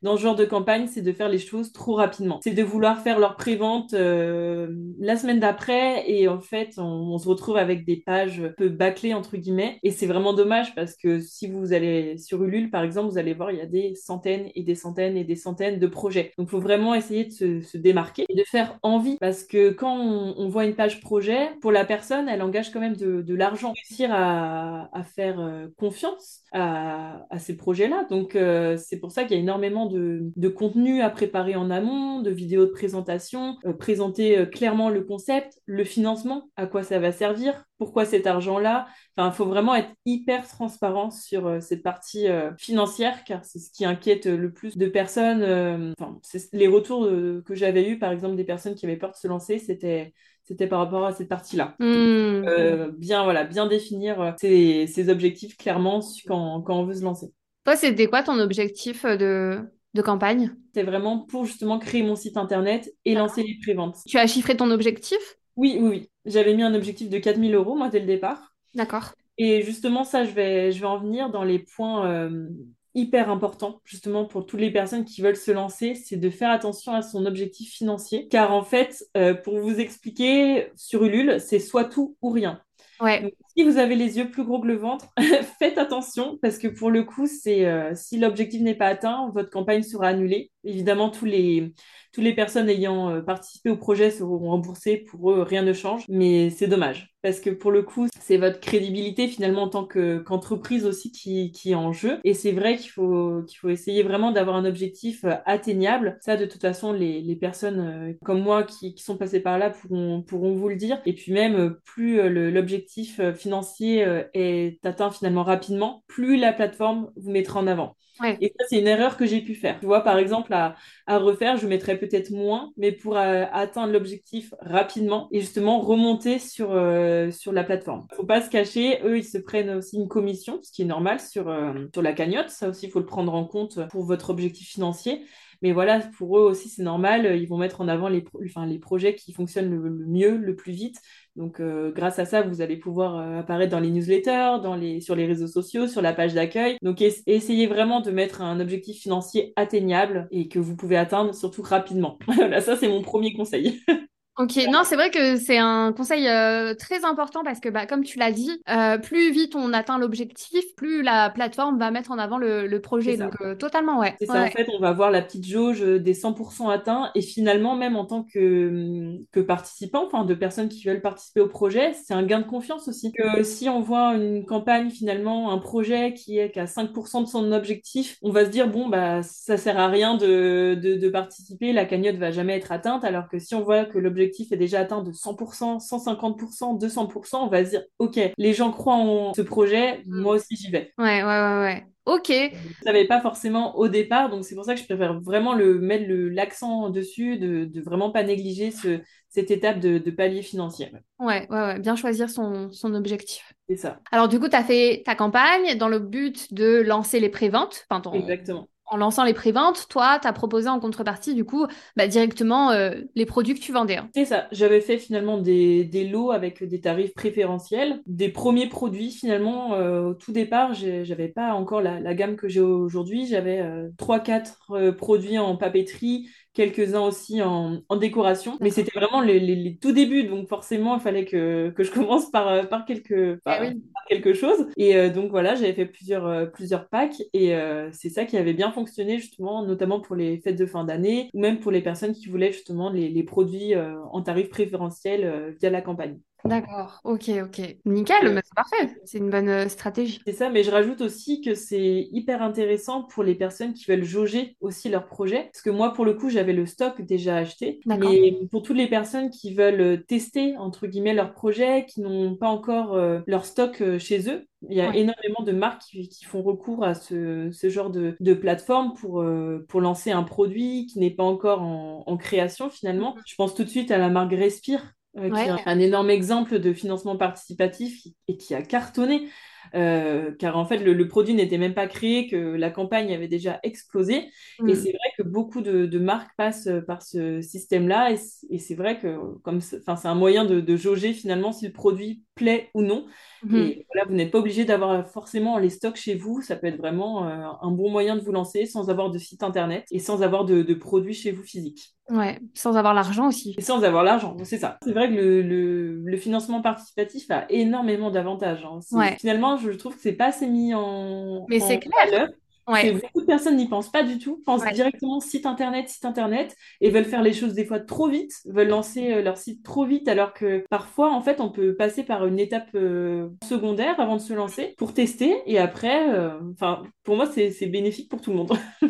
dans 0.01 0.17
ce 0.17 0.21
genre 0.21 0.35
de 0.35 0.45
campagne, 0.45 0.87
c'est 0.87 1.01
de 1.01 1.11
faire 1.11 1.29
les 1.29 1.37
choses 1.37 1.71
trop 1.71 1.93
rapidement. 1.93 2.39
C'est 2.43 2.53
de 2.53 2.63
vouloir 2.63 3.01
faire 3.01 3.19
leur 3.19 3.35
prévente 3.35 3.93
euh, 3.93 4.67
la 4.99 5.15
semaine 5.15 5.39
d'après 5.39 6.09
et 6.09 6.27
en 6.27 6.39
fait, 6.39 6.73
on, 6.77 7.17
se 7.17 7.27
retrouve 7.27 7.57
avec 7.57 7.85
des 7.85 7.97
pages 7.97 8.41
peu 8.57 8.69
bâclées 8.69 9.13
entre 9.13 9.37
guillemets. 9.37 9.79
Et 9.83 9.91
c'est 9.91 10.07
vraiment 10.07 10.33
dommage 10.33 10.73
parce 10.73 10.95
que 10.95 11.19
si 11.19 11.47
vous 11.47 11.73
allez 11.73 12.17
sur 12.17 12.43
Ulule, 12.43 12.71
par 12.71 12.83
exemple, 12.83 13.11
vous 13.11 13.17
allez 13.17 13.33
voir, 13.33 13.51
il 13.51 13.57
y 13.57 13.61
a 13.61 13.67
des 13.67 13.93
centaines 13.95 14.49
et 14.55 14.63
des 14.63 14.75
centaines 14.75 15.17
et 15.17 15.23
des 15.23 15.35
centaines 15.35 15.77
de 15.77 15.87
projets. 15.87 16.31
Donc, 16.37 16.47
il 16.47 16.51
faut 16.51 16.59
vraiment 16.59 16.95
essayer 16.95 17.25
de 17.25 17.61
se, 17.61 17.77
démarquer 17.77 18.25
et 18.29 18.35
de 18.35 18.43
faire 18.43 18.79
envie 18.83 19.17
parce 19.19 19.43
que 19.43 19.69
quand 19.69 19.95
on, 19.97 20.49
voit 20.49 20.65
une 20.65 20.75
page 20.75 20.99
projet, 20.99 21.49
pour 21.61 21.71
la 21.71 21.85
personne, 21.85 22.27
elle 22.27 22.41
engage 22.41 22.71
quand 22.71 22.79
même 22.79 22.95
de, 22.95 23.35
l'argent. 23.35 23.73
Réussir 23.73 24.09
à, 24.11 24.89
faire 25.15 25.39
euh, 25.39 25.67
confiance 25.77 26.41
à, 26.51 27.27
ces 27.37 27.55
projets-là. 27.55 28.05
Donc, 28.09 28.35
euh, 28.35 28.77
c'est 28.77 28.99
pour 28.99 29.11
ça 29.11 29.23
qu'il 29.23 29.35
y 29.35 29.39
a 29.39 29.41
énormément 29.41 29.85
de, 29.91 30.49
contenu 30.49 31.01
à 31.01 31.09
préparer 31.09 31.55
en 31.55 31.69
amont, 31.69 32.21
de 32.21 32.31
vidéos 32.31 32.65
de 32.65 32.71
présentation, 32.71 33.57
euh, 33.65 33.73
présenter 33.73 34.37
euh, 34.37 34.45
clairement 34.45 34.89
le 34.89 35.03
concept, 35.03 35.59
le 35.65 35.83
financement, 35.83 36.49
à 36.55 36.67
quoi 36.67 36.83
ça 36.83 36.99
va 36.99 37.11
servir, 37.11 37.65
pourquoi 37.77 38.05
cet 38.05 38.27
argent-là. 38.27 38.87
Enfin, 39.15 39.29
il 39.29 39.35
faut 39.35 39.45
vraiment 39.45 39.75
être 39.75 39.89
hyper 40.05 40.47
transparent 40.47 41.11
sur 41.11 41.47
euh, 41.47 41.59
cette 41.59 41.83
partie 41.83 42.27
financière, 42.57 43.23
car 43.23 43.43
c'est 43.45 43.59
ce 43.59 43.71
qui 43.71 43.85
inquiète 43.85 44.25
le 44.25 44.51
plus 44.51 44.77
de 44.77 44.87
personnes. 44.87 45.93
Enfin, 45.99 46.19
les 46.53 46.67
retours 46.67 47.07
que 47.45 47.55
j'avais 47.55 47.87
eus, 47.89 47.99
par 47.99 48.11
exemple, 48.11 48.35
des 48.35 48.43
personnes 48.43 48.75
qui 48.75 48.85
avaient 48.85 48.97
peur 48.97 49.11
de 49.11 49.17
se 49.17 49.27
lancer, 49.27 49.59
c'était 49.59 50.13
c'était 50.43 50.67
par 50.67 50.79
rapport 50.79 51.05
à 51.05 51.13
cette 51.13 51.29
partie-là. 51.29 51.75
Mmh. 51.79 52.95
bien, 52.97 53.23
voilà, 53.23 53.43
bien 53.43 53.67
définir 53.67 54.35
ses, 54.39 55.09
objectifs 55.09 55.55
clairement 55.55 56.01
quand, 56.27 56.61
quand 56.61 56.79
on 56.79 56.85
veut 56.85 56.95
se 56.95 57.03
lancer. 57.03 57.31
Toi, 57.63 57.75
c'était 57.75 58.07
quoi 58.07 58.23
ton 58.23 58.39
objectif 58.39 59.05
de, 59.05 59.61
de 59.93 60.01
campagne 60.01 60.53
C'est 60.73 60.83
vraiment 60.83 61.19
pour 61.19 61.45
justement 61.45 61.79
créer 61.79 62.03
mon 62.03 62.15
site 62.15 62.37
internet 62.37 62.93
et 63.05 63.13
lancer 63.13 63.43
les 63.43 63.57
préventes. 63.61 63.97
Tu 64.07 64.17
as 64.17 64.27
chiffré 64.27 64.55
ton 64.55 64.71
objectif? 64.71 65.17
Oui, 65.55 65.77
oui, 65.79 65.87
oui. 65.89 66.09
J'avais 66.25 66.53
mis 66.53 66.63
un 66.63 66.73
objectif 66.73 67.09
de 67.09 67.17
4000 67.17 67.53
euros, 67.55 67.75
moi, 67.75 67.89
dès 67.89 67.99
le 67.99 68.05
départ. 68.05 68.53
D'accord. 68.73 69.11
Et 69.37 69.63
justement, 69.63 70.03
ça, 70.03 70.23
je 70.23 70.31
vais, 70.31 70.71
je 70.71 70.79
vais 70.79 70.85
en 70.85 70.99
venir 70.99 71.29
dans 71.29 71.43
les 71.43 71.59
points 71.59 72.07
euh, 72.09 72.47
hyper 72.93 73.29
importants, 73.29 73.81
justement, 73.85 74.25
pour 74.25 74.45
toutes 74.45 74.59
les 74.59 74.71
personnes 74.71 75.05
qui 75.05 75.21
veulent 75.21 75.35
se 75.35 75.51
lancer, 75.51 75.95
c'est 75.95 76.17
de 76.17 76.29
faire 76.29 76.51
attention 76.51 76.93
à 76.93 77.01
son 77.01 77.25
objectif 77.25 77.71
financier. 77.71 78.27
Car 78.27 78.53
en 78.53 78.63
fait, 78.63 79.03
euh, 79.17 79.33
pour 79.33 79.59
vous 79.59 79.79
expliquer, 79.79 80.71
sur 80.75 81.03
Ulule, 81.03 81.39
c'est 81.39 81.59
soit 81.59 81.85
tout 81.85 82.17
ou 82.21 82.29
rien. 82.29 82.61
Ouais. 82.99 83.33
Si 83.55 83.63
vous 83.63 83.77
avez 83.77 83.95
les 83.95 84.17
yeux 84.17 84.29
plus 84.29 84.43
gros 84.43 84.61
que 84.61 84.67
le 84.67 84.75
ventre, 84.75 85.07
faites 85.59 85.77
attention 85.77 86.37
parce 86.41 86.57
que 86.57 86.67
pour 86.67 86.89
le 86.89 87.03
coup, 87.03 87.27
c'est 87.27 87.65
euh, 87.65 87.93
si 87.95 88.17
l'objectif 88.17 88.61
n'est 88.61 88.75
pas 88.75 88.87
atteint, 88.87 89.29
votre 89.33 89.49
campagne 89.49 89.83
sera 89.83 90.07
annulée. 90.07 90.51
Évidemment, 90.63 91.09
tous 91.09 91.25
les, 91.25 91.73
toutes 92.13 92.23
les 92.23 92.35
personnes 92.35 92.69
ayant 92.69 93.09
euh, 93.09 93.21
participé 93.21 93.69
au 93.69 93.77
projet 93.77 94.11
seront 94.11 94.39
remboursées. 94.39 94.97
Pour 94.97 95.31
eux, 95.31 95.41
rien 95.41 95.63
ne 95.63 95.73
change, 95.73 96.05
mais 96.07 96.49
c'est 96.49 96.67
dommage 96.67 97.07
parce 97.23 97.39
que 97.39 97.51
pour 97.51 97.69
le 97.71 97.83
coup, 97.83 98.07
c'est 98.19 98.37
votre 98.37 98.59
crédibilité 98.59 99.27
finalement 99.27 99.63
en 99.63 99.69
tant 99.69 99.85
qu'entreprise 99.85 100.87
aussi 100.87 101.11
qui, 101.11 101.51
qui, 101.51 101.71
est 101.71 101.75
en 101.75 101.93
jeu. 101.93 102.19
Et 102.23 102.33
c'est 102.33 102.51
vrai 102.51 102.77
qu'il 102.77 102.89
faut, 102.89 103.43
qu'il 103.43 103.59
faut 103.59 103.69
essayer 103.69 104.01
vraiment 104.01 104.31
d'avoir 104.31 104.55
un 104.55 104.65
objectif 104.65 105.23
euh, 105.23 105.35
atteignable. 105.45 106.17
Ça, 106.21 106.35
de 106.35 106.45
toute 106.45 106.61
façon, 106.61 106.93
les, 106.93 107.21
les 107.21 107.35
personnes 107.35 108.15
comme 108.23 108.41
moi 108.41 108.63
qui, 108.63 108.95
qui, 108.95 109.03
sont 109.03 109.17
passées 109.17 109.39
par 109.39 109.59
là 109.59 109.69
pourront, 109.69 110.23
pourront 110.23 110.55
vous 110.55 110.69
le 110.69 110.75
dire. 110.75 110.99
Et 111.05 111.13
puis 111.13 111.31
même, 111.31 111.75
plus 111.85 112.27
l'objectif 112.51 113.19
financier 113.41 114.05
est 114.33 114.85
atteint 114.85 115.11
finalement 115.11 115.43
rapidement, 115.43 116.03
plus 116.07 116.37
la 116.37 116.53
plateforme 116.53 117.11
vous 117.15 117.31
mettra 117.31 117.59
en 117.59 117.67
avant. 117.67 117.95
Et 118.39 118.53
ça, 118.57 118.65
c'est 118.69 118.79
une 118.79 118.87
erreur 118.87 119.17
que 119.17 119.25
j'ai 119.25 119.41
pu 119.41 119.55
faire. 119.55 119.79
Tu 119.79 119.85
vois, 119.85 120.01
par 120.01 120.17
exemple, 120.17 120.53
à, 120.53 120.75
à 121.07 121.17
refaire, 121.17 121.57
je 121.57 121.65
mettrais 121.67 121.97
peut-être 121.97 122.29
moins, 122.29 122.71
mais 122.77 122.91
pour 122.91 123.17
euh, 123.17 123.45
atteindre 123.51 123.93
l'objectif 123.93 124.53
rapidement 124.59 125.27
et 125.31 125.39
justement 125.39 125.79
remonter 125.79 126.37
sur, 126.37 126.71
euh, 126.71 127.31
sur 127.31 127.51
la 127.51 127.63
plateforme. 127.63 128.05
Faut 128.15 128.25
pas 128.25 128.41
se 128.41 128.49
cacher, 128.49 128.99
eux, 129.03 129.17
ils 129.17 129.23
se 129.23 129.37
prennent 129.37 129.71
aussi 129.71 129.97
une 129.97 130.07
commission, 130.07 130.59
ce 130.61 130.71
qui 130.71 130.83
est 130.83 130.85
normal 130.85 131.19
sur, 131.19 131.49
euh, 131.49 131.73
sur 131.93 132.01
la 132.01 132.13
cagnotte. 132.13 132.49
Ça 132.49 132.69
aussi, 132.69 132.85
il 132.85 132.91
faut 132.91 132.99
le 132.99 133.05
prendre 133.05 133.33
en 133.33 133.45
compte 133.45 133.79
pour 133.89 134.05
votre 134.05 134.29
objectif 134.29 134.67
financier. 134.67 135.25
Mais 135.61 135.71
voilà, 135.71 135.99
pour 136.17 136.37
eux 136.39 136.41
aussi, 136.41 136.69
c'est 136.69 136.83
normal. 136.83 137.37
Ils 137.39 137.47
vont 137.47 137.57
mettre 137.57 137.81
en 137.81 137.87
avant 137.87 138.09
les, 138.09 138.23
enfin, 138.45 138.65
les 138.65 138.79
projets 138.79 139.15
qui 139.15 139.33
fonctionnent 139.33 139.69
le, 139.69 139.89
mieux, 140.07 140.37
le 140.37 140.55
plus 140.55 140.71
vite. 140.71 140.97
Donc, 141.35 141.59
euh, 141.59 141.91
grâce 141.91 142.19
à 142.19 142.25
ça, 142.25 142.41
vous 142.41 142.61
allez 142.61 142.77
pouvoir 142.77 143.17
euh, 143.17 143.39
apparaître 143.39 143.71
dans 143.71 143.79
les 143.79 143.89
newsletters, 143.91 144.59
dans 144.61 144.75
les, 144.75 144.99
sur 145.01 145.15
les 145.15 145.25
réseaux 145.25 145.47
sociaux, 145.47 145.87
sur 145.87 146.01
la 146.01 146.13
page 146.13 146.33
d'accueil. 146.33 146.77
Donc, 146.81 147.01
essayez 147.01 147.67
vraiment 147.67 148.01
de 148.01 148.11
mettre 148.11 148.41
un 148.41 148.59
objectif 148.59 149.01
financier 149.01 149.53
atteignable 149.55 150.27
et 150.31 150.47
que 150.49 150.59
vous 150.59 150.75
pouvez 150.75 150.97
atteindre 150.97 151.33
surtout 151.33 151.61
rapidement. 151.61 152.17
voilà, 152.27 152.61
ça, 152.61 152.75
c'est 152.75 152.89
mon 152.89 153.01
premier 153.01 153.33
conseil. 153.33 153.81
Ok, 154.37 154.57
non, 154.71 154.83
c'est 154.85 154.95
vrai 154.95 155.11
que 155.11 155.35
c'est 155.35 155.57
un 155.57 155.91
conseil 155.91 156.25
euh, 156.27 156.73
très 156.73 157.03
important 157.03 157.43
parce 157.43 157.59
que, 157.59 157.67
bah, 157.67 157.85
comme 157.85 158.03
tu 158.03 158.17
l'as 158.17 158.31
dit, 158.31 158.61
euh, 158.69 158.97
plus 158.97 159.31
vite 159.31 159.55
on 159.55 159.73
atteint 159.73 159.99
l'objectif, 159.99 160.63
plus 160.77 161.03
la 161.03 161.29
plateforme 161.29 161.77
va 161.77 161.91
mettre 161.91 162.11
en 162.11 162.17
avant 162.17 162.37
le, 162.37 162.79
projet. 162.79 163.17
Donc, 163.17 163.33
euh, 163.41 163.55
totalement, 163.55 163.99
ouais. 163.99 164.15
C'est 164.19 164.25
ça, 164.25 164.43
en 164.43 164.47
fait, 164.47 164.67
on 164.73 164.79
va 164.79 164.93
voir 164.93 165.11
la 165.11 165.21
petite 165.21 165.45
jauge 165.45 165.81
des 165.81 166.13
100% 166.13 166.69
atteints 166.69 167.11
et 167.13 167.21
finalement, 167.21 167.75
même 167.75 167.95
en 167.95 168.05
tant 168.05 168.23
que, 168.23 169.17
que 169.31 169.41
participant, 169.41 170.05
enfin, 170.07 170.23
de 170.23 170.33
personnes 170.33 170.69
qui 170.69 170.83
veulent 170.87 171.01
participer 171.01 171.41
au 171.41 171.47
projet, 171.47 171.93
c'est 171.93 172.13
un 172.13 172.23
gain 172.23 172.39
de 172.39 172.47
confiance 172.47 172.87
aussi. 172.87 173.11
Que 173.11 173.43
si 173.43 173.67
on 173.67 173.81
voit 173.81 174.15
une 174.15 174.45
campagne, 174.45 174.89
finalement, 174.89 175.51
un 175.51 175.57
projet 175.57 176.13
qui 176.13 176.39
est 176.39 176.51
qu'à 176.51 176.65
5% 176.65 177.23
de 177.23 177.27
son 177.27 177.51
objectif, 177.51 178.17
on 178.21 178.31
va 178.31 178.45
se 178.45 178.49
dire, 178.49 178.69
bon, 178.69 178.87
bah, 178.87 179.21
ça 179.23 179.57
sert 179.57 179.77
à 179.77 179.89
rien 179.89 180.15
de, 180.15 180.75
de, 180.81 180.95
de 180.95 181.09
participer, 181.09 181.73
la 181.73 181.85
cagnotte 181.85 182.15
va 182.15 182.31
jamais 182.31 182.55
être 182.55 182.71
atteinte, 182.71 183.03
alors 183.03 183.27
que 183.27 183.37
si 183.37 183.53
on 183.55 183.61
voit 183.61 183.85
que 183.85 183.99
l'objectif 183.99 184.20
est 184.23 184.57
déjà 184.57 184.79
atteint 184.79 185.03
de 185.03 185.11
100%, 185.11 185.79
150%, 185.79 186.79
200%, 186.79 187.37
on 187.37 187.47
va 187.47 187.65
se 187.65 187.69
dire, 187.71 187.83
OK, 187.99 188.19
les 188.37 188.53
gens 188.53 188.71
croient 188.71 188.95
en 188.95 189.33
ce 189.33 189.41
projet, 189.41 190.03
mm. 190.05 190.21
moi 190.21 190.35
aussi 190.35 190.55
j'y 190.55 190.71
vais. 190.71 190.93
Ouais, 190.97 191.23
ouais, 191.23 191.23
ouais, 191.23 191.61
ouais. 191.61 191.85
Ok. 192.05 192.29
Je 192.29 192.83
savais 192.83 193.05
pas 193.05 193.21
forcément 193.21 193.77
au 193.77 193.87
départ, 193.87 194.29
donc 194.29 194.43
c'est 194.43 194.55
pour 194.55 194.65
ça 194.65 194.73
que 194.73 194.79
je 194.79 194.85
préfère 194.85 195.19
vraiment 195.19 195.53
le, 195.53 195.79
mettre 195.79 196.05
l'accent 196.07 196.89
dessus, 196.89 197.37
de, 197.37 197.65
de 197.65 197.81
vraiment 197.81 198.09
pas 198.09 198.23
négliger 198.23 198.71
ce, 198.71 198.99
cette 199.29 199.51
étape 199.51 199.79
de, 199.79 199.99
palier 200.09 200.41
financier. 200.41 200.91
Ouais, 201.19 201.47
ouais, 201.49 201.61
ouais, 201.61 201.79
bien 201.79 201.95
choisir 201.95 202.29
son, 202.29 202.71
son 202.71 202.95
objectif. 202.95 203.53
C'est 203.69 203.77
ça. 203.77 203.99
Alors 204.11 204.27
du 204.27 204.39
coup, 204.39 204.49
tu 204.49 204.55
as 204.55 204.63
fait 204.63 205.03
ta 205.05 205.15
campagne 205.15 205.77
dans 205.77 205.87
le 205.89 205.99
but 205.99 206.53
de 206.53 206.81
lancer 206.81 207.19
les 207.19 207.29
préventes. 207.29 207.85
Enfin, 207.89 208.01
Exactement 208.13 208.67
en 208.91 208.97
lançant 208.97 209.23
les 209.23 209.33
préventes, 209.33 209.87
toi, 209.89 210.19
tu 210.21 210.27
as 210.27 210.33
proposé 210.33 210.67
en 210.67 210.79
contrepartie, 210.79 211.33
du 211.33 211.45
coup, 211.45 211.65
bah, 211.95 212.07
directement 212.07 212.71
euh, 212.71 212.91
les 213.15 213.25
produits 213.25 213.55
que 213.55 213.61
tu 213.61 213.71
vendais. 213.71 213.95
Hein. 213.95 214.09
C'est 214.13 214.25
ça. 214.25 214.47
J'avais 214.51 214.81
fait 214.81 214.97
finalement 214.97 215.37
des, 215.37 216.09
lots 216.11 216.31
avec 216.31 216.61
des 216.61 216.81
tarifs 216.81 217.13
préférentiels. 217.13 218.01
Des 218.05 218.27
premiers 218.27 218.67
produits, 218.67 219.11
finalement, 219.11 219.75
euh, 219.75 220.09
au 220.09 220.13
tout 220.13 220.33
départ, 220.33 220.73
j'avais 220.73 221.29
pas 221.29 221.53
encore 221.53 221.81
la, 221.81 222.13
gamme 222.13 222.35
que 222.35 222.49
j'ai 222.49 222.59
aujourd'hui. 222.59 223.25
J'avais 223.25 223.61
euh, 223.61 223.87
trois, 223.97 224.19
3-4 224.19 224.91
produits 224.91 225.39
en 225.39 225.55
papeterie, 225.55 226.27
quelques-uns 226.53 227.01
aussi 227.01 227.41
en, 227.41 227.81
décoration. 227.95 228.57
Mais 228.61 228.69
c'était 228.69 228.97
vraiment 228.97 229.21
les, 229.21 229.77
tout 229.81 229.91
débuts, 229.91 230.23
donc 230.23 230.47
forcément, 230.47 230.95
il 230.95 231.01
fallait 231.01 231.25
que, 231.25 231.73
je 231.77 231.91
commence 231.91 232.29
par, 232.31 232.47
euh, 232.47 232.63
par, 232.63 232.85
quelque, 232.85 233.39
eh 233.45 233.73
quelque 234.09 234.33
chose. 234.33 234.67
Et 234.77 234.95
euh, 234.95 235.09
donc 235.09 235.31
voilà, 235.31 235.55
j'avais 235.55 235.73
fait 235.73 235.85
plusieurs, 235.85 236.25
euh, 236.25 236.45
plusieurs 236.45 236.89
packs 236.89 237.21
et 237.33 237.53
c'est 237.91 238.09
ça 238.09 238.25
qui 238.25 238.37
avait 238.37 238.53
bien 238.53 238.71
fonctionné 238.71 238.80
justement, 238.87 239.65
notamment 239.65 239.99
pour 239.99 240.15
les 240.15 240.39
fêtes 240.39 240.57
de 240.57 240.65
fin 240.65 240.83
d'année 240.83 241.29
ou 241.33 241.39
même 241.39 241.59
pour 241.59 241.71
les 241.71 241.81
personnes 241.81 242.13
qui 242.13 242.27
voulaient 242.27 242.51
justement 242.51 242.89
les, 242.89 243.09
les 243.09 243.23
produits 243.23 243.73
en 243.75 244.21
tarif 244.21 244.49
préférentiel 244.49 245.55
via 245.59 245.69
la 245.69 245.81
campagne. 245.81 246.19
D'accord, 246.45 247.01
ok, 247.03 247.29
ok. 247.43 247.77
Nickel, 247.85 248.33
mais 248.33 248.41
c'est 248.43 248.55
parfait, 248.55 248.95
c'est 249.05 249.17
une 249.19 249.29
bonne 249.29 249.49
euh, 249.49 249.69
stratégie. 249.69 250.21
C'est 250.25 250.33
ça, 250.33 250.49
mais 250.49 250.63
je 250.63 250.71
rajoute 250.71 251.01
aussi 251.01 251.41
que 251.41 251.53
c'est 251.53 252.07
hyper 252.11 252.41
intéressant 252.41 253.03
pour 253.03 253.23
les 253.23 253.35
personnes 253.35 253.73
qui 253.73 253.85
veulent 253.89 254.03
jauger 254.03 254.55
aussi 254.59 254.89
leur 254.89 255.05
projet. 255.05 255.49
Parce 255.51 255.61
que 255.61 255.69
moi, 255.69 255.93
pour 255.93 256.05
le 256.05 256.13
coup, 256.13 256.29
j'avais 256.29 256.53
le 256.53 256.65
stock 256.65 257.01
déjà 257.01 257.37
acheté. 257.37 257.79
Mais 257.85 258.37
pour 258.49 258.63
toutes 258.63 258.77
les 258.77 258.87
personnes 258.87 259.29
qui 259.29 259.53
veulent 259.53 259.81
euh, 259.81 259.97
tester, 259.97 260.57
entre 260.57 260.87
guillemets, 260.87 261.13
leur 261.13 261.33
projet, 261.33 261.85
qui 261.85 262.01
n'ont 262.01 262.35
pas 262.35 262.47
encore 262.47 262.95
euh, 262.95 263.19
leur 263.27 263.45
stock 263.45 263.83
chez 263.99 264.29
eux, 264.29 264.47
il 264.69 264.77
y 264.77 264.81
a 264.81 264.95
énormément 264.95 265.41
de 265.43 265.51
marques 265.53 265.81
qui, 265.81 266.23
font 266.23 266.43
recours 266.43 266.83
à 266.83 266.93
ce, 266.93 267.49
ce 267.51 267.69
genre 267.69 267.89
de, 267.89 268.15
de, 268.19 268.33
plateforme 268.35 268.93
pour, 268.93 269.25
pour 269.67 269.81
lancer 269.81 270.11
un 270.11 270.21
produit 270.21 270.85
qui 270.85 270.99
n'est 270.99 271.09
pas 271.09 271.23
encore 271.23 271.63
en, 271.63 272.03
en 272.05 272.17
création 272.17 272.69
finalement. 272.69 273.15
Mm-hmm. 273.15 273.23
Je 273.25 273.35
pense 273.35 273.55
tout 273.55 273.63
de 273.63 273.69
suite 273.69 273.89
à 273.89 273.97
la 273.97 274.09
marque 274.09 274.33
Respire 274.33 274.93
qui 275.15 275.25
est 275.25 275.67
un 275.67 275.79
énorme 275.79 276.09
exemple 276.09 276.59
de 276.59 276.73
financement 276.73 277.17
participatif 277.17 278.07
et 278.27 278.37
qui 278.37 278.55
a 278.55 278.61
cartonné. 278.61 279.29
Euh, 279.73 280.31
car 280.37 280.57
en 280.57 280.65
fait 280.65 280.79
le, 280.79 281.07
produit 281.07 281.33
n'était 281.33 281.57
même 281.57 281.73
pas 281.73 281.87
créé, 281.87 282.27
que 282.27 282.35
la 282.35 282.71
campagne 282.71 283.13
avait 283.13 283.27
déjà 283.27 283.59
explosé. 283.63 284.29
Et 284.59 284.63
mm. 284.63 284.75
c'est 284.75 284.91
vrai 284.91 285.09
que 285.17 285.23
beaucoup 285.23 285.61
de, 285.61 285.99
marques 285.99 286.31
passent 286.35 286.67
euh, 286.67 286.81
par 286.81 287.01
ce 287.01 287.41
système-là, 287.41 288.11
et, 288.11 288.57
c'est 288.57 288.75
vrai 288.75 288.99
que 288.99 289.17
comme 289.43 289.61
c'est 289.61 289.81
un 289.87 290.15
moyen 290.15 290.45
de, 290.45 290.59
de, 290.59 290.75
jauger 290.75 291.13
finalement 291.13 291.51
si 291.51 291.65
le 291.65 291.71
produit 291.71 292.23
plaît 292.41 292.69
ou 292.73 292.81
non. 292.81 293.05
Mm-hmm. 293.45 293.57
Et 293.57 293.85
voilà, 293.91 294.07
vous 294.07 294.15
n'êtes 294.15 294.31
pas 294.31 294.39
obligé 294.39 294.65
d'avoir 294.65 295.07
forcément 295.09 295.57
les 295.57 295.69
stocks 295.69 295.95
chez 295.95 296.15
vous, 296.15 296.41
ça 296.41 296.55
peut 296.55 296.67
être 296.67 296.77
vraiment 296.77 297.27
euh, 297.27 297.45
un 297.61 297.71
bon 297.71 297.89
moyen 297.89 298.15
de 298.15 298.21
vous 298.21 298.31
lancer 298.31 298.65
sans 298.65 298.89
avoir 298.89 299.09
de 299.09 299.17
site 299.17 299.43
internet 299.43 299.85
et 299.91 299.99
sans 299.99 300.23
avoir 300.23 300.45
de, 300.45 300.73
produits 300.73 301.13
chez 301.13 301.31
vous 301.31 301.43
physiques. 301.43 301.93
Ouais, 302.09 302.39
sans 302.53 302.75
avoir 302.75 302.93
l'argent 302.93 303.27
aussi. 303.27 303.55
Et 303.57 303.61
sans 303.61 303.83
avoir 303.83 304.03
l'argent, 304.03 304.35
c'est 304.43 304.57
ça. 304.57 304.77
C'est 304.83 304.91
vrai 304.91 305.09
que 305.09 305.15
le, 305.15 306.01
le, 306.03 306.17
financement 306.17 306.61
participatif 306.61 307.29
a 307.29 307.45
énormément 307.49 308.11
d'avantages. 308.11 308.65
Hein. 308.65 308.79
Finalement, 309.17 309.57
je 309.57 309.71
trouve 309.71 309.95
que 309.95 310.01
c'est 310.01 310.13
pas 310.13 310.27
assez 310.27 310.47
mis 310.47 310.73
en, 310.73 311.45
Mais 311.49 311.59
c'est 311.59 311.79
clair. 311.79 312.29
Beaucoup 312.67 313.21
de 313.21 313.25
personnes 313.25 313.57
n'y 313.57 313.67
pensent 313.67 313.91
pas 313.91 314.03
du 314.03 314.19
tout, 314.19 314.41
pensent 314.45 314.63
directement 314.73 315.19
site 315.19 315.45
internet, 315.45 315.89
site 315.89 316.05
internet, 316.05 316.55
et 316.79 316.89
veulent 316.89 317.05
faire 317.05 317.23
les 317.23 317.33
choses 317.33 317.53
des 317.53 317.65
fois 317.65 317.79
trop 317.79 318.07
vite, 318.07 318.33
veulent 318.45 318.67
lancer 318.67 319.13
euh, 319.13 319.21
leur 319.21 319.37
site 319.37 319.63
trop 319.63 319.85
vite, 319.85 320.07
alors 320.07 320.33
que 320.33 320.63
parfois, 320.69 321.11
en 321.11 321.21
fait, 321.21 321.41
on 321.41 321.49
peut 321.49 321.75
passer 321.75 322.03
par 322.03 322.25
une 322.25 322.39
étape 322.39 322.69
euh, 322.75 323.29
secondaire 323.47 323.99
avant 323.99 324.15
de 324.15 324.21
se 324.21 324.33
lancer 324.33 324.75
pour 324.77 324.93
tester, 324.93 325.41
et 325.45 325.59
après, 325.59 326.09
euh, 326.09 326.39
enfin, 326.53 326.83
pour 327.03 327.15
moi, 327.15 327.25
c'est 327.25 327.65
bénéfique 327.67 328.09
pour 328.09 328.21
tout 328.21 328.31
le 328.31 328.37
monde. 328.37 328.53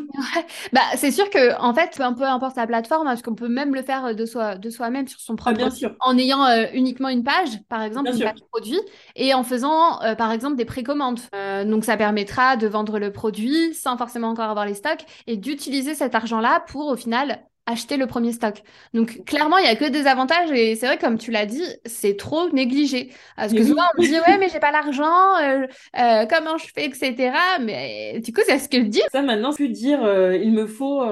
Bah, 0.73 0.81
c'est 0.97 1.09
sûr 1.09 1.29
que 1.29 1.59
en 1.59 1.73
fait, 1.73 1.97
peu 1.97 2.23
importe 2.23 2.55
la 2.55 2.67
plateforme, 2.67 3.05
parce 3.05 3.21
qu'on 3.21 3.33
peut 3.33 3.47
même 3.47 3.73
le 3.73 3.81
faire 3.81 4.13
de 4.13 4.25
soi 4.25 4.55
de 4.55 4.69
soi-même 4.69 5.07
sur 5.07 5.19
son 5.19 5.35
propre 5.35 5.55
ah, 5.55 5.57
bien 5.57 5.71
sûr. 5.71 5.95
en 5.99 6.15
ayant 6.17 6.45
uniquement 6.73 7.09
une 7.09 7.23
page, 7.23 7.59
par 7.69 7.81
exemple, 7.81 8.11
une 8.13 8.19
page 8.19 8.41
produit, 8.51 8.79
et 9.15 9.33
en 9.33 9.43
faisant 9.43 9.99
par 10.17 10.31
exemple 10.31 10.57
des 10.57 10.65
précommandes. 10.65 11.21
donc 11.65 11.85
ça 11.85 11.97
permettra 11.97 12.55
de 12.55 12.67
vendre 12.67 12.99
le 12.99 13.11
produit 13.11 13.60
sans 13.73 13.97
forcément 13.97 14.29
encore 14.29 14.49
avoir 14.49 14.65
les 14.65 14.73
stocks 14.73 15.05
et 15.27 15.37
d'utiliser 15.37 15.95
cet 15.95 16.15
argent-là 16.15 16.63
pour 16.67 16.87
au 16.87 16.95
final 16.95 17.43
acheter 17.65 17.97
le 17.97 18.07
premier 18.07 18.31
stock. 18.31 18.63
Donc 18.93 19.23
clairement, 19.25 19.57
il 19.57 19.65
y 19.65 19.69
a 19.69 19.75
que 19.75 19.89
des 19.89 20.07
avantages 20.07 20.51
et 20.51 20.75
c'est 20.75 20.87
vrai 20.87 20.97
comme 20.97 21.17
tu 21.17 21.31
l'as 21.31 21.45
dit, 21.45 21.63
c'est 21.85 22.17
trop 22.17 22.49
négligé. 22.49 23.11
Parce 23.35 23.53
que 23.53 23.63
souvent 23.63 23.83
on 23.97 24.01
me 24.01 24.07
dit 24.07 24.13
ouais 24.13 24.37
mais 24.39 24.49
j'ai 24.49 24.59
pas 24.59 24.71
l'argent, 24.71 25.37
euh, 25.41 25.67
euh, 25.99 26.25
comment 26.27 26.57
je 26.57 26.67
fais 26.73 26.85
etc. 26.85 27.31
Mais 27.61 28.19
du 28.19 28.33
coup 28.33 28.41
c'est 28.45 28.59
ce 28.59 28.67
qu'elle 28.67 28.89
dit. 28.89 29.01
Ça 29.11 29.21
maintenant, 29.21 29.53
plus 29.53 29.69
dire 29.69 30.03
euh, 30.03 30.35
il 30.35 30.51
me 30.51 30.65
faut 30.65 31.03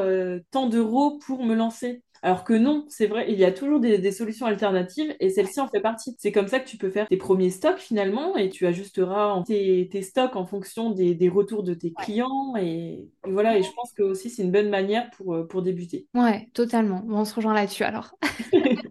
tant 0.51 0.67
d'euros 0.67 1.19
pour 1.25 1.43
me 1.43 1.55
lancer. 1.55 2.01
Alors 2.21 2.43
que 2.43 2.53
non, 2.53 2.86
c'est 2.89 3.08
vrai, 3.08 3.25
il 3.29 3.38
y 3.38 3.45
a 3.45 3.51
toujours 3.51 3.79
des, 3.79 4.12
solutions 4.12 4.45
alternatives 4.45 5.15
et 5.19 5.29
celle-ci 5.29 5.60
en 5.60 5.67
fait 5.67 5.79
partie. 5.79 6.15
C'est 6.17 6.32
comme 6.32 6.47
ça 6.47 6.60
que 6.60 6.67
tu 6.67 6.77
peux 6.77 6.89
faire 6.89 7.08
tes 7.08 7.17
premiers 7.17 7.51
stocks 7.51 7.77
finalement 7.77 8.36
et 8.36 8.49
tu 8.49 8.65
ajusteras 8.65 9.43
tes, 9.45 9.88
tes 9.91 10.01
stocks 10.01 10.36
en 10.36 10.45
fonction 10.45 10.91
des, 10.91 11.29
retours 11.29 11.63
de 11.63 11.73
tes 11.73 11.93
clients 11.93 12.55
et, 12.60 13.08
voilà. 13.23 13.58
Et 13.58 13.63
je 13.63 13.71
pense 13.73 13.91
que 13.93 14.03
aussi 14.03 14.29
c'est 14.29 14.43
une 14.43 14.51
bonne 14.51 14.69
manière 14.69 15.10
pour, 15.12 15.36
euh, 15.36 15.47
pour 15.47 15.62
débuter. 15.62 16.08
Ouais, 16.13 16.49
totalement. 16.53 17.03
on 17.10 17.25
se 17.25 17.36
rejoint 17.36 17.53
là-dessus 17.53 17.84
alors. 17.84 18.15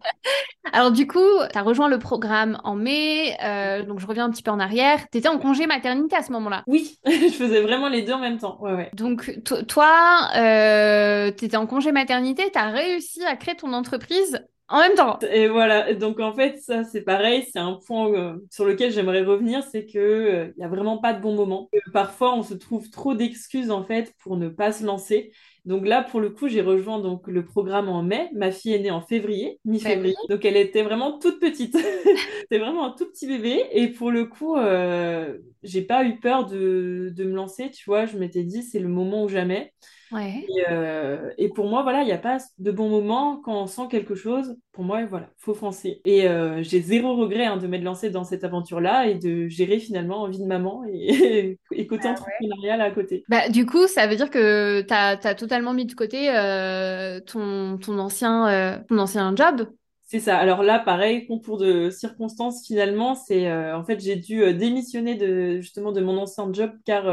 Alors 0.72 0.92
du 0.92 1.06
coup, 1.06 1.18
tu 1.50 1.58
as 1.58 1.62
rejoint 1.62 1.88
le 1.88 1.98
programme 1.98 2.58
en 2.64 2.74
mai, 2.74 3.36
euh, 3.42 3.82
donc 3.84 4.00
je 4.00 4.06
reviens 4.06 4.26
un 4.26 4.30
petit 4.30 4.42
peu 4.42 4.50
en 4.50 4.60
arrière. 4.60 4.98
Tu 5.10 5.18
étais 5.18 5.28
en 5.28 5.38
congé 5.38 5.66
maternité 5.66 6.16
à 6.16 6.22
ce 6.22 6.32
moment-là 6.32 6.62
Oui, 6.66 6.98
je 7.06 7.28
faisais 7.28 7.60
vraiment 7.60 7.88
les 7.88 8.02
deux 8.02 8.12
en 8.12 8.18
même 8.18 8.38
temps. 8.38 8.58
Ouais, 8.60 8.74
ouais. 8.74 8.90
Donc 8.94 9.38
toi, 9.66 10.28
euh, 10.36 11.30
tu 11.36 11.46
étais 11.46 11.56
en 11.56 11.66
congé 11.66 11.92
maternité, 11.92 12.50
tu 12.52 12.58
as 12.58 12.70
réussi 12.70 13.17
à 13.26 13.37
créer 13.37 13.57
ton 13.57 13.72
entreprise 13.72 14.40
en 14.68 14.81
même 14.81 14.94
temps. 14.94 15.18
Et 15.33 15.48
voilà, 15.48 15.94
donc 15.94 16.20
en 16.20 16.35
fait, 16.35 16.59
ça 16.61 16.85
c'est 16.85 17.00
pareil, 17.00 17.46
c'est 17.50 17.59
un 17.59 17.74
point 17.87 18.12
euh, 18.12 18.37
sur 18.50 18.66
lequel 18.66 18.92
j'aimerais 18.92 19.22
revenir, 19.22 19.62
c'est 19.64 19.87
que 19.87 20.52
il 20.57 20.61
y 20.61 20.64
a 20.64 20.68
vraiment 20.68 20.98
pas 20.98 21.14
de 21.14 21.22
bon 21.22 21.35
moment. 21.35 21.70
parfois, 21.92 22.35
on 22.35 22.42
se 22.42 22.54
trouve 22.54 22.90
trop 22.90 23.14
d'excuses 23.14 23.70
en 23.70 23.83
fait 23.83 24.12
pour 24.22 24.37
ne 24.37 24.48
pas 24.48 24.72
se 24.72 24.85
lancer. 24.85 25.33
Donc 25.64 25.87
là, 25.87 26.02
pour 26.02 26.20
le 26.20 26.31
coup, 26.31 26.48
j'ai 26.48 26.62
rejoint 26.62 26.98
donc 26.98 27.26
le 27.28 27.44
programme 27.44 27.88
en 27.88 28.02
mai. 28.02 28.31
Ma 28.35 28.50
fille 28.52 28.72
est 28.72 28.78
née 28.78 28.90
en 28.90 29.02
février, 29.02 29.61
mi-février. 29.64 30.14
Donc 30.28 30.44
elle 30.44 30.57
était 30.57 30.83
vraiment 30.83 31.18
toute 31.18 31.40
petite. 31.40 31.76
C'était 32.40 32.59
vraiment 32.59 32.87
un 32.87 32.90
tout 32.92 33.07
petit 33.11 33.26
bébé. 33.26 33.64
Et 33.72 33.88
pour 33.88 34.11
le 34.11 34.24
coup, 34.26 34.57
euh, 34.57 35.37
j'ai 35.62 35.83
pas 35.83 36.04
eu 36.04 36.18
peur 36.20 36.46
de, 36.46 37.12
de 37.14 37.24
me 37.24 37.35
lancer. 37.35 37.70
Tu 37.70 37.85
vois, 37.85 38.07
je 38.07 38.16
m'étais 38.16 38.44
dit, 38.44 38.62
c'est 38.62 38.78
le 38.81 38.88
moment 38.88 39.24
ou 39.24 39.28
jamais. 39.28 39.72
Euh, 40.12 41.30
et, 41.38 41.48
pour 41.48 41.68
moi, 41.68 41.82
voilà, 41.82 42.02
il 42.02 42.06
n'y 42.06 42.12
a 42.12 42.18
pas 42.18 42.38
de 42.58 42.70
bon 42.70 42.88
moment 42.88 43.40
quand 43.42 43.62
on 43.62 43.66
sent 43.66 43.88
quelque 43.90 44.14
chose. 44.14 44.56
Pour 44.72 44.84
moi, 44.84 45.04
voilà, 45.04 45.30
faut 45.36 45.54
foncer. 45.54 46.00
Et 46.04 46.28
euh, 46.28 46.62
j'ai 46.62 46.80
zéro 46.80 47.16
regret 47.16 47.46
hein, 47.46 47.56
de 47.56 47.66
m'être 47.66 47.82
lancée 47.82 48.10
dans 48.10 48.24
cette 48.24 48.44
aventure-là 48.44 49.06
et 49.06 49.14
de 49.14 49.48
gérer 49.48 49.78
finalement 49.78 50.22
envie 50.22 50.38
de 50.38 50.46
maman 50.46 50.84
et, 50.90 51.58
et 51.72 51.86
côté 51.86 52.08
ah 52.08 52.12
entrepreneurial 52.12 52.80
à 52.80 52.90
côté. 52.90 53.24
Bah, 53.28 53.48
du 53.48 53.66
coup, 53.66 53.86
ça 53.86 54.06
veut 54.06 54.16
dire 54.16 54.30
que 54.30 54.82
tu 54.82 54.94
as, 54.94 55.34
totalement 55.34 55.74
mis 55.74 55.86
de 55.86 55.94
côté 55.94 56.30
euh, 56.30 57.20
ton, 57.20 57.78
ton, 57.78 57.98
ancien, 57.98 58.82
ton 58.88 58.98
ancien 58.98 59.34
job 59.36 59.68
c'est 60.10 60.20
ça. 60.20 60.38
Alors 60.38 60.62
là, 60.62 60.78
pareil, 60.78 61.26
concours 61.26 61.58
de 61.58 61.90
circonstances, 61.90 62.66
finalement, 62.66 63.14
c'est 63.14 63.52
en 63.52 63.84
fait 63.84 64.00
j'ai 64.00 64.16
dû 64.16 64.54
démissionner 64.54 65.16
de 65.16 65.60
justement 65.60 65.92
de 65.92 66.00
mon 66.00 66.16
ancien 66.16 66.50
job 66.50 66.70
car 66.86 67.04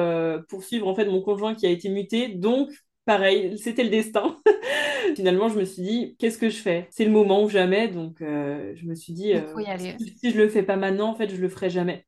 pour 0.47 0.63
suivre 0.63 0.87
en 0.87 0.95
fait 0.95 1.03
mon 1.03 1.21
conjoint 1.21 1.55
qui 1.55 1.65
a 1.65 1.69
été 1.69 1.89
muté. 1.89 2.29
Donc 2.29 2.69
pareil, 3.05 3.57
c'était 3.57 3.83
le 3.83 3.89
destin. 3.89 4.37
Finalement, 5.15 5.49
je 5.49 5.59
me 5.59 5.65
suis 5.65 5.83
dit, 5.83 6.15
qu'est-ce 6.19 6.37
que 6.37 6.49
je 6.49 6.57
fais? 6.57 6.87
C'est 6.89 7.05
le 7.05 7.11
moment 7.11 7.43
ou 7.43 7.49
jamais. 7.49 7.87
Donc, 7.87 8.21
euh, 8.21 8.73
je 8.75 8.85
me 8.85 8.95
suis 8.95 9.13
dit, 9.13 9.33
euh, 9.33 9.41
si, 10.17 10.31
je 10.31 10.37
le 10.37 10.49
fais 10.49 10.63
pas 10.63 10.75
maintenant, 10.75 11.09
en 11.09 11.15
fait, 11.15 11.29
je 11.29 11.39
le 11.39 11.49
ferai 11.49 11.69
jamais. 11.69 12.05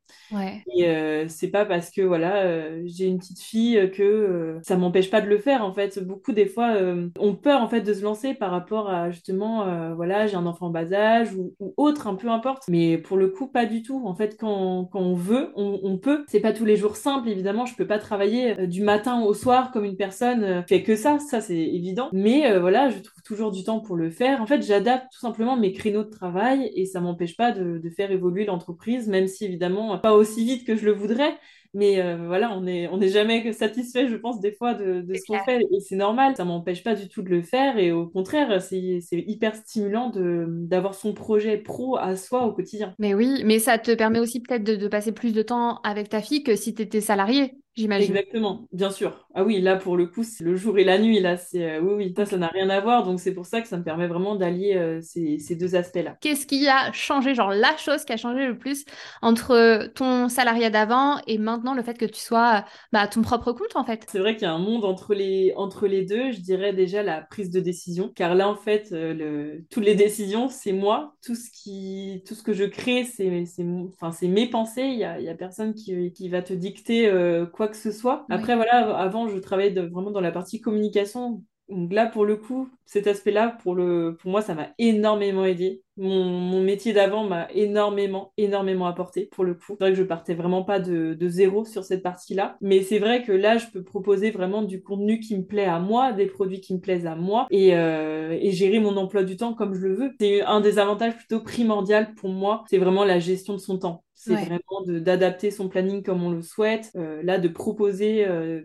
Et 0.76 0.88
euh, 0.88 1.26
c'est 1.28 1.50
pas 1.50 1.66
parce 1.66 1.92
que 1.92 2.02
voilà, 2.02 2.84
j'ai 2.86 3.06
une 3.06 3.20
petite 3.20 3.40
fille 3.40 3.92
que 3.92 4.58
ça 4.64 4.76
m'empêche 4.76 5.10
pas 5.10 5.22
de 5.22 5.28
le 5.28 5.38
faire. 5.38 5.64
En 5.64 5.74
fait, 5.74 6.00
beaucoup 6.04 6.34
des 6.34 6.48
fois 6.48 6.76
ont 7.20 7.36
peur 7.36 7.62
en 7.62 7.70
fait 7.70 7.82
de 7.82 7.94
se 7.94 8.02
lancer 8.02 8.34
par 8.34 8.52
rapport 8.52 8.90
à 8.90 9.12
justement, 9.12 9.94
voilà, 9.96 10.28
j'ai 10.28 10.36
un 10.36 10.46
enfant 10.46 10.68
en 10.68 10.70
bas 10.70 10.92
âge 10.92 11.34
ou, 11.34 11.54
autre, 11.78 12.08
un 12.08 12.16
peu 12.16 12.30
importe. 12.30 12.64
Mais 12.70 12.98
pour 12.98 13.18
le 13.18 13.30
coup, 13.30 13.48
pas 13.48 13.66
du 13.66 13.84
tout. 13.84 14.02
En 14.06 14.16
fait, 14.16 14.38
quand, 14.40 14.86
quand 14.86 15.02
on 15.02 15.16
veut, 15.16 15.52
on, 15.56 15.80
on 15.84 15.98
peut. 15.98 16.26
C'est 16.28 16.40
pas 16.40 16.54
tous 16.54 16.66
les 16.66 16.76
jours 16.76 16.96
simple, 16.96 17.30
évidemment. 17.30 17.66
Je 17.66 17.76
peux 17.76 17.88
pas 17.88 18.00
travailler 18.00 18.68
du 18.68 18.82
matin 18.82 19.22
au 19.22 19.34
soir 19.34 19.72
comme 19.72 19.86
une 19.86 19.98
personne 19.98 20.64
fait 20.68 20.84
que 20.88 20.96
ça, 20.96 21.20
ça 21.20 21.42
c'est 21.42 21.58
évident. 21.58 22.08
Mais 22.14 22.50
euh, 22.50 22.62
voilà, 22.62 22.90
je 22.90 23.00
trouve 23.00 23.22
toujours 23.22 23.52
du 23.52 23.66
temps 23.66 23.82
pour 23.82 23.98
le 23.98 24.10
faire. 24.10 24.42
En 24.42 24.48
fait, 24.48 24.62
j'adapte 24.66 25.12
tout 25.12 25.20
simplement 25.20 25.58
mes 25.58 25.74
créneaux 25.74 26.06
de 26.06 26.10
travail 26.10 26.72
et 26.76 26.86
ça 26.86 27.02
m'empêche 27.02 27.36
pas 27.36 27.52
de, 27.52 27.78
de 27.78 27.90
faire 27.90 28.10
évoluer 28.10 28.46
l'entreprise, 28.46 29.10
même 29.10 29.28
si 29.28 29.44
évidemment 29.44 29.98
pas 29.98 30.14
aussi 30.14 30.46
vite 30.46 30.66
que 30.66 30.78
je 30.78 30.86
le 30.86 30.94
voudrais. 30.94 31.38
Mais 31.74 32.02
euh, 32.02 32.26
voilà, 32.26 32.56
on 32.58 32.62
n'est 32.62 32.88
on 32.88 33.02
est 33.02 33.10
jamais 33.10 33.52
satisfait, 33.52 34.08
je 34.08 34.16
pense, 34.16 34.40
des 34.40 34.54
fois 34.54 34.76
de, 34.76 35.02
de 35.02 35.14
ce 35.14 35.24
qu'on 35.28 35.44
fait. 35.44 35.62
Et 35.62 35.80
c'est 35.82 35.98
normal, 35.98 36.38
ça 36.38 36.46
m'empêche 36.46 36.84
pas 36.86 36.96
du 36.96 37.10
tout 37.10 37.22
de 37.22 37.30
le 37.30 37.42
faire. 37.42 37.78
Et 37.78 37.92
au 37.92 38.08
contraire, 38.08 38.62
c'est 38.62 39.04
hyper 39.12 39.58
stimulant 39.58 40.10
d'avoir 40.16 40.96
son 40.96 41.14
projet 41.14 41.58
pro 41.58 41.98
à 41.98 42.16
soi 42.16 42.46
au 42.46 42.54
quotidien. 42.54 42.96
Mais 42.98 43.14
oui, 43.14 43.44
mais 43.44 43.60
ça 43.60 43.78
te 43.78 43.94
permet 43.94 44.20
aussi 44.20 44.40
peut-être 44.40 44.64
de, 44.64 44.78
de, 44.78 44.88
passer 44.88 45.12
plus 45.12 45.34
de 45.34 45.42
temps 45.42 45.82
avec 45.84 46.08
ta 46.08 46.22
fille 46.22 46.44
que 46.44 46.56
si 46.56 46.74
tu 46.74 46.82
étais 46.82 47.02
salarié 47.02 47.58
j'imagine. 47.78 48.16
Exactement, 48.16 48.68
bien 48.74 48.90
sûr. 48.92 49.28
Ah 49.34 49.44
oui, 49.44 49.62
là 49.62 49.76
pour 49.76 49.98
le 49.98 50.08
coup, 50.08 50.24
c'est 50.24 50.44
le 50.44 50.56
jour 50.56 50.80
et 50.80 50.84
la 50.84 50.98
nuit. 50.98 51.20
Là, 51.20 51.38
c'est 51.38 51.78
euh, 51.78 51.80
oui, 51.80 51.94
oui, 51.96 52.14
ça, 52.18 52.26
ça 52.26 52.38
n'a 52.38 52.48
rien 52.48 52.70
à 52.70 52.80
voir. 52.80 53.06
Donc 53.06 53.20
c'est 53.20 53.34
pour 53.34 53.46
ça 53.46 53.62
que 53.62 53.68
ça 53.68 53.78
me 53.78 53.84
permet 53.84 54.08
vraiment 54.08 54.36
d'allier 54.36 54.76
euh, 54.76 55.00
ces, 55.02 55.38
ces, 55.38 55.56
deux 55.56 55.76
aspects-là. 55.76 56.18
Qu'est-ce 56.22 56.48
qui 56.48 56.68
a 56.68 56.92
changé, 56.92 57.36
genre 57.36 57.52
la 57.52 57.78
chose 57.78 58.04
qui 58.04 58.14
a 58.14 58.18
changé 58.18 58.48
le 58.48 58.58
plus 58.58 58.86
entre 59.22 59.88
ton 59.94 60.28
salariat 60.28 60.70
d'avant 60.70 61.20
et 61.28 61.38
maintenant 61.38 61.76
le 61.76 61.84
fait 61.84 61.98
que 61.98 62.06
tu 62.06 62.20
sois 62.20 62.66
bah, 62.92 63.08
ton 63.08 63.22
propre 63.22 63.52
compte 63.52 63.76
en 63.76 63.84
fait? 63.84 64.06
C'est 64.10 64.20
vrai 64.20 64.34
qu'il 64.36 64.44
y 64.44 64.46
a 64.46 64.54
un 64.54 64.60
monde 64.60 64.84
entre 64.84 65.14
les 65.14 65.54
entre 65.56 65.88
les 65.88 66.04
deux. 66.04 66.32
Je 66.32 66.40
dirais 66.40 66.74
déjà 66.74 67.04
la 67.04 67.22
prise 67.22 67.52
de 67.52 67.60
décision, 67.60 68.12
car 68.16 68.34
là 68.34 68.50
en 68.50 68.56
fait, 68.56 68.90
euh, 68.92 69.14
le... 69.14 69.66
toutes 69.70 69.86
les 69.86 69.96
décisions, 69.96 70.50
c'est 70.50 70.74
moi. 70.74 71.16
Tout 71.24 71.36
ce 71.36 71.52
qui, 71.52 72.24
tout 72.28 72.34
ce 72.34 72.42
que 72.42 72.54
je 72.54 72.64
crée, 72.64 73.04
c'est 73.04 73.46
c'est 73.46 73.66
enfin 73.94 74.12
c'est 74.12 74.28
mes 74.28 74.50
pensées. 74.50 74.82
Il 74.82 74.98
y 74.98 75.04
a, 75.04 75.20
y 75.20 75.30
a 75.30 75.36
personne 75.36 75.76
qui, 75.76 76.12
qui 76.14 76.30
va 76.30 76.42
te 76.42 76.54
dicter 76.54 77.12
quoi 77.54 77.67
que 77.68 77.76
ce 77.78 77.92
soit. 77.92 78.26
Après, 78.30 78.56
voilà, 78.56 78.98
avant, 78.98 79.28
je 79.28 79.38
travaillais 79.38 79.74
vraiment 79.74 80.12
dans 80.12 80.22
la 80.22 80.32
partie 80.32 80.62
communication. 80.62 81.44
Donc 81.70 81.94
là, 81.94 82.08
pour 82.08 82.26
le 82.26 82.38
coup, 82.38 82.70
cet 82.88 83.06
aspect-là, 83.08 83.58
pour, 83.62 83.76
le, 83.76 84.18
pour 84.20 84.32
moi, 84.32 84.42
ça 84.42 84.56
m'a 84.56 84.70
énormément 84.80 85.46
aidé. 85.46 85.84
Mon, 85.98 86.26
mon 86.26 86.62
métier 86.62 86.94
d'avant 86.94 87.24
m'a 87.24 87.48
énormément, 87.54 88.32
énormément 88.38 88.86
apporté, 88.86 89.28
pour 89.32 89.44
le 89.44 89.56
coup. 89.56 89.76
C'est 89.78 89.80
vrai 89.80 89.92
que 89.92 89.98
je 89.98 90.04
partais 90.04 90.36
vraiment 90.36 90.64
pas 90.64 90.80
de, 90.80 91.14
de 91.16 91.28
zéro 91.30 91.66
sur 91.66 91.84
cette 91.84 92.04
partie-là. 92.04 92.58
Mais 92.62 92.82
c'est 92.82 93.00
vrai 93.00 93.24
que 93.24 93.32
là, 93.32 93.58
je 93.58 93.66
peux 93.68 93.84
proposer 93.84 94.32
vraiment 94.32 94.62
du 94.62 94.82
contenu 94.82 95.20
qui 95.20 95.38
me 95.38 95.44
plaît 95.44 95.66
à 95.66 95.80
moi, 95.80 96.14
des 96.14 96.28
produits 96.28 96.62
qui 96.62 96.74
me 96.76 96.80
plaisent 96.80 97.08
à 97.08 97.16
moi, 97.16 97.48
et, 97.52 97.76
euh, 97.76 98.38
et 98.40 98.52
gérer 98.52 98.80
mon 98.80 98.96
emploi 98.98 99.24
du 99.24 99.38
temps 99.38 99.54
comme 99.54 99.74
je 99.74 99.82
le 99.82 99.96
veux. 99.96 100.12
C'est 100.20 100.42
un 100.42 100.62
des 100.62 100.80
avantages 100.80 101.16
plutôt 101.18 101.42
primordiaux 101.42 101.98
pour 102.16 102.30
moi, 102.30 102.64
c'est 102.70 102.78
vraiment 102.78 103.04
la 103.06 103.20
gestion 103.20 103.54
de 103.54 103.60
son 103.60 103.78
temps. 103.78 104.04
C'est 104.20 104.36
vraiment 104.36 104.82
d'adapter 104.86 105.52
son 105.52 105.70
planning 105.70 106.02
comme 106.04 106.24
on 106.24 106.32
le 106.32 106.42
souhaite, 106.42 106.92
euh, 106.96 107.22
là 107.24 107.38
de 107.38 107.48
proposer 107.48 108.26
euh, 108.26 108.62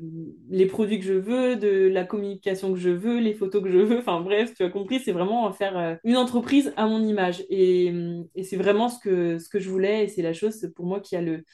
les 0.49 0.65
produits 0.67 0.99
que 0.99 1.05
je 1.05 1.13
veux, 1.13 1.57
de 1.57 1.89
la 1.89 2.05
communication 2.05 2.73
que 2.73 2.79
je 2.79 2.89
veux, 2.89 3.21
les 3.21 3.35
photos 3.35 3.63
que 3.63 3.71
je 3.71 3.79
veux, 3.79 4.01
bref, 4.21 4.55
tu 4.55 4.63
as 4.63 4.71
compris, 4.71 5.01
c'est 5.01 5.13
vraiment 5.13 5.53
faire 5.53 5.79
euh, 5.79 5.95
une 6.05 6.17
entreprise 6.17 6.73
à 6.77 6.87
mon 6.87 7.03
image. 7.03 7.45
Et, 7.49 7.93
et 8.35 8.45
c'est 8.45 8.57
vraiment 8.57 8.89
ce 8.89 8.99
que, 9.01 9.39
je 9.59 9.71
voulais 9.71 10.05
et 10.05 10.09
c'est 10.09 10.23
la 10.23 10.33
chose 10.33 10.71
pour 10.77 10.87
moi 10.87 11.01
qui 11.01 11.17
a 11.17 11.21
le, 11.23 11.45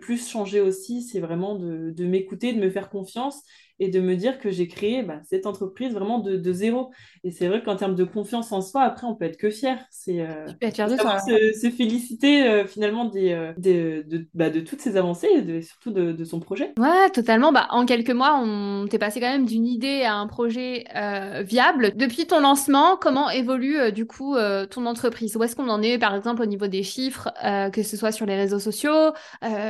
plus 0.00 0.28
changé 0.28 0.60
aussi, 0.60 1.02
c'est 1.02 1.20
vraiment 1.20 1.56
de 1.56 2.04
m'écouter, 2.04 2.52
de 2.52 2.60
me 2.60 2.70
faire 2.70 2.88
confiance 2.88 3.42
et 3.80 3.88
de 3.88 4.00
me 4.00 4.14
dire 4.14 4.38
que 4.38 4.50
j'ai 4.50 4.68
créé 4.68 5.02
bah, 5.02 5.20
cette 5.24 5.46
entreprise 5.46 5.92
vraiment 5.92 6.20
de, 6.20 6.36
de 6.36 6.52
zéro. 6.52 6.90
Et 7.24 7.30
c'est 7.30 7.48
vrai 7.48 7.62
qu'en 7.62 7.76
termes 7.76 7.94
de 7.94 8.04
confiance 8.04 8.52
en 8.52 8.60
soi, 8.60 8.82
après, 8.82 9.06
on 9.06 9.14
peut 9.14 9.24
être 9.24 9.36
que 9.36 9.50
fier. 9.50 9.78
C'est 9.90 10.20
euh, 10.20 10.46
de 10.46 11.54
Se, 11.54 11.70
féliciter 11.70 12.46
euh, 12.46 12.66
finalement 12.66 13.06
des, 13.06 13.32
euh, 13.32 13.52
des 13.56 14.04
de, 14.04 14.26
bah, 14.34 14.50
de, 14.50 14.60
toutes 14.60 14.80
ces 14.80 14.96
avancées 14.96 15.28
et 15.28 15.62
surtout 15.62 15.90
de, 15.90 16.12
de, 16.12 16.24
son 16.24 16.38
projet. 16.38 16.72
Ouais, 16.78 17.10
totalement. 17.10 17.50
Bah, 17.50 17.66
en 17.70 17.84
quelques 17.84 18.10
mois, 18.10 18.40
on 18.40 18.86
t'est 18.88 18.98
passé 18.98 19.20
quand 19.20 19.30
même 19.30 19.46
d'une 19.46 19.66
idée 19.66 20.02
à 20.02 20.14
un 20.14 20.26
projet 20.26 20.84
euh, 20.94 21.42
viable. 21.42 21.92
Depuis 21.96 22.26
ton 22.26 22.40
lancement, 22.40 22.96
comment 22.96 23.30
évolue 23.30 23.92
du 23.92 24.06
coup 24.06 24.36
ton 24.70 24.86
entreprise? 24.86 25.36
Où 25.36 25.42
est-ce 25.42 25.56
qu'on 25.56 25.68
en 25.68 25.82
est, 25.82 25.98
par 25.98 26.14
exemple, 26.14 26.42
au 26.42 26.46
niveau 26.46 26.66
des 26.66 26.82
chiffres, 26.82 27.30
que 27.72 27.82
ce 27.82 27.96
soit 27.96 28.12
sur 28.12 28.26
les 28.26 28.36
réseaux 28.36 28.58
sociaux 28.58 29.12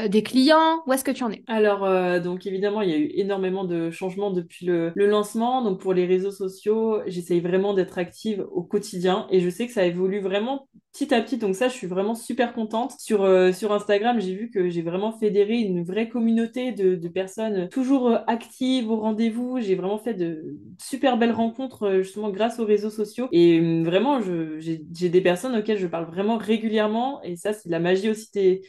des 0.09 0.23
clients? 0.23 0.83
Où 0.87 0.93
est-ce 0.93 1.05
que 1.05 1.11
tu 1.11 1.25
en 1.25 1.31
es? 1.31 1.43
Alors, 1.47 2.21
donc 2.21 2.47
évidemment, 2.47 2.83
il 2.83 2.91
y 2.91 2.95
a 2.95 2.99
eu 2.99 3.11
énormément 3.15 3.65
de 3.65 3.91
changements 3.95 4.31
depuis 4.31 4.67
le, 4.67 4.93
le 4.97 5.07
lancement. 5.07 5.63
Donc 5.65 5.81
pour 5.81 5.95
les 5.95 6.07
réseaux 6.07 6.33
sociaux, 6.33 7.01
j'essaye 7.07 7.41
vraiment 7.41 7.75
d'être 7.75 7.99
active 7.99 8.47
au 8.53 8.63
quotidien 8.63 9.27
et 9.31 9.41
je 9.41 9.49
sais 9.51 9.67
que 9.67 9.73
ça 9.73 9.87
évolue 9.87 10.21
vraiment 10.21 10.69
petit 10.95 11.13
à 11.13 11.21
petit. 11.21 11.39
Donc 11.39 11.57
ça, 11.57 11.69
je 11.69 11.75
suis 11.75 11.89
vraiment 11.89 12.15
super 12.15 12.55
contente. 12.55 12.95
Sur, 13.01 13.25
euh, 13.25 13.51
sur 13.51 13.73
Instagram, 13.73 14.21
j'ai 14.21 14.35
vu 14.35 14.49
que 14.49 14.71
j'ai 14.71 14.83
vraiment 14.83 15.11
fédéré 15.11 15.57
une 15.57 15.83
vraie 15.83 16.09
communauté 16.09 16.71
de, 16.71 17.09
personnes 17.09 17.69
toujours 17.69 18.09
euh, 18.09 18.19
actives 18.29 18.91
au 18.91 18.97
rendez-vous. 18.97 19.59
J'ai 19.61 19.75
vraiment 19.75 19.99
fait 19.99 20.15
de 20.15 20.57
super 20.81 21.19
belles 21.19 21.33
rencontres 21.33 21.87
euh, 21.87 22.03
justement 22.03 22.31
grâce 22.31 22.61
aux 22.61 22.65
réseaux 22.65 22.91
sociaux. 22.91 23.29
Et 23.33 23.83
vraiment, 23.83 24.21
j'ai 24.21 25.09
des 25.09 25.21
personnes 25.21 25.57
auxquelles 25.57 25.79
je 25.79 25.87
parle 25.89 26.07
vraiment 26.07 26.37
régulièrement. 26.37 27.21
Et 27.25 27.35
ça, 27.35 27.53
c'est 27.53 27.69
la 27.69 27.81
magie 27.81 28.09
aussi 28.09 28.31
des, 28.33 28.63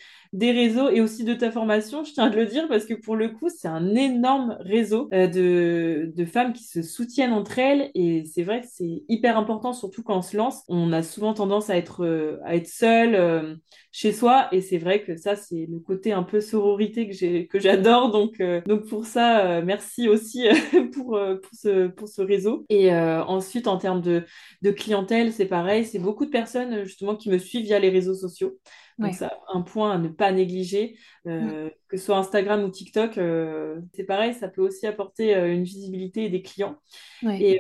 réseaux 0.52 0.90
et 0.90 1.02
aussi 1.02 1.24
de 1.24 1.34
ta 1.34 1.50
formation, 1.50 2.04
je 2.04 2.12
tiens 2.12 2.26
à 2.26 2.30
le 2.30 2.46
dire, 2.46 2.68
parce 2.68 2.86
que 2.86 2.94
pour 2.94 3.16
le 3.16 3.30
coup, 3.30 3.48
c'est 3.50 3.70
un 3.70 3.96
énorme 3.96 4.58
réseau 4.60 5.08
de, 5.12 6.12
de 6.14 6.26
femmes 6.26 6.52
qui 6.54 6.64
se 6.66 6.82
soutiennent 6.82 7.32
entre 7.32 7.58
elles. 7.58 7.90
Et 7.96 8.26
c'est 8.26 8.44
vrai 8.44 8.62
que 8.62 8.68
c'est 8.70 9.04
hyper 9.08 9.38
important, 9.38 9.74
surtout 9.74 10.04
quand 10.04 10.18
on 10.18 10.22
se 10.22 10.36
lance. 10.36 10.64
On 10.68 10.92
a 10.92 11.04
souvent 11.04 11.34
tendance 11.34 11.70
à 11.70 11.78
être, 11.78 12.04
euh, 12.16 12.38
à 12.44 12.56
être 12.56 12.68
seul 12.68 13.16
euh, 13.16 13.56
chez 13.92 14.12
soi. 14.12 14.48
Et 14.52 14.62
c'est 14.62 14.78
vrai 14.78 15.04
que 15.04 15.16
ça, 15.18 15.36
c'est 15.36 15.68
le 15.70 15.80
côté 15.80 16.12
un 16.12 16.24
peu 16.24 16.42
sororité 16.42 17.08
que 17.08 17.14
j'ai, 17.14 17.48
que 17.48 17.60
j'adore. 17.60 18.12
Donc, 18.12 18.42
donc 18.66 18.88
pour 18.88 19.06
ça, 19.06 19.62
merci 19.62 20.08
aussi 20.08 20.48
pour, 20.94 21.18
pour, 21.18 21.54
ce, 21.54 21.88
pour 21.88 22.08
ce 22.08 22.22
réseau. 22.22 22.66
Et 22.70 22.94
ensuite, 22.94 23.68
en 23.68 23.78
termes 23.78 24.02
de, 24.02 24.24
de 24.62 24.72
clientèle, 24.72 25.32
c'est 25.32 25.46
pareil. 25.46 25.86
C'est 25.86 26.00
beaucoup 26.00 26.26
de 26.26 26.32
personnes 26.32 26.84
justement 26.84 27.16
qui 27.16 27.30
me 27.30 27.38
suivent 27.38 27.66
via 27.66 27.80
les 27.80 27.90
réseaux 27.90 28.16
sociaux. 28.16 28.58
Donc, 28.98 29.14
ça, 29.14 29.32
un 29.54 29.62
point 29.62 29.92
à 29.92 29.98
ne 29.98 30.08
pas 30.08 30.32
négliger. 30.32 30.98
Euh, 31.28 31.70
que 31.88 31.98
ce 31.98 32.06
soit 32.06 32.18
Instagram 32.18 32.64
ou 32.64 32.70
TikTok, 32.70 33.18
euh, 33.18 33.80
c'est 33.94 34.04
pareil, 34.04 34.34
ça 34.34 34.48
peut 34.48 34.62
aussi 34.62 34.88
apporter 34.88 35.36
euh, 35.36 35.54
une 35.54 35.64
visibilité 35.64 36.26
et 36.26 36.30
des 36.30 36.42
clients. 36.42 36.78
Et, 37.32 37.60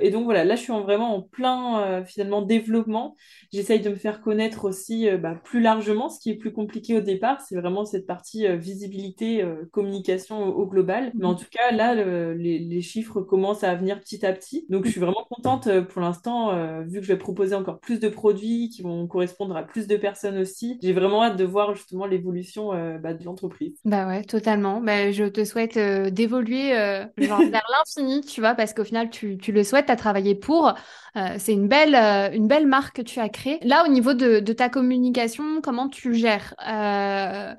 et, 0.00 0.10
donc 0.10 0.24
voilà, 0.24 0.44
là 0.44 0.56
je 0.56 0.62
suis 0.62 0.72
vraiment 0.72 1.14
en 1.14 1.20
plein 1.20 2.02
finalement 2.04 2.40
développement. 2.40 3.14
J'essaye 3.52 3.80
de 3.80 3.90
me 3.90 3.94
faire 3.94 4.22
connaître 4.22 4.64
aussi 4.64 5.10
bah, 5.18 5.34
plus 5.34 5.60
largement, 5.60 6.08
ce 6.08 6.18
qui 6.18 6.30
est 6.30 6.36
plus 6.36 6.52
compliqué 6.52 6.96
au 6.96 7.02
départ, 7.02 7.40
c'est 7.42 7.56
vraiment 7.56 7.84
cette 7.84 8.06
partie 8.06 8.46
visibilité, 8.56 9.44
communication 9.70 10.46
au, 10.46 10.66
global. 10.66 11.12
Mais 11.14 11.26
en 11.26 11.32
mhm. 11.32 11.38
tout 11.38 11.46
cas, 11.50 11.72
là, 11.72 11.94
les, 12.32 12.58
les, 12.58 12.80
chiffres 12.80 13.20
commencent 13.20 13.64
à 13.64 13.74
venir 13.74 14.00
petit 14.00 14.24
à 14.24 14.32
petit. 14.32 14.64
Donc 14.70 14.86
je 14.86 14.92
suis 14.92 15.00
vraiment 15.00 15.26
contente 15.28 15.68
pour 15.88 16.00
l'instant, 16.00 16.82
vu 16.84 17.00
que 17.00 17.06
je 17.06 17.12
vais 17.12 17.18
proposer 17.18 17.54
encore 17.54 17.80
plus 17.80 18.00
de 18.00 18.08
produits 18.08 18.70
qui 18.70 18.80
vont 18.80 19.06
correspondre 19.06 19.54
à 19.56 19.62
plus 19.62 19.86
de 19.86 19.96
personnes 19.96 20.38
aussi. 20.38 20.78
J'ai 20.82 20.94
vraiment 20.94 21.22
hâte 21.22 21.36
de 21.36 21.44
voir 21.44 21.74
justement 21.74 22.06
l'évolution 22.06 22.72
bah, 23.02 23.14
de 23.14 23.24
l'entreprise. 23.24 23.72
Bah 23.84 24.06
ouais, 24.06 24.22
totalement. 24.22 24.80
Bah, 24.80 25.10
je 25.10 25.24
te 25.24 25.44
souhaite 25.44 25.76
euh, 25.76 26.10
d'évoluer 26.10 26.78
euh, 26.78 27.04
vers 27.18 27.38
l'infini, 27.38 28.22
tu 28.22 28.40
vois, 28.40 28.54
parce 28.54 28.72
qu'au 28.72 28.84
final, 28.84 29.10
tu, 29.10 29.36
tu, 29.36 29.52
le 29.52 29.64
souhaites, 29.64 29.86
tu 29.86 29.92
as 29.92 29.96
travaillé 29.96 30.34
pour. 30.34 30.74
Euh, 31.16 31.34
c'est 31.36 31.52
une 31.52 31.68
belle, 31.68 31.94
une 32.34 32.46
belle 32.46 32.66
marque 32.66 32.96
que 32.96 33.02
tu 33.02 33.20
as 33.20 33.28
créée. 33.28 33.58
Là, 33.62 33.84
au 33.84 33.88
niveau 33.88 34.14
de, 34.14 34.40
de 34.40 34.52
ta 34.52 34.68
communication, 34.70 35.60
comment 35.62 35.88
tu 35.88 36.14
gères 36.14 36.54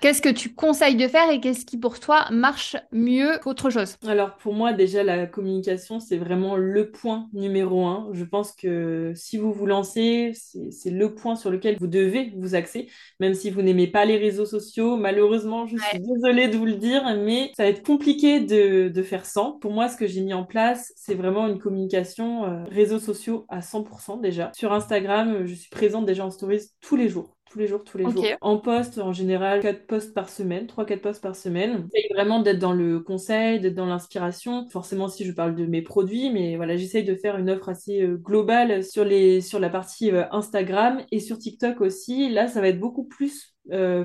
Qu'est-ce 0.02 0.22
que 0.22 0.30
tu 0.30 0.56
conseilles 0.56 0.96
de 0.96 1.08
faire 1.08 1.30
et 1.30 1.40
qu'est-ce 1.40 1.66
qui 1.66 1.78
pour 1.78 2.00
toi 2.00 2.26
marche 2.32 2.76
mieux 2.92 3.38
qu'autre 3.44 3.70
chose? 3.70 3.98
Alors 4.08 4.38
pour 4.38 4.54
moi, 4.54 4.74
déjà, 4.74 5.04
la 5.04 5.28
communication, 5.28 6.00
c'est 6.00 6.18
vraiment 6.18 6.56
le 6.56 6.90
point 6.90 7.28
numéro 7.34 7.86
un. 7.86 8.10
Je 8.14 8.24
pense 8.24 8.54
que 8.54 9.12
si 9.16 9.38
vous 9.38 9.54
vous 9.54 9.68
lancez, 9.68 10.34
c'est 10.72 10.90
le 10.90 11.14
point 11.14 11.36
sur 11.36 11.52
lequel 11.52 11.78
vous 11.80 11.88
devez 11.88 12.34
vous 12.36 12.56
axer, 12.56 12.90
même 13.20 13.36
si 13.36 13.52
vous 13.52 13.62
n'aimez 13.62 13.88
pas 13.88 14.06
les 14.06 14.18
réseaux 14.18 14.46
sociaux. 14.46 14.98
Malheureusement, 14.98 15.33
Malheureusement, 15.34 15.65
je 15.65 15.78
suis 15.78 16.00
désolée 16.00 16.48
de 16.48 16.58
vous 16.58 16.65
le 16.65 16.76
dire, 16.76 17.04
mais 17.17 17.52
ça 17.58 17.63
va 17.63 17.69
être 17.69 17.84
compliqué 17.84 18.39
de, 18.39 18.88
de 18.89 19.02
faire 19.02 19.26
sans. 19.26 19.54
Pour 19.54 19.72
moi, 19.72 19.89
ce 19.89 19.98
que 19.98 20.06
j'ai 20.06 20.22
mis 20.22 20.34
en 20.34 20.43
place, 20.43 20.93
c'est 20.96 21.15
vraiment 21.15 21.48
une 21.48 21.58
communication 21.58 22.46
euh, 22.46 22.63
réseaux 22.69 23.00
sociaux 23.00 23.48
à 23.50 23.62
100% 23.62 24.22
déjà. 24.22 24.52
Sur 24.56 24.74
Instagram, 24.74 25.48
je 25.48 25.56
suis 25.56 25.72
présente 25.72 26.06
déjà 26.06 26.24
en 26.24 26.30
stories 26.30 26.69
tous 26.82 26.96
les 26.96 27.10
jours 27.10 27.36
tous 27.52 27.60
les 27.60 27.67
jours, 27.67 27.84
tous 27.84 28.00
les 28.00 28.04
jours. 28.06 28.26
En 28.41 28.58
poste, 28.58 28.98
en 28.98 29.13
général, 29.13 29.60
4 29.60 29.86
posts 29.86 30.13
par 30.15 30.28
semaine, 30.28 30.65
3-4 30.65 31.02
posts 31.02 31.22
par 31.22 31.36
semaine. 31.36 31.88
J'essaye 31.93 32.12
vraiment 32.12 32.39
d'être 32.39 32.58
dans 32.58 32.74
le 32.74 33.00
conseil, 33.00 33.60
d'être 33.60 33.76
dans 33.76 33.86
l'inspiration. 33.86 34.67
Forcément, 34.72 35.08
si 35.08 35.24
je 35.24 35.32
parle 35.32 35.56
de 35.56 35.67
mes 35.67 35.84
produits, 35.84 36.32
mais 36.32 36.56
voilà, 36.56 36.78
j'essaye 36.78 37.04
de 37.04 37.13
faire 37.13 37.38
une 37.38 37.52
offre 37.52 37.69
assez 37.69 38.02
euh, 38.02 38.15
globale 38.17 38.84
sur, 38.84 39.06
les, 39.06 39.39
sur 39.39 39.60
la 39.60 39.69
partie 39.69 40.10
euh, 40.10 40.24
Instagram 40.32 41.04
et 41.12 41.19
sur 41.19 41.38
TikTok 41.38 41.82
aussi. 41.82 42.28
Là, 42.32 42.48
ça 42.48 42.60
va 42.60 42.69
être 42.69 42.80
beaucoup 42.80 43.04
plus 43.04 43.53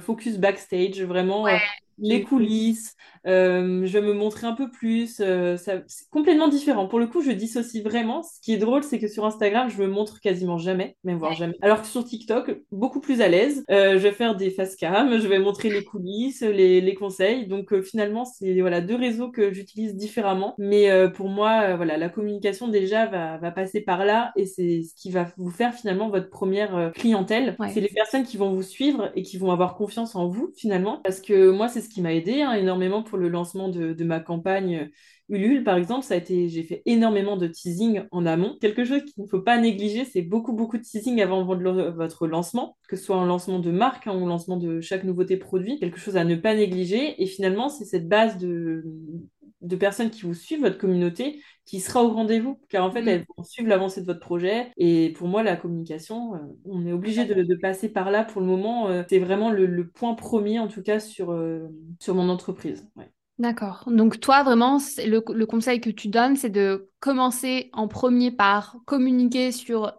focus 0.01 0.37
backstage, 0.39 1.03
vraiment 1.03 1.47
les 1.99 2.23
coulisses, 2.23 2.97
euh, 3.27 3.85
je 3.85 3.99
vais 3.99 4.07
me 4.07 4.13
montrer 4.13 4.47
un 4.47 4.55
peu 4.55 4.71
plus. 4.71 5.21
Euh, 5.21 5.57
c'est 5.57 5.85
complètement 6.11 6.49
différent. 6.49 6.87
Pour 6.87 6.99
le 6.99 7.07
coup, 7.07 7.23
je 7.23 7.31
dissocie 7.31 7.83
vraiment. 7.83 8.23
Ce 8.23 8.41
qui 8.41 8.53
est 8.53 8.59
drôle, 8.59 8.83
c'est 8.83 8.99
que 8.99 9.09
sur 9.09 9.25
Instagram, 9.25 9.69
je 9.69 9.81
me 9.83 9.89
montre 9.89 10.21
quasiment 10.21 10.59
jamais, 10.59 10.97
même 11.05 11.19
voire 11.19 11.35
jamais. 11.35 11.55
Alors 11.61 11.83
que 11.83 11.87
sur 11.87 12.05
TikTok, 12.05 12.63
beaucoup 12.73 13.01
plus 13.01 13.21
à 13.21 13.29
l'aise. 13.29 13.65
Euh, 13.71 13.95
je 13.95 13.99
vais 13.99 14.13
faire 14.13 14.37
des 14.37 14.51
face 14.51 14.77
cam, 14.77 15.19
je 15.19 15.27
vais 15.27 15.39
montrer 15.39 15.71
les 15.71 15.85
coulisses, 15.85 16.43
les, 16.43 16.81
les 16.81 16.95
conseils. 16.95 17.47
Donc 17.47 17.73
euh, 17.73 17.83
finalement, 17.83 18.25
c'est 18.25 18.61
voilà 18.61 18.81
deux 18.81 18.97
réseaux 18.97 19.31
que 19.31 19.53
j'utilise 19.53 19.97
différemment. 19.97 20.55
Mais 20.59 20.91
euh, 20.91 21.09
pour 21.09 21.29
moi, 21.29 21.77
voilà, 21.77 21.97
la 21.97 22.09
communication 22.09 22.69
déjà 22.69 23.07
va, 23.07 23.39
va 23.39 23.51
passer 23.51 23.81
par 23.81 24.05
là 24.05 24.33
et 24.37 24.47
c'est 24.47 24.83
ce 24.83 24.95
qui 24.95 25.11
va 25.11 25.27
vous 25.37 25.51
faire 25.51 25.75
finalement 25.75 26.09
votre 26.09 26.31
première 26.31 26.93
clientèle. 26.95 27.57
C'est 27.73 27.81
les 27.81 27.89
personnes 27.89 28.25
qui 28.25 28.37
vont 28.37 28.53
vous 28.53 28.63
suivre 28.63 29.11
et 29.15 29.23
qui 29.23 29.39
vont 29.39 29.51
avoir 29.51 29.75
confiance 29.75 30.15
en 30.15 30.29
vous 30.29 30.53
finalement. 30.57 31.01
Parce 31.05 31.21
que 31.21 31.51
moi, 31.51 31.69
c'est 31.69 31.81
qui 31.89 32.03
m'a 32.03 32.15
aidé 32.15 32.43
hein, 32.43 32.53
énormément 32.53 33.03
pour 33.03 33.19
le 33.19 33.29
lancement 33.29 33.69
de, 33.69 34.05
ma 34.05 34.21
campagne 34.21 34.91
Ulule, 35.29 35.63
par 35.63 35.77
exemple. 35.77 36.05
Ça 36.05 36.15
a 36.15 36.17
été, 36.17 36.49
j'ai 36.49 36.63
fait 36.63 36.83
énormément 36.87 37.37
de 37.37 37.47
teasing 37.47 38.03
en 38.11 38.25
amont. 38.25 38.57
Quelque 38.61 38.85
chose 38.85 39.05
qu'il 39.05 39.23
ne 39.23 39.29
faut 39.29 39.41
pas 39.41 39.59
négliger, 39.59 40.05
c'est 40.05 40.23
beaucoup, 40.23 40.53
beaucoup 40.53 40.79
de 40.79 40.83
teasing 40.83 41.21
avant 41.21 41.45
votre 41.45 42.27
lancement, 42.27 42.77
que 42.89 42.97
ce 42.97 43.05
soit 43.05 43.17
un 43.17 43.27
lancement 43.27 43.59
de 43.59 43.71
marque 43.71 44.07
hein, 44.07 44.13
un 44.13 44.27
lancement 44.27 44.57
de 44.57 44.81
chaque 44.81 45.05
nouveauté 45.05 45.37
produit. 45.37 45.79
Quelque 45.79 45.99
chose 45.99 46.17
à 46.17 46.25
ne 46.25 46.37
pas 46.37 46.55
négliger. 46.55 47.23
Et 47.23 47.27
finalement, 47.27 47.69
c'est 47.69 47.85
cette 47.85 48.09
base 48.09 48.39
de 48.39 49.77
personnes 49.79 50.11
qui 50.11 50.23
vous 50.23 50.35
suivent, 50.35 50.61
votre 50.61 50.79
communauté, 50.79 51.41
qui 51.69 51.81
sera 51.81 52.03
au 52.03 52.09
rendez-vous, 52.09 52.59
car 52.71 52.83
en 52.83 52.91
fait, 52.91 53.03
mm. 53.03 53.09
elles 53.09 53.27
vont 53.37 53.45
suivre 53.45 53.69
l'avancée 53.69 54.01
de 54.01 54.07
votre 54.07 54.21
projet. 54.21 54.73
Et 54.79 55.13
pour 55.19 55.29
moi, 55.29 55.43
la 55.43 55.55
communication, 55.55 56.35
euh, 56.35 56.39
on 56.65 56.87
est 56.87 56.93
obligé 56.93 57.27
de, 57.27 57.55
passer 57.57 57.91
par 57.91 58.11
là 58.11 58.25
pour 58.25 58.41
le 58.41 58.47
moment. 58.47 58.89
Euh, 58.89 59.03
c'est 59.11 59.19
vraiment 59.19 59.51
le, 59.51 59.87
point 59.87 60.15
premier, 60.15 60.59
en 60.59 60.69
tout 60.69 60.81
cas, 60.81 60.99
sur, 60.99 61.31
euh, 61.31 61.69
sur 62.01 62.15
mon 62.15 62.31
entreprise. 62.31 62.89
D'accord. 63.39 63.85
Donc 63.87 64.19
toi, 64.19 64.43
vraiment, 64.45 64.79
le, 64.97 65.23
le, 65.31 65.47
conseil 65.47 65.83
que 65.83 65.91
tu 65.91 66.09
donnes, 66.09 66.37
c'est 66.37 66.49
de 66.49 66.89
commencer 67.01 67.69
en 67.75 67.87
premier 67.87 68.31
par 68.31 68.77
communiquer 68.87 69.53
sur 69.53 69.93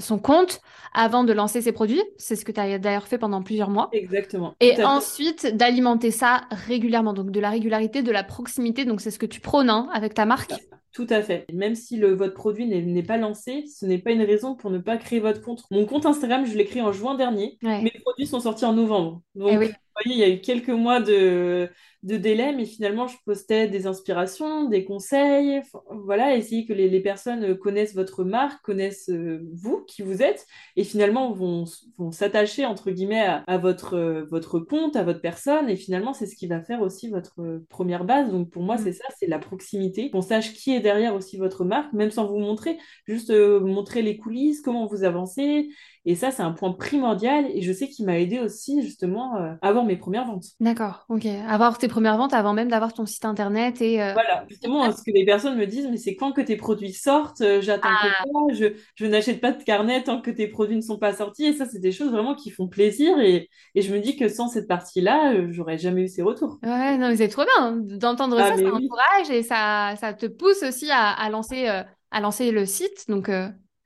son 0.00 0.18
compte 0.18 0.60
avant 0.94 1.22
de 1.22 1.32
lancer 1.32 1.60
ses 1.60 1.70
produits. 1.70 2.02
C'est 2.18 2.34
ce 2.34 2.44
que 2.44 2.50
tu 2.50 2.58
as 2.58 2.78
d'ailleurs 2.78 3.06
fait 3.06 3.18
pendant 3.18 3.40
plusieurs 3.42 3.70
mois. 3.70 3.88
Exactement. 3.92 4.54
Et 4.58 4.82
ensuite, 4.82 5.56
d'alimenter 5.56 6.10
ça 6.10 6.42
régulièrement. 6.50 7.12
Donc, 7.12 7.30
de 7.30 7.38
la 7.38 7.50
régularité, 7.50 8.02
de 8.02 8.10
la 8.10 8.24
proximité. 8.24 8.84
Donc, 8.84 9.00
c'est 9.00 9.12
ce 9.12 9.18
que 9.18 9.26
tu 9.26 9.40
prônes 9.40 9.70
hein, 9.70 9.88
avec 9.92 10.14
ta 10.14 10.26
marque. 10.26 10.54
Tout 10.96 11.06
à 11.10 11.20
fait. 11.20 11.44
Même 11.52 11.74
si 11.74 11.98
le, 11.98 12.14
votre 12.14 12.32
produit 12.32 12.66
n'est 12.66 13.02
pas 13.02 13.18
lancé, 13.18 13.66
ce 13.66 13.84
n'est 13.84 13.98
pas 13.98 14.12
une 14.12 14.22
raison 14.22 14.54
pour 14.54 14.70
ne 14.70 14.78
pas 14.78 14.96
créer 14.96 15.20
votre 15.20 15.42
compte. 15.42 15.64
Mon 15.70 15.84
compte 15.84 16.06
Instagram, 16.06 16.46
je 16.46 16.56
l'ai 16.56 16.64
créé 16.64 16.80
en 16.80 16.90
juin 16.90 17.14
dernier. 17.16 17.58
Mes 17.60 17.92
produits 18.02 18.26
sont 18.26 18.40
sortis 18.40 18.64
en 18.64 18.72
novembre. 18.72 19.20
Donc, 19.34 19.50
eh 19.52 19.56
voyez, 19.56 19.74
il 20.04 20.16
y 20.16 20.22
a 20.22 20.28
eu 20.28 20.40
quelques 20.40 20.68
mois 20.68 21.00
de, 21.00 21.70
de 22.06 22.16
délai, 22.16 22.52
mais 22.54 22.66
finalement, 22.66 23.08
je 23.08 23.16
postais 23.24 23.66
des 23.66 23.86
inspirations, 23.88 24.68
des 24.68 24.84
conseils, 24.84 25.60
voilà, 25.90 26.36
essayer 26.36 26.64
que 26.64 26.72
les, 26.72 27.00
personnes 27.00 27.56
connaissent 27.58 27.94
votre 27.94 28.22
marque, 28.22 28.62
connaissent 28.62 29.10
euh, 29.10 29.40
vous, 29.52 29.84
qui 29.88 30.02
vous 30.02 30.22
êtes, 30.22 30.46
et 30.76 30.84
finalement 30.84 31.32
vont, 31.32 31.64
vont 31.98 32.12
s'attacher, 32.12 32.64
entre 32.64 32.92
guillemets, 32.92 33.26
à, 33.46 33.58
votre, 33.58 33.94
euh, 33.94 34.24
votre 34.30 34.60
compte, 34.60 34.94
à 34.94 35.02
votre 35.02 35.20
personne, 35.20 35.68
et 35.68 35.76
finalement, 35.76 36.12
c'est 36.12 36.26
ce 36.26 36.36
qui 36.36 36.46
va 36.46 36.60
faire 36.60 36.80
aussi 36.80 37.08
votre 37.08 37.40
euh, 37.40 37.66
première 37.68 38.04
base. 38.04 38.30
Donc, 38.30 38.50
pour 38.50 38.62
moi, 38.62 38.76
mm. 38.76 38.84
c'est 38.84 38.92
ça, 38.92 39.04
c'est 39.18 39.26
la 39.26 39.40
proximité, 39.40 40.10
qu'on 40.10 40.22
sache 40.22 40.52
qui 40.52 40.74
est 40.74 40.80
derrière 40.80 41.14
aussi 41.14 41.38
votre 41.38 41.64
marque, 41.64 41.92
même 41.92 42.12
sans 42.12 42.28
vous 42.28 42.38
montrer, 42.38 42.78
juste 43.06 43.32
montrer 43.32 44.02
les 44.02 44.16
coulisses, 44.16 44.60
comment 44.60 44.86
vous 44.86 45.02
avancez, 45.02 45.70
et 46.06 46.14
ça, 46.14 46.30
c'est 46.30 46.42
un 46.42 46.52
point 46.52 46.72
primordial, 46.72 47.46
et 47.52 47.62
je 47.62 47.72
sais 47.72 47.88
qu'il 47.88 48.06
m'a 48.06 48.18
aidé 48.18 48.38
aussi, 48.38 48.80
justement, 48.80 49.34
à 49.34 49.58
avoir 49.60 49.84
mes 49.84 49.96
premières 49.96 50.24
ventes. 50.24 50.46
D'accord, 50.60 51.04
ok. 51.08 51.26
Avoir 51.48 51.78
tes 51.78 51.88
première 51.88 52.16
vente 52.16 52.32
avant 52.32 52.52
même 52.52 52.68
d'avoir 52.68 52.92
ton 52.92 53.06
site 53.06 53.24
internet. 53.24 53.82
Et, 53.82 54.00
euh, 54.00 54.12
Voilà, 54.12 54.44
justement, 54.48 54.90
ce 54.92 55.02
que 55.02 55.10
les 55.10 55.24
personnes 55.24 55.56
me 55.56 55.66
disent, 55.66 55.88
mais 55.90 55.96
c'est 55.96 56.14
quand 56.14 56.30
que 56.32 56.40
tes 56.40 56.56
produits 56.56 56.92
sortent 56.92 57.40
euh, 57.40 57.60
J'attends 57.60 57.88
que 57.88 58.08
ah. 58.08 58.54
je, 58.54 58.66
je 58.94 59.06
n'achète 59.06 59.40
pas 59.40 59.50
de 59.50 59.62
carnet 59.62 60.02
tant 60.04 60.20
que 60.20 60.30
tes 60.30 60.46
produits 60.46 60.76
ne 60.76 60.82
sont 60.82 60.98
pas 60.98 61.12
sortis. 61.12 61.46
Et 61.46 61.52
ça, 61.54 61.66
c'est 61.66 61.80
des 61.80 61.90
choses 61.90 62.12
vraiment 62.12 62.34
qui 62.34 62.50
font 62.50 62.68
plaisir. 62.68 63.18
Et, 63.18 63.48
et 63.74 63.82
je 63.82 63.92
me 63.92 63.98
dis 63.98 64.16
que 64.16 64.28
sans 64.28 64.48
cette 64.48 64.68
partie-là, 64.68 65.32
euh, 65.34 65.48
j'aurais 65.50 65.78
jamais 65.78 66.02
eu 66.02 66.08
ces 66.08 66.22
retours. 66.22 66.58
Ouais, 66.62 66.98
non, 66.98 67.08
mais 67.08 67.16
c'est 67.16 67.28
trop 67.28 67.44
bien 67.44 67.72
d'entendre 67.72 68.38
ah, 68.38 68.50
ça, 68.50 68.56
ça 68.56 68.72
encourage 68.72 69.30
et 69.30 69.42
ça, 69.42 69.94
ça 69.98 70.14
te 70.14 70.26
pousse 70.26 70.62
aussi 70.62 70.90
à, 70.90 71.10
à 71.10 71.30
lancer, 71.30 71.66
à 71.66 72.20
lancer 72.20 72.52
le 72.52 72.64
site. 72.64 73.06
Donc, 73.08 73.28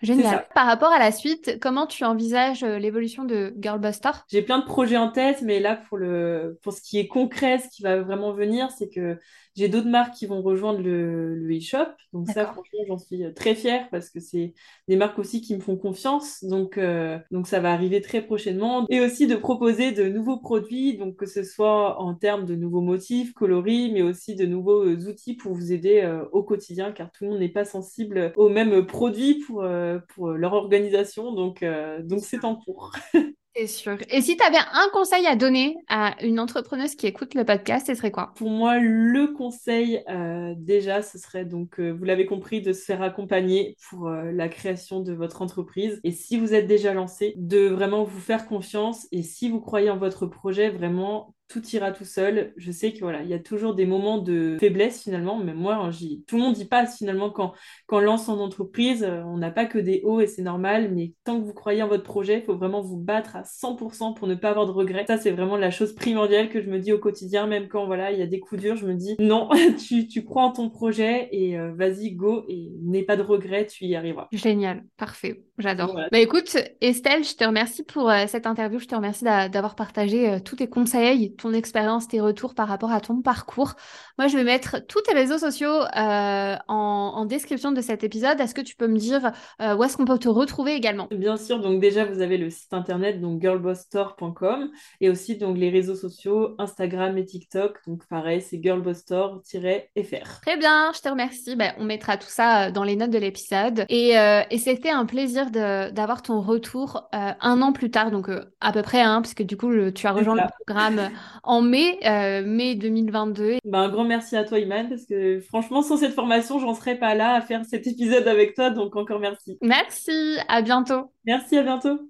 Génial. 0.03 0.47
Par 0.55 0.67
rapport 0.67 0.91
à 0.91 0.99
la 0.99 1.13
suite, 1.13 1.59
comment 1.61 1.87
tu 1.87 2.05
envisages 2.05 2.63
euh, 2.63 2.79
l'évolution 2.79 3.25
de 3.25 3.53
Girlbuster 3.61 4.11
J'ai 4.31 4.43
plein 4.43 4.59
de 4.59 4.65
projets 4.65 4.97
en 4.97 5.11
tête, 5.11 5.43
mais 5.43 5.61
là, 5.61 5.77
pour, 5.77 5.99
le, 5.99 6.59
pour 6.63 6.73
ce 6.73 6.81
qui 6.81 6.99
est 6.99 7.07
concret, 7.07 7.59
ce 7.59 7.69
qui 7.69 7.83
va 7.83 8.01
vraiment 8.01 8.33
venir, 8.33 8.71
c'est 8.71 8.89
que 8.89 9.19
j'ai 9.57 9.69
d'autres 9.69 9.89
marques 9.89 10.15
qui 10.15 10.27
vont 10.27 10.43
rejoindre 10.43 10.81
le, 10.81 11.49
e-shop. 11.51 11.87
Donc 12.13 12.29
ça, 12.29 12.47
franchement, 12.47 12.81
j'en 12.89 12.99
suis 12.99 13.25
euh, 13.25 13.33
très 13.33 13.55
fière 13.55 13.89
parce 13.91 14.09
que 14.09 14.21
c'est 14.21 14.55
des 14.89 14.97
marques 14.97 15.19
aussi 15.19 15.43
qui 15.43 15.55
me 15.55 15.61
font 15.61 15.77
confiance. 15.77 16.45
Donc, 16.45 16.79
euh, 16.79 17.19
donc 17.31 17.47
ça 17.47 17.61
va 17.61 17.73
arriver 17.73 18.01
très 18.01 18.23
prochainement. 18.23 18.87
Et 18.89 19.01
aussi 19.01 19.27
de 19.27 19.37
proposer 19.37 19.93
de 19.93 20.09
nouveaux 20.09 20.39
produits, 20.39 20.97
donc 20.97 21.17
que 21.17 21.27
ce 21.27 21.43
soit 21.43 22.01
en 22.01 22.15
termes 22.15 22.47
de 22.47 22.55
nouveaux 22.55 22.81
motifs, 22.81 23.35
coloris, 23.35 23.93
mais 23.93 24.03
aussi 24.03 24.35
de 24.35 24.47
nouveaux 24.47 24.87
outils 24.87 25.35
pour 25.35 25.53
vous 25.53 25.73
aider 25.73 26.09
au 26.33 26.43
quotidien, 26.43 26.93
car 26.93 27.11
tout 27.11 27.25
le 27.25 27.31
monde 27.31 27.41
n'est 27.41 27.49
pas 27.49 27.65
sensible 27.65 28.33
aux 28.37 28.49
mêmes 28.49 28.87
produits 28.87 29.41
pour 29.47 29.65
pour 29.99 30.31
leur 30.31 30.53
organisation. 30.53 31.33
Donc, 31.33 31.63
euh, 31.63 32.03
donc 32.03 32.21
c'est 32.21 32.45
en 32.45 32.57
cours. 32.57 32.93
C'est 33.57 33.67
sûr. 33.67 33.99
Et 34.11 34.23
si 34.23 34.37
tu 34.37 34.45
avais 34.45 34.59
un 34.59 34.89
conseil 34.93 35.27
à 35.27 35.35
donner 35.35 35.75
à 35.89 36.15
une 36.23 36.39
entrepreneuse 36.39 36.95
qui 36.95 37.09
écoute 37.09 37.35
le 37.35 37.45
podcast, 37.45 37.89
ce 37.89 37.97
serait 37.97 38.13
quoi? 38.13 38.33
Pour 38.37 38.49
moi, 38.49 38.79
le 38.79 39.27
conseil, 39.35 40.05
euh, 40.09 40.55
déjà, 40.57 41.03
ce 41.03 41.19
serait 41.19 41.45
donc, 41.45 41.81
euh, 41.81 41.91
vous 41.91 42.05
l'avez 42.05 42.27
compris, 42.27 42.63
de 42.63 42.73
se 42.73 42.85
faire 42.85 43.03
accompagner 43.03 43.75
pour 43.89 44.09
la 44.09 44.49
création 44.49 45.01
de 45.01 45.13
votre 45.13 45.43
entreprise. 45.43 46.01
Et 46.05 46.13
si 46.13 46.39
vous 46.39 46.55
êtes 46.55 46.69
déjà 46.69 46.95
lancé, 46.95 47.35
de 47.37 47.67
vraiment 47.67 48.05
vous 48.05 48.21
faire 48.21 48.47
confiance. 48.47 49.09
Et 49.11 49.25
si 49.25 49.51
vous 49.51 49.61
croyez 49.61 49.91
en 49.91 49.99
votre 49.99 50.27
projet, 50.27 50.71
vraiment 50.71 51.35
tout 51.51 51.67
ira 51.73 51.91
tout 51.91 52.05
seul. 52.05 52.53
Je 52.57 52.71
sais 52.71 52.93
que 52.93 53.01
voilà, 53.01 53.23
il 53.23 53.29
y 53.29 53.35
a 53.35 53.39
toujours 53.39 53.75
des 53.75 53.85
moments 53.85 54.19
de 54.19 54.57
faiblesse 54.61 55.03
finalement, 55.03 55.37
mais 55.37 55.53
moi, 55.53 55.91
tout 56.27 56.37
le 56.37 56.43
monde 56.43 56.57
y 56.57 56.65
passe 56.65 56.99
finalement 56.99 57.31
quand, 57.31 57.53
quand 57.87 57.99
on 57.99 58.01
lance 58.01 58.27
son 58.27 58.39
entreprise. 58.39 59.03
Euh, 59.03 59.23
on 59.25 59.37
n'a 59.39 59.51
pas 59.51 59.67
que 59.67 59.79
des 59.79 60.01
hauts 60.05 60.21
et 60.21 60.27
c'est 60.27 60.43
normal, 60.43 60.93
mais 60.95 61.13
tant 61.25 61.41
que 61.41 61.45
vous 61.45 61.53
croyez 61.53 61.83
en 61.83 61.89
votre 61.89 62.05
projet, 62.05 62.39
il 62.39 62.45
faut 62.45 62.57
vraiment 62.57 62.81
vous 62.81 62.97
battre 62.97 63.37
à 63.37 63.43
100% 63.43 64.15
pour 64.15 64.29
ne 64.29 64.35
pas 64.35 64.51
avoir 64.51 64.67
de 64.67 64.71
regrets. 64.71 65.05
Ça, 65.07 65.19
c'est 65.19 65.33
vraiment 65.33 65.57
la 65.57 65.71
chose 65.71 65.95
primordiale 65.95 66.49
que 66.49 66.61
je 66.61 66.71
me 66.71 66.79
dis 66.79 66.93
au 66.93 66.99
quotidien, 66.99 67.47
même 67.47 67.69
quand 67.69 67.87
voilà, 67.87 68.13
il 68.13 68.19
y 68.19 68.23
a 68.23 68.27
des 68.27 68.39
coups 68.39 68.61
durs, 68.61 68.77
je 68.77 68.87
me 68.87 68.95
dis 68.95 69.17
non, 69.19 69.49
tu, 69.89 70.07
tu 70.07 70.25
crois 70.25 70.45
en 70.45 70.53
ton 70.53 70.71
projet 70.71 71.29
et 71.33 71.59
euh, 71.59 71.73
vas-y, 71.75 72.13
go 72.13 72.45
et 72.49 72.71
n'aie 72.83 73.03
pas 73.03 73.17
de 73.17 73.23
regrets, 73.23 73.67
tu 73.67 73.87
y 73.87 73.97
arriveras. 73.97 74.29
Génial, 74.33 74.85
parfait, 74.97 75.43
j'adore. 75.61 75.95
Bah 76.11 76.19
écoute, 76.19 76.57
Estelle, 76.81 77.25
je 77.25 77.35
te 77.35 77.45
remercie 77.45 77.83
pour 77.83 78.11
euh, 78.11 78.25
cette 78.27 78.47
interview, 78.47 78.79
je 78.79 78.87
te 78.87 78.95
remercie 78.95 79.25
d'avoir 79.25 79.75
partagé 79.75 80.41
tous 80.45 80.57
tes 80.57 80.69
conseils 80.69 81.31
ton 81.37 81.53
expérience, 81.53 82.09
tes 82.09 82.21
retours 82.21 82.55
par 82.55 82.69
rapport 82.69 82.93
à 82.93 83.01
ton 83.01 83.23
parcours. 83.23 83.75
Moi, 84.19 84.29
je 84.29 84.37
vais 84.37 84.45
mettre 84.45 84.79
tous 84.87 85.01
tes 85.03 85.15
réseaux 85.15 85.39
sociaux 85.39 85.83
euh, 85.97 86.57
en, 86.69 87.25
description 87.25 87.73
de 87.73 87.81
cet 87.81 88.03
épisode. 88.03 88.41
Est-ce 88.41 88.55
que 88.55 88.61
tu 88.61 88.77
peux 88.77 88.89
me 88.89 88.99
dire 88.99 89.33
euh, 89.61 89.77
où 89.77 89.85
est-ce 89.85 89.97
qu'on 89.97 90.05
peut 90.05 90.19
te 90.19 90.29
retrouver 90.29 90.75
également? 90.75 91.09
Bien 91.11 91.37
sûr, 91.37 91.61
donc 91.61 91.81
déjà, 91.81 92.05
vous 92.05 92.21
avez 92.21 92.39
le 92.39 92.51
site 92.51 92.73
internet, 92.73 93.21
donc 93.21 93.41
girlbossstore.com 93.41 94.71
et 95.01 95.11
aussi 95.11 95.37
donc 95.37 95.57
les 95.59 95.71
réseaux 95.71 95.95
sociaux, 95.95 96.55
Instagram 96.59 97.17
et 97.19 97.25
TikTok. 97.25 97.79
Donc 97.87 98.07
pareil, 98.09 98.43
c'est 98.43 98.63
girlbossstore-fr. 98.63 100.41
Très 100.43 100.57
bien, 100.57 100.93
je 100.95 101.01
te 101.01 101.09
remercie. 101.09 101.57
Ben, 101.57 101.73
on 101.79 101.85
mettra 101.85 102.17
tout 102.17 102.29
ça 102.29 102.67
euh, 102.67 102.71
dans 102.71 102.85
les 102.85 102.97
notes 102.97 103.11
de 103.11 103.19
l'épisode. 103.19 103.85
Et, 103.89 104.11
et 104.51 104.59
c'était 104.59 104.91
un 104.91 105.07
plaisir 105.07 105.50
d'avoir 105.51 106.23
ton 106.23 106.41
retour 106.41 107.09
un 107.13 107.63
an 107.63 107.73
plus 107.73 107.91
tard, 107.91 108.11
donc 108.11 108.29
à 108.61 108.73
peu 108.73 108.83
près, 108.83 109.01
hein, 109.01 109.21
puisque 109.23 109.43
du 109.43 109.57
coup, 109.57 109.73
tu 109.93 110.07
as 110.07 110.13
rejoint 110.13 110.35
le 110.35 110.43
programme 110.65 111.11
en 111.43 111.63
mai, 111.63 111.99
euh, 112.05 112.43
mai 112.45 112.75
2022. 112.75 113.59
Ben, 113.65 113.81
un 113.81 113.89
grand 113.89 114.05
merci 114.05 114.37
à 114.37 114.45
toi, 114.45 114.59
Iman, 114.59 114.89
parce 114.89 115.05
que 115.07 115.41
franchement, 115.41 115.83
sans 115.83 115.97
cette 115.97 116.15
formation, 116.15 116.59
j'en 116.59 116.75
serais 116.75 116.97
pas 116.97 117.15
là 117.15 117.35
à 117.35 117.41
faire 117.41 117.65
cet 117.65 117.87
épisode 117.87 118.27
avec 118.29 118.55
toi, 118.55 118.71
donc 118.71 118.97
encore 118.97 119.21
merci. 119.21 119.59
Merci, 119.63 120.39
à 120.49 120.63
bientôt. 120.63 121.13
Merci, 121.25 121.59
à 121.59 121.63
bientôt. 121.63 122.09